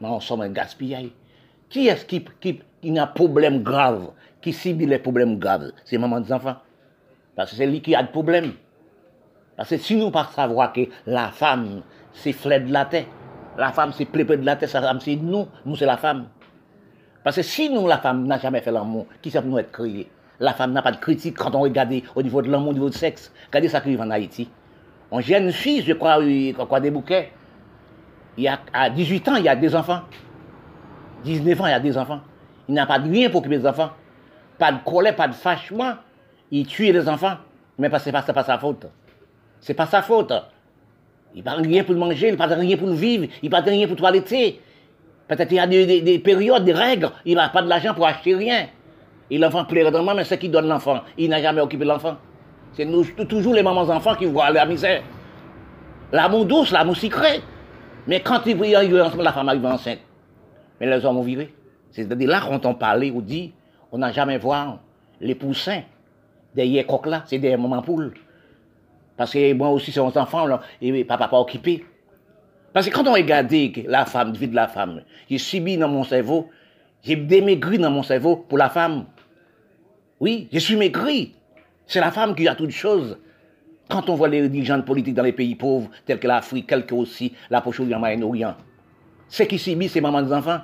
[0.00, 1.08] nous sommes un gaspillage.
[1.68, 2.60] Qui est-ce qui,
[2.96, 5.72] a un problème grave, qui subit les problèmes graves?
[5.84, 6.56] C'est maman des enfants.
[7.34, 8.52] Parce que c'est lui qui a des problèmes.
[9.56, 13.06] Parce que si nous pas savoir que la femme, c'est fleur de la terre,
[13.58, 16.28] la femme, c'est plépé de la terre, c'est nous, nous, c'est la femme.
[17.22, 20.08] Parce que si nous, la femme, n'a jamais fait l'amour, qui ça nous être créé
[20.38, 22.90] La femme n'a pas de critique quand on regarde au niveau de l'amour, au niveau
[22.90, 23.32] du sexe.
[23.48, 24.50] Regardez ça qui arrive en Haïti.
[25.10, 26.18] On jeune fille, je crois,
[26.66, 27.32] quoi des bouquets.
[28.46, 30.02] A, à 18 ans, il y a des enfants.
[31.24, 32.20] 19 ans, il y a des enfants.
[32.68, 33.90] Il n'a pas de rien pour occuper les enfants.
[34.58, 35.94] Pas de colère, pas de fâchement.
[36.50, 37.36] Il tue les enfants.
[37.78, 38.86] Mais ce n'est pas, pas sa faute.
[39.60, 40.32] C'est pas sa faute.
[41.34, 43.86] Il n'a rien pour manger, il n'a pas rien pour vivre, il n'a pas rien
[43.86, 44.60] pour toiletter.
[45.30, 48.34] Peut-être qu'il y a des, périodes, des règles, il n'a pas de l'argent pour acheter
[48.34, 48.66] rien.
[49.30, 51.02] Et l'enfant pleure dans mais c'est qui donne l'enfant?
[51.16, 52.16] Il n'a jamais occupé l'enfant.
[52.72, 52.84] C'est
[53.28, 55.04] toujours les mamans enfants qui voient la misère.
[56.10, 57.42] L'amour douce, l'amour secret.
[58.08, 60.00] Mais quand il la femme arrive enceinte.
[60.80, 61.54] Mais les hommes ont viré.
[61.92, 63.52] C'est-à-dire là, quand on parlait, on dit,
[63.92, 64.48] on n'a jamais vu
[65.20, 65.82] les poussins
[66.56, 68.14] derrière coq là, c'est des mamans poules.
[69.16, 71.84] Parce que moi aussi, c'est mon enfant, et papa pas occupé.
[72.72, 73.52] Parce que quand on regarde
[73.86, 76.48] la femme, vie de la femme, j'ai subi dans mon cerveau,
[77.02, 79.06] j'ai démaigri dans mon cerveau pour la femme.
[80.20, 81.34] Oui, je suis maigri.
[81.86, 83.18] C'est la femme qui a toutes choses.
[83.88, 86.94] Quand on voit les dirigeants politiques dans les pays pauvres, tels que l'Afrique, tels que
[86.94, 88.54] aussi la Poche-Orient, Moyen-Orient,
[89.26, 90.60] c'est qui subit, c'est maman des enfants.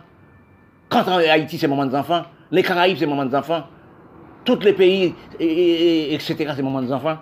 [0.89, 2.23] Quand est Haïti, c'est maman des enfants.
[2.53, 3.65] Les Caraïbes, c'est maman des enfants.
[4.45, 7.19] Tous les pays, etc., c'est maman des enfants.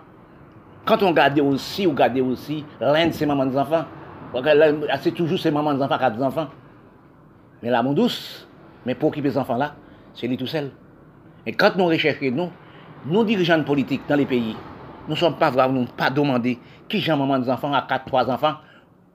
[0.84, 3.86] Quand on regarde aussi, on regarde aussi, l'Inde, c'est maman des enfants.
[5.00, 6.48] C'est toujours ces mamans des enfants des enfants.
[7.62, 8.46] Mais l'amour douce,
[8.84, 9.74] mais pour occuper ces enfants-là,
[10.14, 10.70] c'est lui tout seul.
[11.46, 12.50] Et quand nous recherchons, nous,
[13.06, 14.56] nous dirigeants politiques dans les pays,
[15.06, 16.58] nous ne sommes pas vraiment, nous pas demander
[16.88, 18.54] qui j'ai maman des enfants à 4, 3 enfants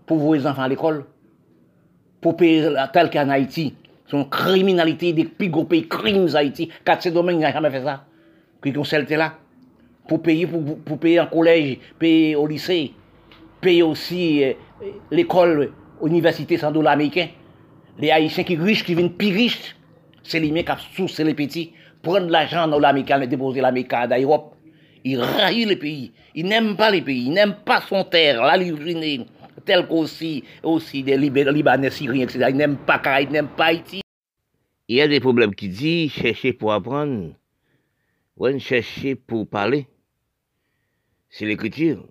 [0.05, 1.05] pour voir les enfants à l'école.
[2.21, 3.75] Pour payer tel qu'en Haïti.
[4.11, 6.69] Une criminalité des plus gros pays, crimes Haïti.
[6.83, 8.05] Quatre ces domaines, n'a jamais fait ça.
[8.61, 8.83] Qui ont
[9.17, 9.33] là
[10.09, 12.93] pour payer, pour, payer un collège, payer au lycée,
[13.61, 14.53] payer aussi euh,
[15.11, 15.73] l'école,
[16.03, 17.29] université sans dollars américains.
[17.97, 19.75] Les Haïtiens qui riches, qui viennent plus riches,
[20.23, 24.07] c'est les mêmes qui sourcent les petits, prendre l'argent dans l'Amérique, et déposer l'Amérique en
[24.07, 24.55] Europe.
[25.03, 26.11] Ils raillent les pays.
[26.35, 27.25] Ils n'aiment pas les pays.
[27.25, 29.25] Ils n'aiment pas son terre, la Libye,
[29.65, 32.47] tel qu'aussi aussi des Libanais, Syriens, etc.
[32.49, 34.01] Ils n'aiment pas Caraïbes, n'aiment pas Haïti.
[34.87, 37.35] Il y a des problèmes qui disent chercher pour apprendre,
[38.37, 39.87] ou chercher pour parler.
[41.29, 42.07] C'est l'écriture.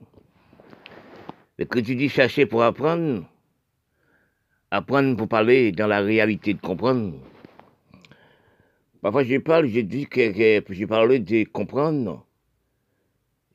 [1.59, 3.29] L'écriture dit chercher pour apprendre,
[4.71, 7.19] apprendre pour parler dans la réalité de comprendre.
[9.03, 12.25] Parfois, je parle, je dis que, j'ai parlé de comprendre.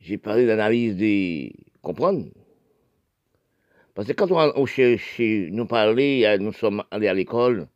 [0.01, 1.49] J'ai parlé d'analyse de
[1.81, 2.25] comprendre.
[3.95, 7.69] Parce que quand on, on cherche, nous parler, nous sommes allés à l'école,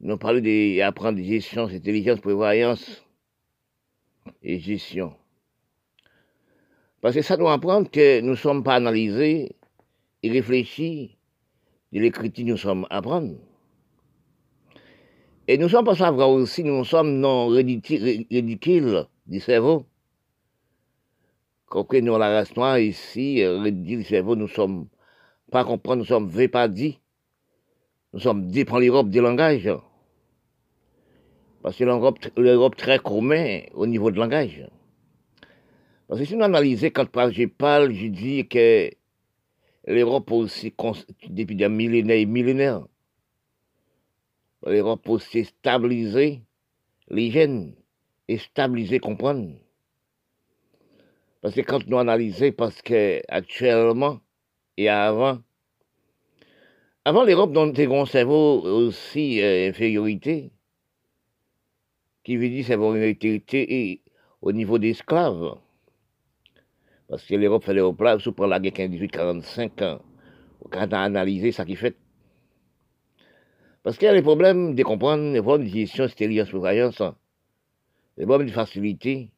[0.00, 3.02] nous parlé d'apprendre des gestion, intelligence, prévoyance
[4.42, 5.14] et gestion.
[7.02, 9.56] Parce que ça doit apprendre que nous ne sommes pas analysés
[10.22, 11.18] et réfléchis
[11.92, 13.34] de l'écriture nous sommes apprendre.
[15.48, 19.84] Et nous sommes pas savoir aussi, nous sommes non ridicules du cerveau.
[21.66, 24.86] Quand nous, la race noire ici, ridicule du cerveau, nous sommes
[25.50, 27.00] pas comprendre, nous sommes pas dit.
[28.12, 29.68] Nous sommes dépend l'Europe du langage.
[31.62, 34.64] Parce que l'Europe très commun au niveau de langage.
[36.12, 38.90] Parce que si nous analysons, quand je parle, je dis que
[39.86, 40.70] l'Europe aussi,
[41.26, 42.86] depuis des millénaires et millénaires,
[44.66, 46.42] l'Europe aussi stabiliser
[47.08, 47.74] les gènes
[48.28, 49.54] et stabiliser, comprendre.
[51.40, 54.20] Parce que quand nous analysons, parce que actuellement
[54.76, 55.38] et avant,
[57.06, 60.52] avant l'Europe, dans un cerveau aussi euh, infériorité,
[62.22, 64.02] qui veut dire sévérité
[64.42, 65.56] au niveau des esclaves.
[67.12, 70.00] Parce que l'Europe fait au plat, sous la guerre 1845, ans,
[70.70, 71.94] quand on a analysé ça qui fait.
[73.82, 77.02] Parce qu'il y a les problèmes de comprendre, les problèmes de gestion, stérile, surveillance,
[78.16, 79.30] les problèmes de facilité.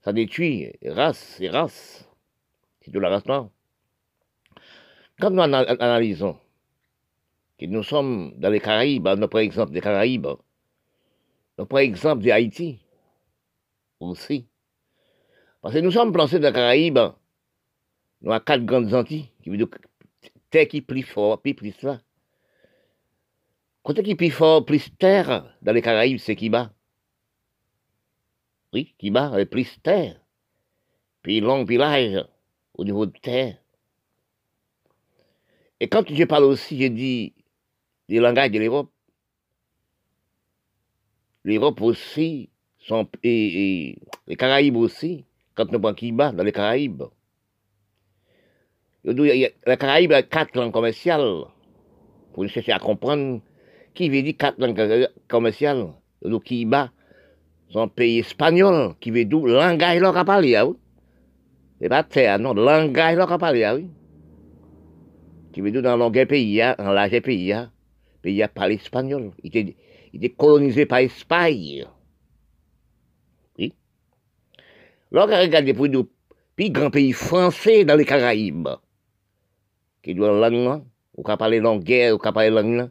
[0.00, 2.10] Ça détruit race et race.
[2.80, 3.50] C'est de la race noire.
[5.20, 6.36] Quand nous analysons
[7.56, 10.26] que nous sommes dans les Caraïbes, on prend exemple des Caraïbes,
[11.56, 12.80] prend exemple de Haïti
[14.00, 14.48] aussi.
[15.60, 17.00] Parce que nous sommes placés dans les Caraïbes,
[18.20, 19.68] nous avons quatre grandes Antilles, qui veut dire
[20.50, 22.00] terre qui plus fort, plus plus là.
[23.82, 26.72] Côté qui plus fort, plus terre dans les Caraïbes, c'est qui bat.
[28.72, 30.20] Oui, qui bat, plus terre.
[31.22, 31.78] Puis long, puis
[32.74, 33.58] au niveau de terre.
[35.80, 37.34] Et quand je parle aussi, je dis
[38.08, 38.90] des langages de l'Europe.
[41.44, 42.50] L'Europe aussi,
[43.22, 45.24] et, les Caraïbes aussi,
[45.58, 47.02] quand nous prenons bat dans les Caraïbes.
[49.02, 51.44] Les Caraïbes a quatre langues commerciales.
[52.32, 53.40] Pour chercher à comprendre
[53.92, 55.88] qui veut dire quatre langues commerciales.
[56.22, 56.92] Le Kiba,
[57.70, 60.60] c'est un pays espagnol qui veut dire leur à parler.
[61.80, 63.86] C'est pas terre, non, leur à parler.
[65.52, 67.54] Qui veut dire dans le pays, dans l'âge pays,
[68.22, 69.32] pays a parlé espagnol.
[69.42, 69.74] Il
[70.14, 71.84] était colonisé par l'Espagne.
[73.58, 73.74] Oui.
[75.10, 76.08] Lorsqu'on regarde pour nous,
[76.54, 78.68] puis grand pays français dans les Caraïbes,
[80.02, 80.84] qui doit langue,
[81.16, 82.90] ou qui parle langue guerre, ou qui parle langue,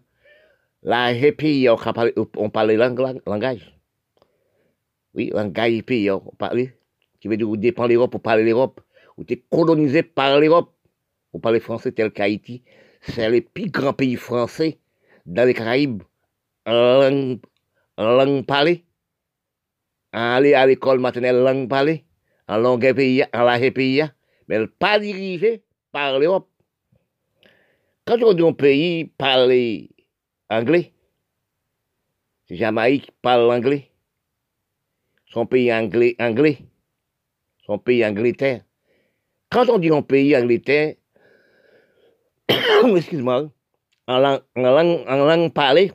[0.81, 3.77] là, les pays, on parle, on parle langue, langage.
[5.13, 6.69] Oui, langage pays, on parle,
[7.19, 8.81] qui veut dire, vous dépend l'Europe, pour parler l'Europe,
[9.17, 10.73] ou t'es colonisé par l'Europe,
[11.33, 12.63] vous parlez français tel qu'Haïti,
[13.01, 14.79] c'est le plus grand pays français
[15.25, 16.01] dans les Caraïbes,
[16.65, 17.39] en langue,
[17.97, 18.85] en langue parlée.
[20.13, 22.05] Aller à l'école maternelle, langue parlée,
[22.47, 24.03] en langue pays, en langue pays,
[24.47, 26.49] mais pas dirigé par l'Europe.
[28.05, 29.51] Quand on dit un pays parle
[30.49, 30.93] anglais,
[32.49, 33.91] Jamaïque parle anglais.
[35.25, 36.59] Son pays anglais, anglais.
[37.65, 38.63] Son pays Angleterre.
[39.49, 40.95] Quand on dit un pays Angleterre,
[42.95, 43.51] excuse-moi,
[44.07, 45.91] en langue, en en langue parlée,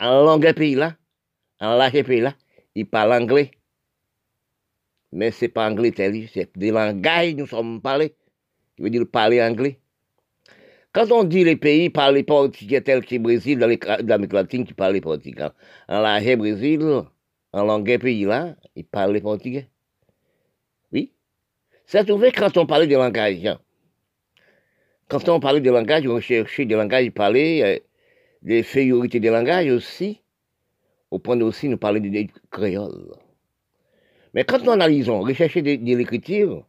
[0.00, 0.96] en langue pays là,
[1.60, 2.34] en langue pays là,
[2.74, 3.52] il parle anglais.
[5.14, 8.16] Mais c'est pas anglais tel, c'est des langages nous sommes parlés,
[8.74, 9.78] qui veut dire parler anglais?
[10.92, 14.74] Quand on dit les pays parlent portugais tel que le Brésil, dans l'Amérique latine, qui
[14.74, 15.50] parle portugais.
[15.88, 16.82] En langue Brésil,
[17.52, 19.68] en langue pays là, il parle portugais.
[20.92, 21.12] Oui.
[21.86, 23.46] C'est trouvé quand on parlait de langage.
[23.46, 23.60] Hein.
[25.08, 27.78] Quand on parlait de langage, on cherchait des langages parlés, euh,
[28.42, 30.22] des fériorités des langages aussi.
[31.12, 33.23] Au point aussi, nous parler de créole.
[34.34, 36.66] Mais quand nous analysons, rechercher de, de l'écriture,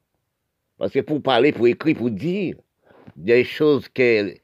[0.78, 2.56] parce que pour parler, pour écrire, pour dire
[3.16, 4.36] des choses que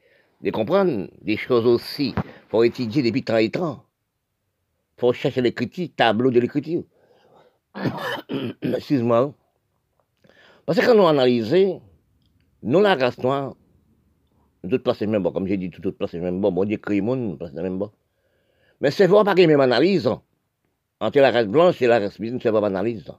[0.41, 2.15] de comprendre des choses aussi.
[2.49, 3.83] faut étudier depuis temps et temps.
[4.97, 6.83] faut chercher l'écriture, tableau de l'écriture.
[8.61, 9.33] Excuse-moi.
[10.65, 11.81] Parce que quand nous analysons,
[12.63, 13.55] nous, la race noire,
[14.69, 17.37] toute place même bon, comme j'ai dit, toute place même bon, bon Dieu crée monde,
[17.37, 17.91] place même bon.
[18.79, 20.09] Mais c'est vrai pas ait même analyse
[21.01, 23.11] entre la race blanche et la race blanche, c'est pas analyse.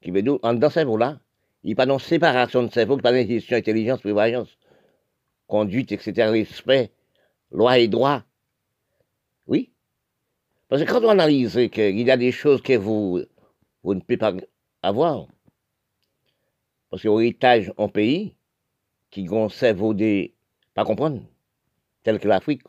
[0.00, 1.18] Qui veut dire, en dans ce cerveau-là,
[1.64, 4.56] il n'y a pas de séparation de cerveau, pas gestion, intelligence, prévoyance,
[5.48, 6.92] conduite, etc., respect,
[7.50, 8.22] loi et droit.
[9.48, 9.72] Oui.
[10.68, 13.22] Parce que quand on analyse qu'il y a des choses que vous,
[13.82, 14.34] vous ne pouvez pas
[14.80, 15.26] avoir,
[16.90, 18.36] parce que héritage en pays,
[19.10, 20.36] qui un cerveau des,
[20.74, 21.22] pas comprendre,
[22.04, 22.62] tel que l'Afrique,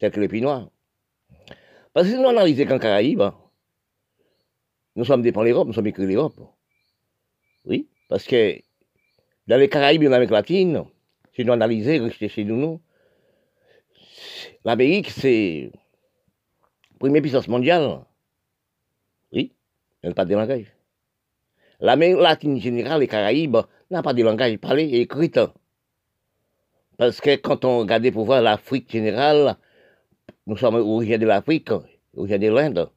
[0.00, 0.42] tel que les.
[1.92, 3.22] Parce que si nous analysons qu'en Caraïbes,
[4.96, 6.40] nous sommes dépendants de l'Europe, nous sommes écrits l'Europe.
[7.64, 8.60] Oui, parce que
[9.46, 10.84] dans les Caraïbes et en Amérique latine,
[11.34, 12.80] si nous analysons, rester chez nous,
[14.64, 18.04] l'Amérique, c'est la première puissance mondiale.
[19.32, 19.52] Oui,
[20.02, 20.72] elle n'a pas de langage.
[21.80, 23.58] L'Amérique latine générale, les Caraïbes,
[23.90, 25.32] n'a pas de langage parlé et écrit.
[26.96, 29.56] Parce que quand on regarde pour voir l'Afrique générale,
[30.46, 31.70] nous sommes originaires de l'Afrique,
[32.16, 32.90] originaires de l'Inde,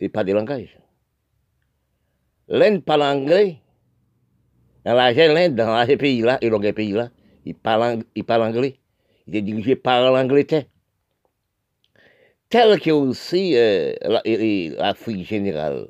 [0.00, 0.78] et pas de langage.
[2.48, 3.58] L'Inde parle anglais.
[4.84, 7.10] Dans l'Inde, dans ces pays-là, et dans les pays-là,
[7.46, 8.02] ils parlent
[8.42, 8.78] anglais.
[9.26, 10.64] Il est dirigé par l'Angleterre.
[12.50, 13.94] Tel que aussi euh,
[14.76, 15.88] l'Afrique générale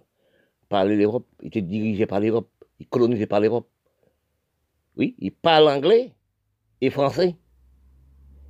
[0.69, 2.49] par l'Europe, il était dirigé par l'Europe,
[2.79, 3.69] il colonisé par l'Europe.
[4.97, 6.13] Oui, il parle anglais
[6.81, 7.35] et français.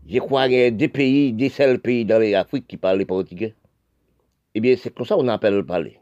[0.06, 3.06] Je crois qu'il y a deux pays, des seuls pays dans l'Afrique qui parlent le
[3.06, 3.54] portugais.
[4.54, 5.98] Eh bien, c'est comme ça qu'on appelle le parler.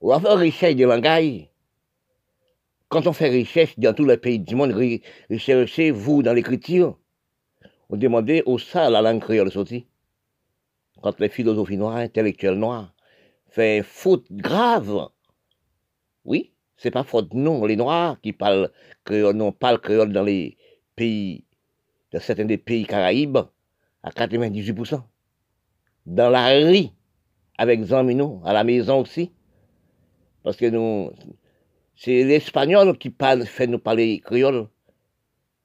[0.00, 1.48] On va faire recherche de langage.
[2.88, 4.72] Quand on fait recherche dans tous les pays du monde,
[5.30, 6.98] recherchez vous dans l'écriture.
[7.88, 9.86] On demandait au ça la langue créole sortie.
[11.02, 12.94] Quand les philosophies noires, intellectuels noirs,
[13.48, 15.08] fait faute grave.
[16.24, 17.64] Oui, c'est pas faute non.
[17.64, 18.70] Les noirs qui parlent
[19.04, 20.56] créole, non, parlent créole dans les
[20.94, 21.44] pays,
[22.12, 23.38] dans certains des pays caraïbes,
[24.02, 25.02] à 98%.
[26.06, 26.88] Dans la rue,
[27.58, 29.32] avec Zamino, à la maison aussi.
[30.46, 30.70] Parce que
[31.96, 33.12] c'est l'espagnol qui
[33.46, 34.68] fait nous parler créole,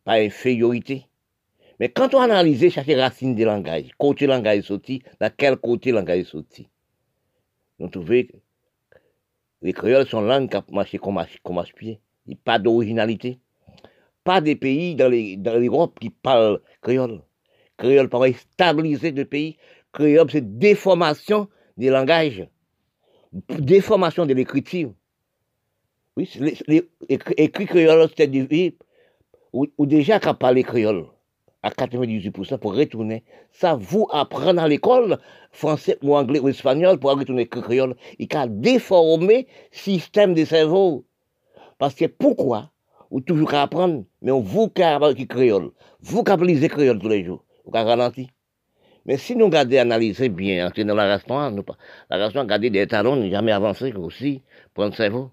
[0.04, 1.06] par infériorité.
[1.80, 6.24] Mais quand on analyse chaque racine des langages, côté langage sorti, dans quel côté langage
[6.24, 6.68] sorti,
[7.78, 8.38] nous trouvons que
[9.62, 12.02] les créoles sont langues qui comme à, comme pied.
[12.26, 13.38] Il n'y a pas d'originalité.
[14.24, 17.22] Pas des pays dans l'Europe qui parlent créole.
[17.78, 19.58] Créole paraît stabiliser de pays.
[19.94, 22.48] Créole, c'est déformation des langages,
[23.60, 24.92] déformation de l'écriture.
[26.18, 26.30] Oui,
[27.08, 28.48] écrit créole, c'est du
[29.54, 31.06] ou, déjà qu'à parler créole
[31.64, 33.24] à 98% pour retourner.
[33.52, 35.20] Ça vous apprendre à l'école,
[35.52, 37.96] français ou anglais ou espagnol, pour retourner créole.
[38.20, 41.06] Il a déformé le système de cerveau.
[41.78, 42.72] Parce que pourquoi?
[43.10, 45.72] Ou toujours qu'à apprendre, mais on vous qui apprendre créole.
[46.02, 47.44] Vous appelez créole tous les jours.
[47.66, 48.30] Vous qui ralenti.
[49.06, 52.86] Mais si nous regardons, analyser bien, entrer dans la race la race noire, garder des
[52.88, 54.42] talons, jamais avancer aussi,
[54.78, 55.32] le cerveau.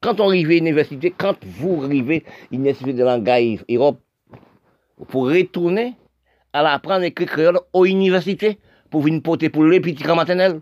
[0.00, 4.00] Quand on arrive à l'université, quand vous arrivez à l'université de langage Europe,
[5.08, 5.94] pour retourner
[6.52, 8.58] à l'apprendre à écrire créole aux universités
[8.90, 10.60] pour venir porter pour les petits maternels.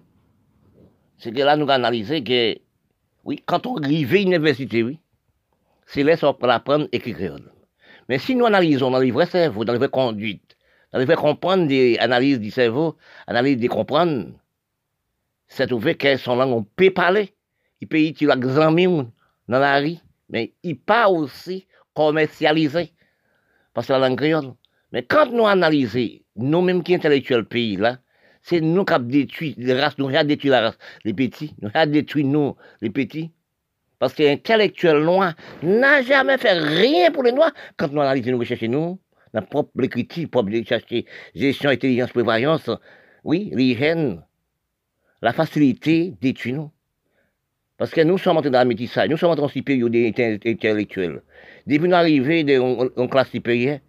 [1.18, 2.58] C'est que là, nous analysé que,
[3.24, 4.98] oui, quand on arrive à l'université, oui,
[5.86, 7.52] c'est là pour apprendre à écrire créole.
[8.08, 10.53] Mais si nous analysons dans les vrais cerveaux, dans les vraies conduites,
[10.94, 12.96] dans les vrais comprendre des analyses du cerveau,
[13.26, 14.28] analyse des comprendre,
[15.48, 17.34] c'est trouvé que son langue, on peut parler.
[17.80, 19.10] Il peut utiliser l'examen
[19.48, 19.96] dans la rue,
[20.28, 22.92] mais il pas aussi commercialisé
[23.72, 24.52] parce que la langue créole.
[24.92, 27.98] Mais quand nous analysons, nous-mêmes qui intellectuels pays là,
[28.40, 31.70] c'est nous qui avons détruit les races, nous avons détruit la race, les petits, nous
[31.74, 33.32] avons détruit nous, les petits.
[33.98, 37.52] Parce que l'intellectuel noir n'a jamais fait rien pour les noirs.
[37.76, 38.98] Quand nous analysons, nous recherchons nous,
[39.34, 40.50] la propre écriture, propre
[41.34, 42.70] gestion, intelligence, prévoyance,
[43.24, 44.22] oui, l'hygiène,
[45.20, 46.14] la facilité
[46.46, 46.70] nous.
[47.76, 51.22] Parce que nous sommes en train de métissage, nous sommes en train de période intellectuelle.
[51.66, 53.80] Depuis nous arrivons en classe supérieure,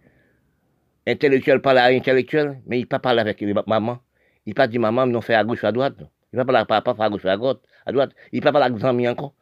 [1.06, 4.00] intellectuel parle à intellectuel, mais il ne pas parler avec maman.
[4.44, 5.94] Il ne pas dire maman, non fait à gauche ou à droite.
[6.32, 7.60] Il ne pas parler à papa, à gauche à droite.
[7.84, 8.10] À droite.
[8.32, 9.34] Il ne pas parler avec amis encore.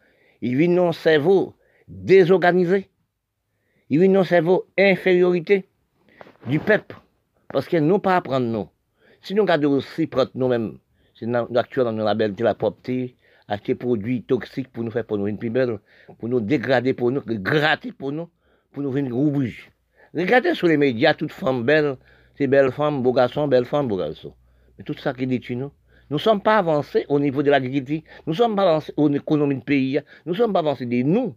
[0.43, 1.57] Il vit dans un cerveau
[1.89, 2.91] désorganisé.
[3.89, 5.69] Il vit dans un cerveau infériorité
[6.47, 6.97] du peuple.
[7.49, 8.69] Parce que nous pas apprendre nous.
[9.23, 10.79] Si nous regardons aussi prendre nous-mêmes,
[11.15, 11.27] c'est
[11.57, 13.17] actuellement dans la belle la propreté,
[13.49, 15.79] acheter produits toxiques pour nous faire pour nous une plus belle,
[16.19, 18.29] pour nous dégrader pour nous, gratter pour nous,
[18.73, 19.71] pour nous venir rouge.
[20.15, 21.97] Regardez sur les médias, toutes femmes belles,
[22.37, 24.35] c'est belles femmes, beaux garçons, belles femmes, beaux garçons.
[24.77, 25.71] Mais tout ça qui détruit nous.
[26.11, 28.03] Nous ne sommes pas avancés au niveau de l'agriculture.
[28.27, 30.01] Nous ne sommes pas avancés au économie du pays.
[30.27, 31.35] Nous ne sommes pas avancés des nous.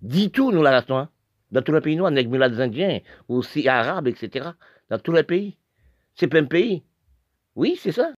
[0.00, 0.96] Dis tout, nous, la restons.
[0.96, 1.10] Hein.
[1.52, 4.50] Dans tous les pays noirs, avec des Indiens, aussi arabes, etc.
[4.90, 5.56] Dans tous les pays.
[6.14, 6.82] C'est pas un pays.
[7.54, 8.12] Oui, c'est ça.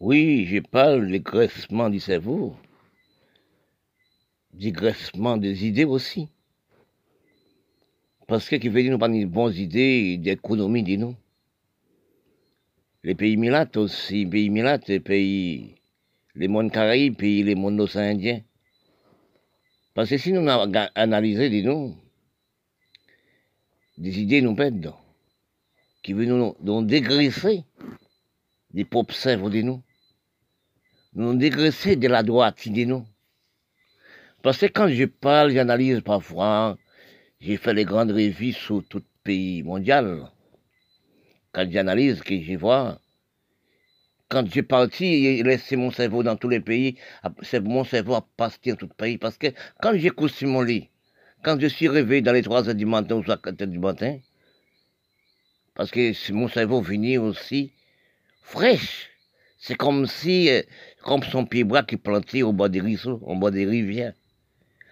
[0.00, 2.56] Oui, je parle du graissement du cerveau,
[4.52, 6.28] du graissement des idées aussi.
[8.26, 11.16] Parce que qui veut nous pas de bonnes idées d'économie, dis nous.
[13.02, 15.74] Les pays milates aussi, les pays milates, les pays,
[16.34, 18.42] les mondes caraïbes, pays, les mondes océans indiens.
[19.94, 20.46] Parce que si nous
[20.94, 21.96] analysé, dis nous,
[23.98, 24.92] des idées nous pèdent,
[26.02, 27.64] qui veulent nous, nous dégraisser
[28.72, 29.82] des propres cerveaux de nous
[31.14, 33.04] nous dégraisser de la droite, dis-nous.
[34.42, 36.78] Parce que quand je parle, j'analyse parfois,
[37.40, 40.30] j'ai fait les grandes revues sur tout pays mondial.
[41.52, 43.00] Quand j'analyse, que je vois,
[44.28, 46.96] quand j'ai parti, laissé mon cerveau dans tous les pays,
[47.62, 49.18] mon cerveau a passé dans tout pays.
[49.18, 49.48] Parce que
[49.82, 50.88] quand j'écoute sur mon lit,
[51.42, 54.18] quand je suis réveillé dans les 3 heures du matin ou 4 heures du matin,
[55.74, 57.72] parce que mon cerveau venait aussi
[58.42, 59.10] fraîche.
[59.58, 60.62] C'est comme si euh,
[61.02, 64.14] comme son pied-bras qui plantait au bord des ruisseaux, au bord des rivières.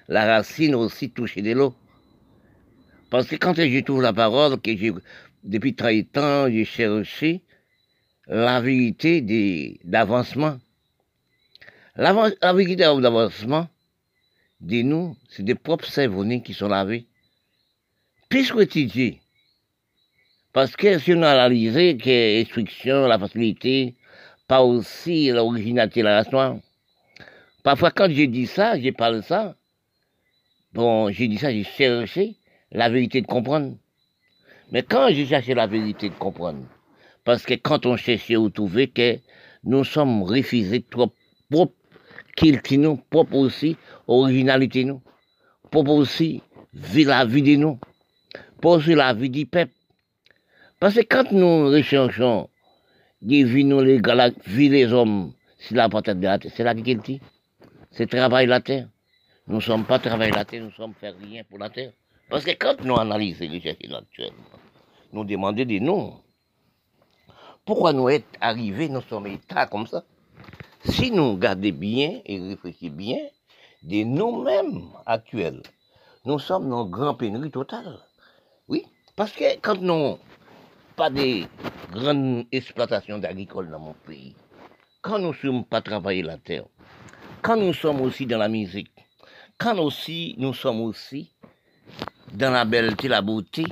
[0.08, 1.74] La racine aussi touchait de l'eau.
[3.10, 4.92] Parce que quand je trouve la parole, que j'ai,
[5.44, 7.42] depuis 30 ans, j'ai cherché
[8.26, 10.58] la vérité d'avancement.
[11.96, 12.12] La
[12.52, 13.68] vérité d'avancement,
[14.60, 17.06] de nous, c'est des propres cerveaux qui sont lavés.
[18.28, 19.20] Puisque étudier,
[20.52, 23.94] parce que si on a analysé que l'instruction, la facilité,
[24.46, 26.58] pas aussi l'originalité la race.
[27.62, 29.54] Parfois, quand j'ai dit ça, j'ai parlé ça,
[30.72, 32.36] bon, j'ai dit ça, j'ai cherché
[32.70, 33.76] la vérité de comprendre.
[34.70, 36.64] Mais quand j'ai cherché la vérité de comprendre,
[37.24, 39.18] parce que quand on cherchait où trouver que
[39.64, 41.12] nous sommes refusés trop
[41.50, 41.74] propre
[42.36, 43.76] qu'il nous, propre aussi
[44.06, 45.02] originalité nous,
[45.70, 46.42] propre aussi
[46.72, 47.78] la vie de nous,
[48.62, 49.72] aussi la vie du peuple.
[50.80, 52.48] Parce que quand nous recherchons
[53.20, 57.18] vie nous les gars, vie les hommes, c'est la patate de la terre, c'est l'agriculture.
[57.90, 58.88] C'est travail la terre.
[59.48, 61.92] Nous ne sommes pas travailler la terre, nous sommes faire rien pour la terre.
[62.28, 64.32] Parce que quand nous analysons les gestions actuelles,
[65.10, 66.20] nous demandons des noms.
[67.64, 70.04] Pourquoi nous être arrivés, nous sommes état comme ça?
[70.84, 73.16] Si nous gardons bien et réfléchissons bien,
[73.82, 75.62] de nous-mêmes actuels,
[76.26, 78.00] nous sommes dans une grande pénurie totale.
[78.68, 78.84] Oui,
[79.16, 80.18] parce que quand nous
[80.94, 81.44] pas de
[81.90, 84.36] grandes exploitations agricoles dans mon pays,
[85.00, 86.66] quand nous ne sommes pas travailler la terre,
[87.40, 88.90] quand nous sommes aussi dans la musique,
[89.58, 91.32] quand aussi nous sommes aussi
[92.32, 93.64] dans la belleté, la beauté,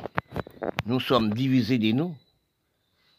[0.84, 2.14] nous sommes divisés de nous.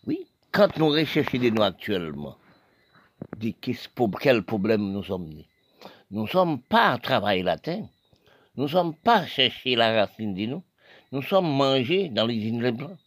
[0.06, 2.36] Oui, quand nous recherchons de nous actuellement,
[3.38, 3.54] de
[4.20, 5.48] quel problème nous sommes nés?
[6.12, 7.86] Nous ne sommes pas à travailler la terre,
[8.56, 10.64] nous ne sommes pas à chercher la racine de nous,
[11.12, 12.98] nous sommes mangés dans les îles blancs.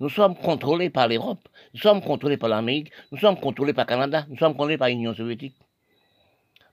[0.00, 3.88] Nous sommes contrôlés par l'Europe, nous sommes contrôlés par l'Amérique, nous sommes contrôlés par le
[3.88, 5.56] Canada, nous sommes contrôlés par l'Union soviétique.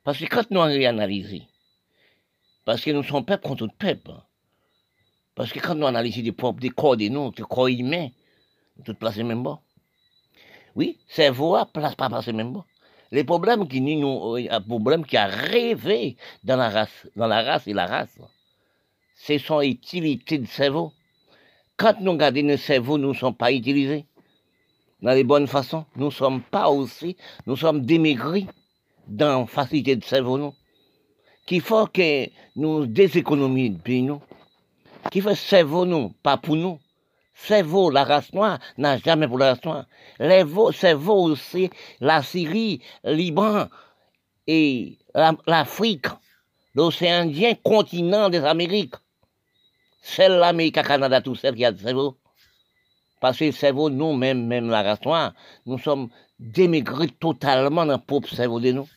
[0.04, 1.08] Parce que quand nous avons
[2.66, 4.12] parce que nous sommes peuple contre peuple,
[5.36, 8.10] parce que quand nous analysons des, propres, des corps des noms, des corps humains,
[8.78, 9.62] nous tous placés même bas.
[10.76, 12.66] Oui, cerveau a place pas placé même bas.
[13.12, 17.68] Les problèmes qui nous, euh, problème qui a rêvé dans la race, dans la race
[17.68, 18.18] et la race,
[19.16, 20.92] c'est son utilité de cerveau.
[21.78, 24.06] Quand nous regardons nos cerveaux, nous ne sommes pas utilisés
[25.02, 25.86] dans les bonnes façons.
[25.96, 27.16] Nous ne sommes pas aussi,
[27.46, 28.48] nous sommes démaigris
[29.08, 30.54] dans la facilité de cerveau, nous.
[31.46, 34.22] Qu'il faut que nous déséconomisons depuis nous.
[35.12, 36.80] Qu'il faut cerveau, nous, pas pour nous.
[37.36, 39.86] Cerveau, la race noire, n'a jamais pour la race noire.
[40.74, 41.70] Cerveau aussi,
[42.00, 43.68] la Syrie, Liban
[44.48, 44.98] et
[45.46, 46.08] l'Afrique,
[46.74, 48.96] l'océan Indien, continent des Amériques.
[50.02, 52.18] Celle l'Amérique, Canada, tout celle qui a le cerveau.
[53.20, 55.34] Parce que le cerveau, nous-mêmes, même la race noire,
[55.66, 56.10] nous sommes
[56.40, 58.88] démaigrés totalement dans le propre cerveau de nous.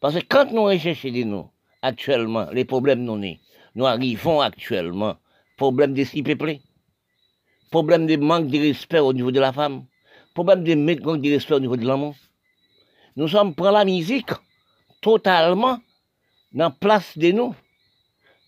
[0.00, 1.50] Parce que quand nous recherchons de nous,
[1.80, 3.40] actuellement, les problèmes nous nés,
[3.74, 5.16] nous arrivons actuellement,
[5.56, 6.60] problème de si peuplé,
[7.70, 9.86] problème de manque de respect au niveau de la femme,
[10.34, 12.14] problème de manque de respect au niveau de l'amour.
[13.16, 14.30] Nous sommes pour la musique
[15.00, 15.78] totalement
[16.52, 17.54] dans la place de nous.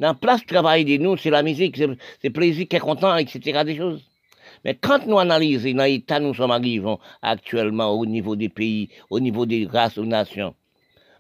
[0.01, 1.89] Dans la place travail de nous, c'est la musique, c'est
[2.21, 3.65] c'est plaisir qui est content, etc.
[3.65, 4.05] des choses.
[4.65, 9.19] Mais quand nous analysons dans l'état nous sommes arrivés actuellement au niveau des pays, au
[9.19, 10.55] niveau des races, aux nations,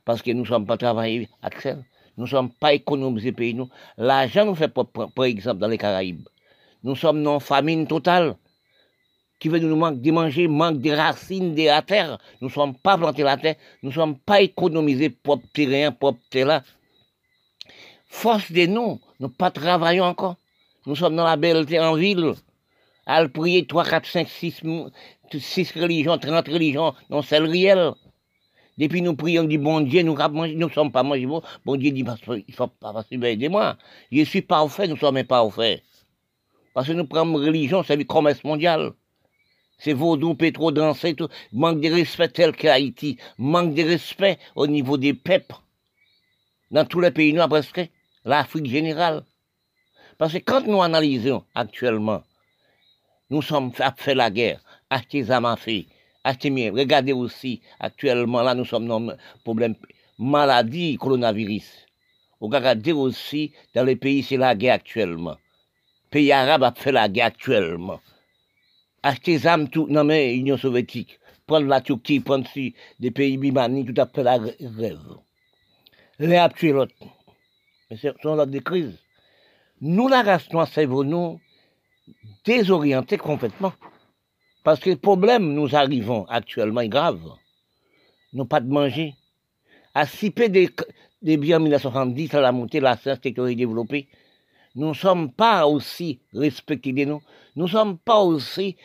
[0.08, 1.84] parce que nous ne sommes pas travaillés, Axel,
[2.16, 3.68] nous ne sommes pas économisés pays, nous.
[3.98, 6.26] L'argent nous fait, par, exemple, dans les Caraïbes.
[6.82, 8.34] Nous sommes dans famine totale,
[9.38, 12.16] qui veut nous manque de manger, manque de racines de la terre.
[12.40, 16.20] Nous ne sommes pas plantés la terre, nous ne sommes pas économisés propre terrain, propre
[16.30, 16.62] terre.
[18.06, 20.36] Force de nous, nous pas travaillons encore.
[20.86, 22.32] Nous sommes dans la belle terre en ville.
[23.04, 24.62] À le prier 3, 4, 5, 6,
[25.38, 27.92] 6 religions, 30 religions, non celle réelle.
[28.78, 31.26] Depuis nous prions, dit bon Dieu, nous ne sommes pas mangés.
[31.26, 32.04] Bon, Dieu dit,
[32.46, 33.76] il faut pas parce que aidez-moi.
[34.12, 35.82] Je suis parfait, nous sommes imparfaits.
[36.74, 38.92] Parce que nous prenons religion, c'est le commerce mondial.
[39.78, 41.28] C'est vaudou, pétro, danser, tout.
[41.52, 43.18] Manque de respect tel qu'Haïti.
[43.36, 45.56] Manque de respect au niveau des peuples.
[46.70, 47.80] Dans tous les pays noirs presque.
[48.24, 49.24] L'Afrique générale.
[50.18, 52.22] Parce que quand nous analysons actuellement,
[53.30, 54.60] nous sommes fait, fait la guerre,
[54.90, 55.56] acheter des armes
[56.28, 59.74] Regardez aussi, actuellement, là, nous sommes dans le problème
[60.18, 61.86] maladie, coronavirus.
[62.40, 65.36] Regardez aussi, dans les pays, c'est la guerre actuellement.
[66.10, 68.00] Pays arabes a fait la guerre actuellement.
[69.02, 71.18] Acheter des armes tout dans l'Union soviétique.
[71.46, 75.18] Prendre la Turquie, prendre si, des pays bimani, tout à fait la grève.
[76.18, 76.94] Les a tué l'autre.
[77.90, 78.98] Mais c'est sont là des crises.
[79.80, 81.40] Nous, la race noire, c'est nous
[82.44, 83.72] désorientés complètement.
[84.64, 87.20] Parce que le problème, nous arrivons actuellement, est grave.
[88.32, 89.14] Nous pas de manger.
[89.94, 90.70] À siper des,
[91.22, 94.08] des biens en 1970, à la montée de la science, technologie développée,
[94.74, 97.22] nous ne sommes pas aussi respectés de nous.
[97.56, 98.76] Nous ne sommes pas aussi.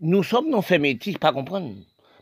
[0.00, 1.74] Nous sommes non fait métis, pas comprendre.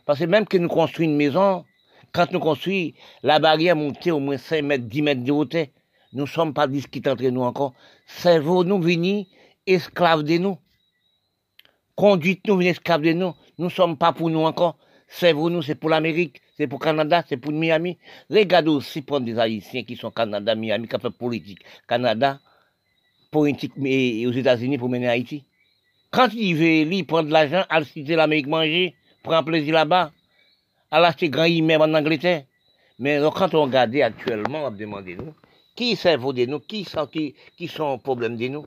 [0.05, 1.65] Parce que même que nous construisons une maison,
[2.11, 2.93] quand nous construisons,
[3.23, 5.67] la barrière montée au moins 5 mètres, 10 mètres de hauteur,
[6.11, 7.73] nous ne sommes pas discutés entre nous encore.
[8.07, 9.25] Cerveau nous venir
[9.67, 10.57] esclaves de nous.
[11.99, 13.33] Conduite nous venir esclaves de nous.
[13.57, 14.77] Nous ne sommes pas pour nous encore.
[15.09, 17.97] Cerveau nous, c'est pour l'Amérique, c'est pour Canada, c'est pour Miami.
[18.29, 21.59] Regardez aussi prendre des Haïtiens qui sont Canada, Miami, qui ont fait politique.
[21.89, 22.39] Canada,
[23.29, 25.43] politique et aux États-Unis pour mener Haïti.
[26.09, 30.13] Quand il veut, lui, prendre de l'argent, aller citer l'Amérique manger, prendre plaisir là-bas,
[30.91, 32.43] aller acheter grand immeuble en Angleterre.
[32.97, 35.33] Mais quand on regarde actuellement, on va demander nous,
[35.75, 38.65] qui cerveau de nous, qui sont, qui, qui sont problème de nous,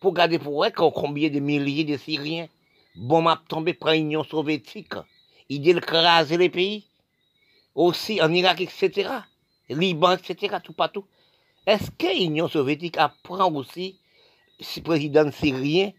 [0.00, 2.48] pour garder pour qu'on combien de milliers de Syriens,
[2.96, 4.94] bon m'a tombé par l'Union soviétique,
[5.48, 6.86] il écraser les pays,
[7.74, 9.10] aussi en Irak, etc.,
[9.68, 11.04] Liban, etc., tout partout.
[11.66, 13.98] Est-ce que l'Union soviétique apprend aussi,
[14.60, 15.92] si président syrien,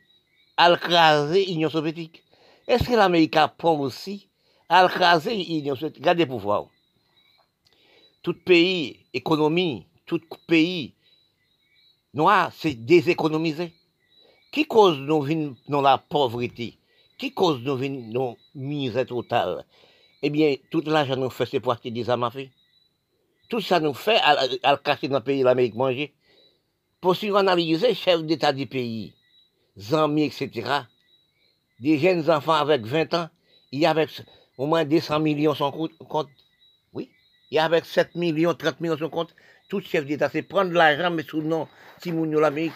[0.58, 2.24] à écraser l'Union soviétique?
[2.68, 4.28] Est-ce que l'Amérique apprend aussi
[4.68, 6.02] à écraser l'Union soviétique?
[6.04, 6.66] Regardez pour voir.
[8.24, 10.94] Tout pays, économie, tout pays
[12.14, 13.74] noir, c'est déséconomisé.
[14.52, 16.78] Qui cause nous dans la pauvreté?
[17.18, 19.66] Qui cause nous vînes dans la misère totale
[20.22, 22.48] Eh bien, tout l'argent nous fait, c'est pour des armes à feu.
[23.50, 26.14] Tout ça nous fait à, à, le casser dans le pays, l'Amérique manger.
[27.02, 29.14] Pour suranalyser, chef d'État du pays,
[29.94, 30.82] amis, etc.,
[31.80, 33.30] des jeunes enfants avec 20 ans,
[33.72, 34.10] il y a avec
[34.58, 36.30] au moins 200 millions son compte.
[36.94, 37.12] Oui,
[37.52, 39.34] il y a avec 7 millions, 30 millions son compte.
[39.70, 41.68] Tout chef d'État, c'est prendre l'argent, mais sous le nom
[42.02, 42.74] Timounio l'Amérique.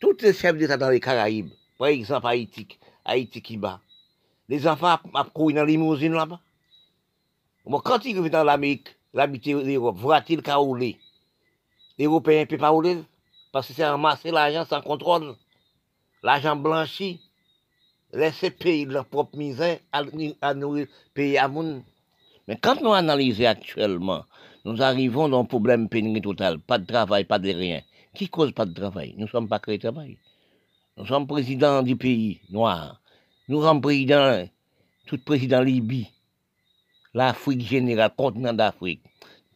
[0.00, 2.66] Tous les chefs d'État dans les Caraïbes, par exemple Haïti,
[3.04, 3.80] Haïti qui bat,
[4.48, 4.98] les enfants
[5.32, 6.40] couru dans les limousines là-bas.
[7.64, 10.42] Quand ils reviennent dans l'Amérique, l'habiter l'Europe, voit-il
[12.00, 12.98] Européens ne peuvent pas rouler
[13.52, 15.34] parce que c'est ramasser l'argent sans contrôle.
[16.22, 17.20] L'argent blanchi,
[18.12, 20.02] laisser payer leur propre misère à,
[20.40, 21.82] à nous payer à monde.
[22.46, 24.24] Mais quand nous analysons actuellement,
[24.64, 27.82] nous arrivons dans un problème pénurie total, pas de travail, pas de rien.
[28.14, 29.14] Qui cause pas de travail?
[29.16, 30.18] Nous ne sommes pas créés de travail.
[30.98, 33.00] Nous sommes présidents du pays noir.
[33.46, 34.44] Nous sommes présidents,
[35.06, 36.10] tout président Libye,
[37.14, 39.02] l'Afrique générale, continent d'Afrique.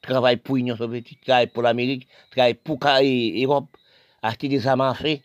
[0.02, 3.76] Travaille pour l'Union soviétique, travaille pour l'Amérique, travaille pour l'Europe,
[4.22, 5.18] acheter des armes à feu.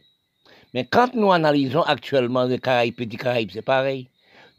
[0.73, 4.10] Mais quand nous analysons actuellement les Caraïbes, petits Caraïbes, c'est pareil.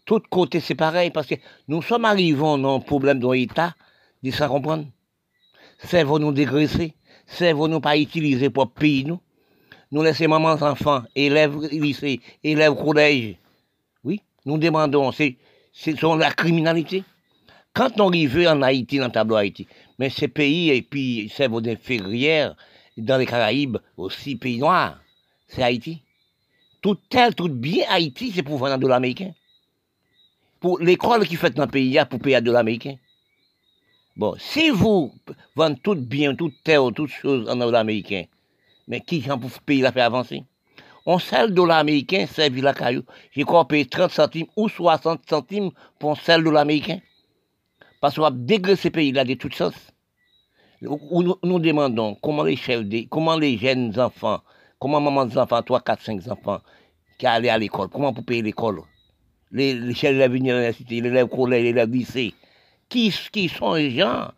[0.05, 1.35] Tout côté, c'est pareil, parce que
[1.67, 3.75] nous sommes arrivés dans un problème dans l'État,
[4.23, 4.87] de ça comprendre.
[5.79, 6.95] Cerveau nous dégraisser,
[7.27, 9.21] cerveau nous pas utiliser pour pays nous.
[9.91, 13.37] Nous laisser mamans enfants, élèves lycée, élèves collège.
[14.05, 15.37] Oui, nous demandons, c'est,
[15.73, 17.05] c'est la criminalité.
[17.73, 19.67] Quand on arrive en Haïti, dans le tableau Haïti,
[19.99, 22.57] mais ces pays, et puis cerveau d'inférieur,
[22.97, 25.01] dans les Caraïbes, aussi pays noirs,
[25.47, 26.03] c'est Haïti.
[26.83, 29.33] Tout tel, tout bien Haïti, c'est pour venir de l'américain.
[30.61, 32.97] Pour l'école qui fait dans le pays, pour payer de l'américain.
[34.17, 35.15] Bon, si vous
[35.55, 38.25] vendez tout bien, toute terre, toutes choses en américain,
[38.89, 40.43] mais qui j'en pour payer la faire avancer?
[41.07, 43.03] On seul dollar américain servi la caillou.
[43.33, 46.99] J'ai quoi payer 30 centimes ou 60 centimes pour un seul dollar américain.
[48.01, 49.95] Parce qu'on va dégraisser pays-là de toutes sortes.
[50.81, 54.41] Nous, demandons comment les chefs, comment les jeunes enfants,
[54.79, 56.61] comment maman des enfants, 3, 4, 5 enfants,
[57.19, 58.83] qui allaient à l'école, comment pour payer l'école?
[59.51, 62.35] Les, chefs de l'université, les élèves les élèves lycée,
[62.89, 64.29] qui, qui sont les gens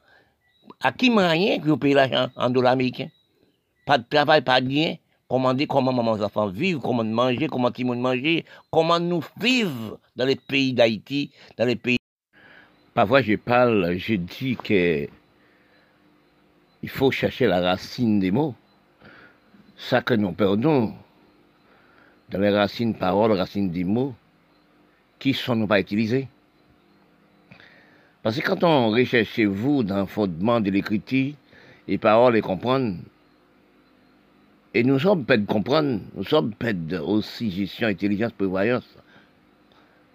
[0.81, 3.11] à qui moyen qui payer l'argent en dollars américains?
[3.87, 4.97] Pas de travail, pas de rien.
[5.29, 10.01] Comment dire comment maman des enfants vivent, comment manger, comment monde manger, comment nous vivre
[10.17, 11.99] dans les pays d'Haïti, dans les pays.
[12.95, 15.09] Parfois, je parle, je dis que
[16.83, 18.55] il faut chercher la racine des mots.
[19.77, 20.95] Ça que nous perdons
[22.31, 24.15] dans les racines paroles, racines des mots,
[25.19, 26.29] qui sont pas utilisés.
[28.23, 31.35] Parce que quand on recherche chez vous dans le fondement de l'écriture,
[31.87, 32.97] les paroles et comprendre,
[34.73, 36.73] et nous sommes pas de comprendre, nous sommes pas
[37.03, 38.89] aussi gestion, intelligence, prévoyance.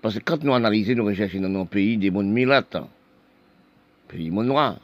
[0.01, 2.77] Parce que quand nous analysons, nous recherchons dans nos pays des mondes milates,
[4.07, 4.79] pays monde noirs,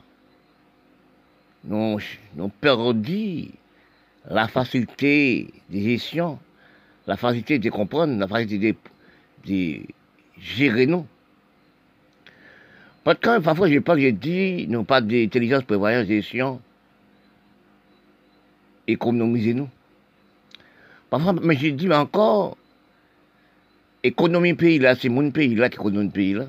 [1.63, 1.99] nous,
[2.35, 3.51] nous perdu
[4.29, 6.39] la facilité de gestion,
[7.07, 8.75] la facilité de comprendre, la facilité
[9.45, 9.81] de,
[10.39, 11.05] gérer nous.
[13.03, 16.59] Parce que parfois, je pas, j'ai dit, nous pas d'intelligence, prévoyance, gestion,
[18.87, 19.69] économiser nous.
[21.09, 22.57] Parfois, mais j'ai dit encore,
[24.03, 26.45] économie pays là, c'est mon pays là qui économie pays là.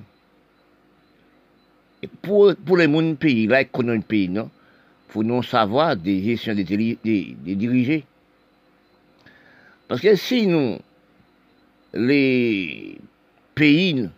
[2.02, 4.50] Et pour, pour les mon pays là, économie pays, non?
[5.12, 8.04] faut nous savoir des gestions des, des, dirigés.
[9.86, 10.78] Parce que si nous,
[11.92, 12.98] les
[13.54, 14.08] pays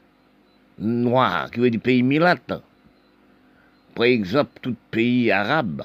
[0.78, 2.62] noirs, qui veut dire pays milates,
[3.94, 5.84] par exemple, tout pays arabe,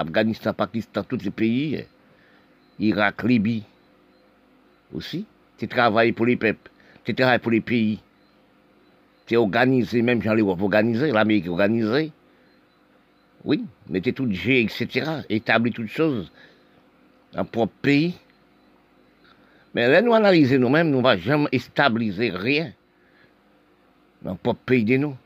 [0.00, 1.84] Afghanistan, Pakistan, tous ces pays,
[2.78, 3.64] Irak, Libye,
[4.92, 5.26] aussi,
[5.58, 6.70] tu travailles pour les peuples,
[7.04, 8.00] tu travailles pour les pays,
[9.26, 12.12] tu es organisé, même jean l'Europe organisé, l'Amérique organisée,
[13.44, 16.30] oui, mettez tout G, etc., établit toutes choses
[17.32, 18.14] dans propre pays.
[19.74, 22.72] Mais là, nous analyser nous-mêmes, nous ne va jamais stabiliser rien
[24.22, 25.16] dans le propre pays de nous.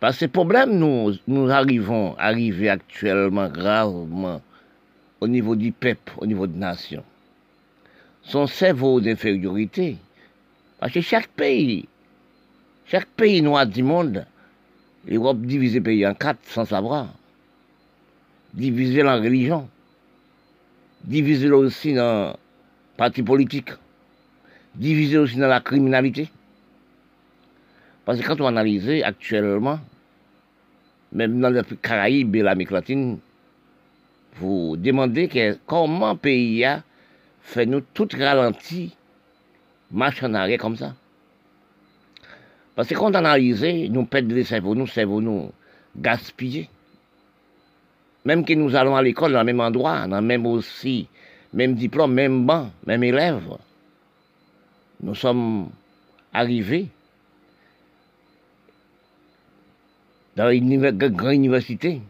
[0.00, 4.42] Parce que ces problèmes, nous, nous arrivons, arriver actuellement gravement
[5.20, 7.02] au niveau du peuple, au niveau de nation.
[8.22, 9.96] Son cerveau d'infériorité.
[10.78, 11.88] Parce que chaque pays,
[12.86, 14.26] chaque pays noir du monde,
[15.06, 17.08] L'Europe le pays en quatre sans savoir.
[18.54, 19.68] Diviser la religion.
[21.02, 22.36] Diviser aussi dans
[22.96, 23.70] parti politique.
[24.74, 26.30] Diviser aussi dans la criminalité.
[28.04, 29.80] Parce que quand on analyse actuellement,
[31.12, 33.18] même dans les Caraïbes et l'Amérique latine,
[34.36, 36.82] vous demandez comment un pays a
[37.40, 38.94] fait nous tout ralenti,
[39.90, 40.94] marche en arrière comme ça.
[42.74, 45.52] Parce que quand on analyse, nous perdons les cerveaux, nous cerveaux nous
[45.96, 46.68] gaspiller.
[48.24, 51.06] Même que nous allons à l'école dans le même endroit, dans le même aussi,
[51.52, 53.42] même diplôme, même banc, même élève,
[55.02, 55.68] nous sommes
[56.32, 56.88] arrivés
[60.36, 62.00] dans une grande université,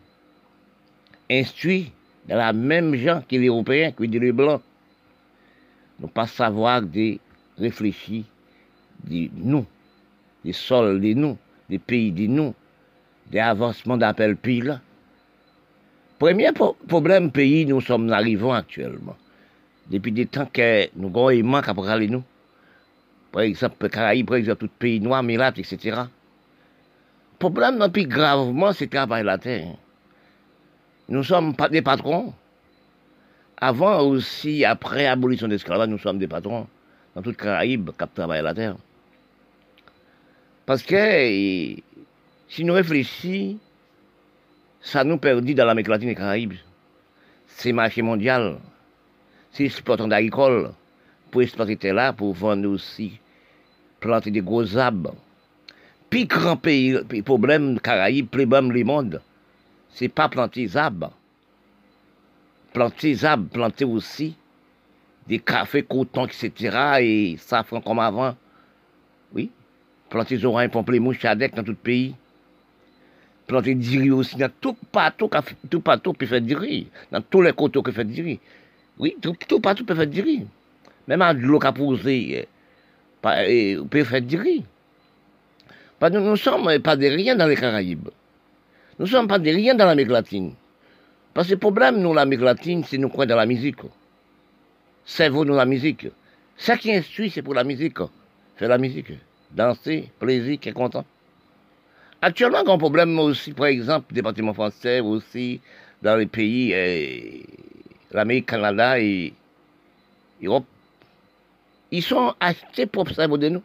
[1.31, 1.93] instruits
[2.29, 4.63] dans la même genre que les Européens, que les Blancs.
[6.01, 7.19] Nous pas savoir de
[7.59, 8.25] réfléchir,
[9.05, 9.67] de nous
[10.45, 11.39] des sols de nous,
[11.69, 12.55] des pays de nous,
[13.31, 14.81] des avancements d'appel pile.
[16.19, 16.51] Premier
[16.87, 19.17] problème pays, nous sommes arrivés actuellement.
[19.91, 21.09] Depuis des temps que nous
[21.57, 22.23] à parler nous.
[23.33, 26.03] Par exemple, Caraïbes, par exemple, tout pays noir, Milat, etc.
[27.45, 29.77] Le problème le plus gravement, c'est travail la terre.
[31.11, 32.33] Nous sommes des patrons.
[33.59, 36.67] Avant aussi, après l'abolition de l'esclavage, nous sommes des patrons
[37.15, 38.77] dans toute Caraïbes qui travaillent la terre.
[40.65, 40.97] Parce que
[42.49, 43.59] si nous réfléchissons,
[44.81, 46.55] ça nous perdit dans l'Amérique latine et Caraïbes.
[47.47, 48.57] C'est marché mondial.
[49.53, 50.73] C'est exploitant d'agricole
[51.31, 53.21] pour exploiter là, pour vendre aussi,
[54.01, 55.15] planter des gros arbres.
[56.15, 59.21] Puis grand pays, problème Caraïbes, problème le monde,
[59.91, 61.11] c'est pas planter des arbres.
[62.73, 64.37] Planter des arbres, planter aussi
[65.27, 67.01] des cafés, coton, etc.
[67.01, 68.37] et safran comme avant.
[69.35, 69.51] Oui,
[70.09, 72.15] planter des oranges, pamplemouches, chadec dans tout le pays.
[73.49, 75.29] Planter du riz aussi dans tout partout,
[75.69, 76.87] tout partout faire du riz.
[77.11, 78.41] Dans tous les côtés qui fait du riz.
[78.99, 80.47] Oui, tout, tout partout peut faire du riz.
[81.09, 82.47] Même à l'eau qui a posé,
[83.21, 84.65] peut faire du riz.
[86.01, 88.09] Nous ne sommes pas de rien dans les Caraïbes.
[88.99, 90.55] Nous ne sommes pas de rien dans l'Amérique latine.
[91.33, 93.81] Parce que le problème, nous, l'Amérique latine, c'est nous croyons dans la musique.
[95.05, 96.07] Cerveau, nous, la musique?
[96.57, 97.99] Ça qui instruit, c'est pour la musique.
[98.57, 99.13] Faire la musique.
[99.51, 101.05] Danser, plaisir, qui est content.
[102.23, 105.61] Actuellement, un problème aussi, par exemple, département français, aussi,
[106.03, 107.45] dans les pays, eh,
[108.13, 109.35] l'Amérique, Canada et
[110.43, 110.67] Europe,
[111.91, 113.63] ils sont achetés pour cerveau de nous.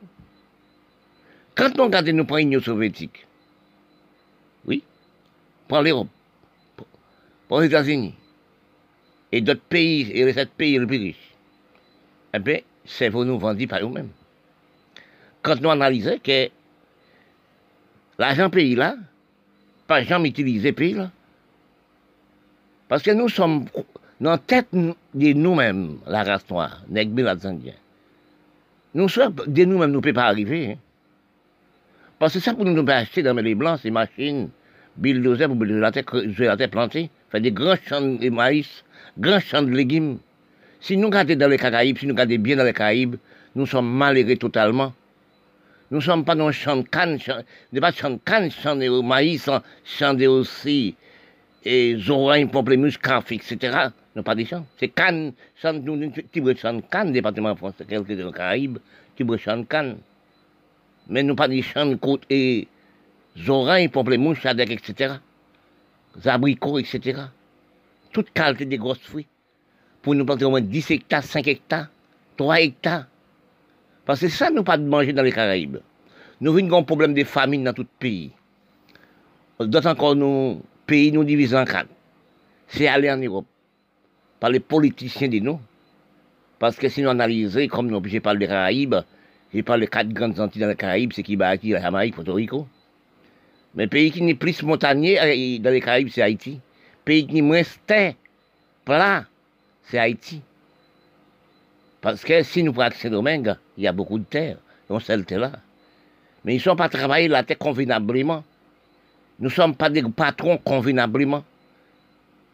[1.60, 3.28] Quand on regarde nous prend l'Union soviétique,
[4.64, 4.82] oui,
[5.68, 6.08] pour l'Europe,
[7.50, 8.16] pour les États-Unis,
[9.34, 11.34] et d'autres pays, et les sept pays les plus riches,
[12.34, 14.08] eh bien, c'est vous nous vendus par eux-mêmes.
[15.42, 16.48] Quand nous analysons que
[18.18, 18.96] l'argent pays là,
[19.86, 21.12] pas jamais utilisé pays là,
[22.88, 23.66] parce que nous sommes
[24.22, 27.74] dans la tête de nous-mêmes, la race noire, les Indiens.
[28.94, 30.72] Nous sommes de nous-mêmes, nous ne pouvons pas arriver.
[30.72, 30.78] Hein.
[32.20, 34.50] Parce que ça, pour nous acheter dans les blancs, ces machines,
[34.98, 36.04] bulldozer pour bulldozer la terre,
[36.38, 38.84] la terre, planter, faire des grands champs de maïs,
[39.18, 40.20] grands champs de légumes.
[40.82, 43.16] Si nous regardons dans les Caraïbes, si nous regardons bien dans les Caraïbes,
[43.56, 44.94] nous sommes malheureux totalement.
[45.92, 47.18] Nous ne sommes pas dans le champ de canne,
[47.72, 49.50] ne pas champ de canne, champ de maïs,
[49.86, 50.96] champ de aussi,
[51.64, 53.78] et zorain, pamplemousse, café, etc.
[54.14, 54.66] Non, pas des champs.
[54.78, 55.32] C'est canne,
[55.62, 58.80] champ, nous, tu champ de canne, département français, quelques dans les Caraïbes,
[59.16, 59.96] tu champ de canne
[61.10, 62.68] mais nous pas champs de côte et
[63.38, 65.16] zorin, pamplemousse, chadec, etc.
[66.26, 67.22] Abricots, etc.
[68.12, 69.28] Toute qualité des grosses fruits.
[70.02, 71.88] Pour nous planter au moins 10 hectares, 5 hectares,
[72.38, 73.08] 3 hectares.
[74.06, 75.78] Parce que ça, nous pas de manger dans les Caraïbes.
[76.42, 78.32] Nous avons un problème de famine dans tout le pays.
[79.60, 81.90] D'autant encore, nos pays nous divisent en quatre.
[82.68, 83.46] C'est aller en Europe.
[84.40, 85.60] Par les politiciens de nous.
[86.60, 88.96] Parce que si nous analysons, comme nous obligés par les Caraïbes,
[89.54, 92.68] j'ai parlé de quatre grandes Antilles dans les Caraïbes, c'est Kibaki, la Jamaïque, Porto Rico.
[93.76, 95.16] Mais le pays qui n'est plus montagneux
[95.60, 96.52] dans les Caraïbes, c'est Haïti.
[96.52, 97.62] Le pays qui est moins
[98.86, 99.26] plat,
[99.84, 100.42] c'est Haïti.
[102.02, 104.58] Parce que si nous prenons Saint-Domingue, il y a beaucoup de terre,
[104.90, 105.52] on sait là.
[106.46, 108.44] Mais ils ne sont pas travaillés la terre convenablement.
[109.40, 111.44] Nous ne sommes pas des patrons convenablement.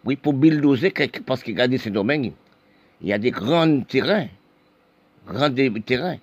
[0.06, 0.94] Oui, pour bulldozer,
[1.26, 2.32] parce que regardez Saint-Domingue,
[3.02, 4.28] il y a des grands terrains,
[5.28, 5.54] grands
[5.86, 6.18] terrains.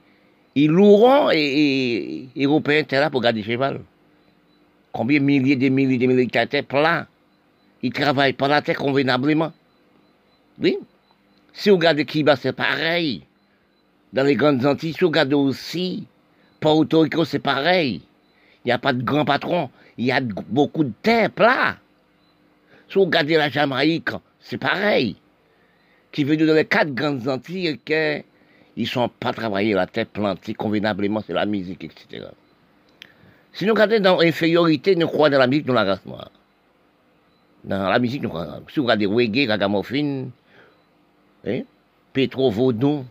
[0.55, 3.81] Ils loueront et, et, Européens étaient là pour garder cheval.
[4.93, 7.07] Combien de milliers, de milliers, de de terre plein.
[7.83, 9.53] Ils travaillent pas la terre convenablement.
[10.61, 10.79] Oui.
[11.55, 13.23] Si vous regardez Kiba, c'est pareil.
[14.13, 16.07] Dans les grandes Antilles, si vous regardez aussi,
[16.61, 18.03] Porto Rico, c'est pareil.
[18.65, 19.71] Il n'y a pas de grands patrons.
[19.97, 21.77] Il y a beaucoup de terre plat.
[22.89, 25.17] Si vous regardez la Jamaïque, c'est pareil.
[26.13, 28.23] Qui veut dans les quatre grandes Antilles que
[28.77, 32.27] ils sont pas travaillés la tête plantée convenablement, c'est la musique, etc.
[33.53, 36.01] Si nous regardons dans l'infériorité, nous croyons dans la musique, nous la race.
[37.65, 38.63] Dans la musique, nous croyons.
[38.73, 40.29] Si vous regardez reggae, ragamuffin,
[41.47, 41.61] hein,
[42.13, 43.05] Petro Vaudon,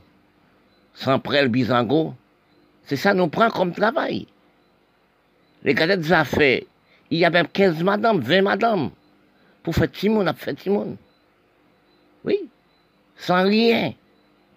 [0.93, 2.15] Samprel Bizango,
[2.83, 4.27] c'est ça nous prend comme travail.
[5.63, 6.61] Les cadettes affaires,
[7.11, 8.89] il y a même 15 madames, 20 madames,
[9.61, 10.97] pour faire Timon, à faire Timon.
[12.25, 12.49] Oui,
[13.15, 13.93] sans rien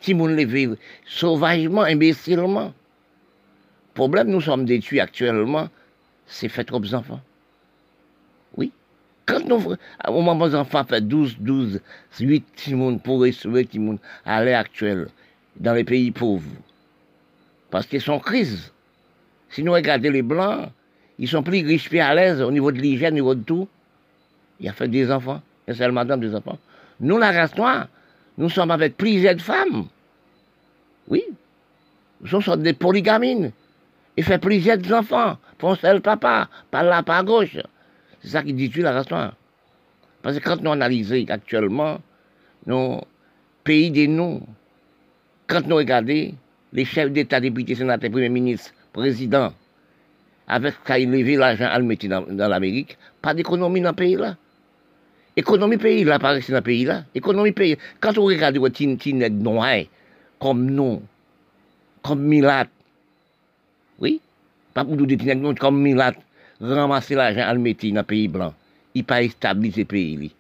[0.07, 0.77] les vivre
[1.07, 2.73] sauvagement, imbécilement.
[3.95, 5.69] Problème, nous sommes détruits actuellement,
[6.27, 7.21] c'est fait trop d'enfants.
[8.57, 8.73] Oui.
[9.27, 9.75] Quand nous,
[10.09, 11.81] au moment enfants font 12, 12,
[12.21, 15.09] 8 timons pour recevoir timons à l'heure actuelle,
[15.57, 16.43] dans les pays pauvres.
[17.71, 18.73] Parce qu'ils sont en crise.
[19.49, 20.69] Si nous regardons les Blancs,
[21.19, 23.69] ils sont plus riches, plus à l'aise au niveau de l'hygiène, au niveau de tout.
[24.61, 26.59] Il a fait des enfants, et c'est madame des enfants.
[27.01, 27.89] Nous, la race noire,
[28.39, 29.87] nous sommes avec plusieurs femmes.
[31.09, 31.23] Oui.
[32.25, 33.53] Ce sont des polygamines.
[34.17, 37.59] Il fait plusieurs enfants pour seul papa, par là, par gauche.
[38.23, 39.07] C'est ça qui dit la race
[40.23, 41.99] Parce que quand nous analysons actuellement
[42.67, 43.03] nos
[43.63, 44.41] pays des noms,
[45.47, 46.33] quand nous regardons
[46.73, 49.53] les chefs d'État, députés, sénateurs, premiers ministres, présidents,
[50.47, 54.37] avec qu'à élever l'argent à le mettre dans, l'Amérique, pas d'économie dans le pays là.
[55.37, 57.05] Économie pays là, pas dans le pays là.
[57.15, 57.77] Économie pays.
[58.01, 59.85] Quand on regarde le tin noir,
[60.39, 61.03] comme nous,
[62.03, 62.67] comme Milat.
[63.99, 64.21] Oui,
[64.73, 66.15] pas pour nous dire comme Milat,
[66.61, 68.55] ramasser l'argent à le mettre dans le pays blanc.
[68.95, 70.33] Il pas stabiliser le pays.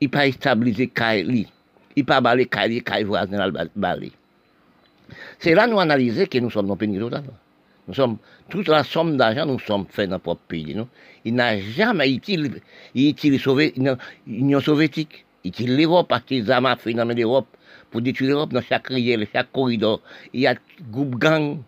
[0.00, 1.44] Il pas stabiliser le
[1.94, 4.10] Il pas baler Kaili, Kaili voisin à baler.
[5.38, 6.98] C'est là nous analyser que nous sommes dans le pays.
[7.88, 8.18] Nous sommes,
[8.48, 10.74] toute la somme d'argent, nous sommes faits dans notre propre pays.
[10.74, 10.88] Non?
[11.24, 12.62] Il n'a jamais utilisé,
[14.26, 15.24] l'Union soviétique.
[15.44, 17.46] Il l'Europe, parce qu'ils ont fait dans l'Europe
[17.90, 20.00] pour détruire l'Europe dans chaque riel, chaque corridor.
[20.32, 20.56] Il y a
[20.90, 21.58] groupe gang.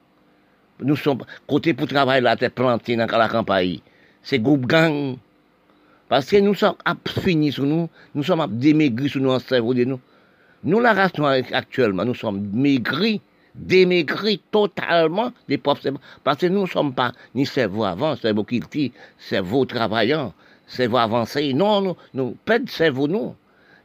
[0.80, 3.78] Nous sommes côté pour travailler la terre plantée dans la campagne.
[4.22, 5.16] C'est groupe gang
[6.08, 6.76] Parce que nous sommes
[7.06, 10.00] finis sur nous, nous sommes démaigris sur nous en cerveau de nous.
[10.64, 11.12] Nous, la race
[11.52, 13.20] actuellement, nous sommes maigris,
[13.58, 16.00] démaigris totalement des propres cerveaux.
[16.24, 20.32] Parce que nous ne sommes pas ni cerveau avant, cerveau qui cerveau travaillant,
[20.66, 21.52] cerveau avancé.
[21.52, 23.34] Non, nous, nous pas de cerveau, nous.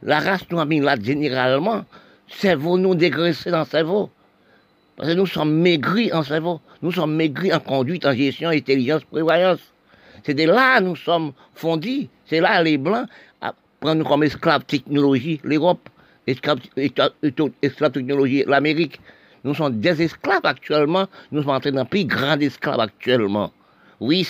[0.02, 1.84] La race noire, là, généralement,
[2.28, 4.10] cerveau nous dégraissé dans cerveau.
[4.96, 6.60] Parce que nous sommes maigris en cerveau.
[6.82, 9.60] Nous sommes maigris en conduite, en gestion, intelligence, prévoyance.
[10.24, 12.08] C'est de là nous sommes fondis.
[12.26, 13.08] C'est là les Blancs
[13.84, 15.88] prennent nous comme esclaves technologie l'Europe,
[16.26, 19.00] esclaves esclave technologie l'Amérique.
[19.44, 21.06] Nous sommes des esclaves actuellement.
[21.30, 23.52] Nous sommes entrés dans un plus grand esclave actuellement.
[24.00, 24.24] Oui,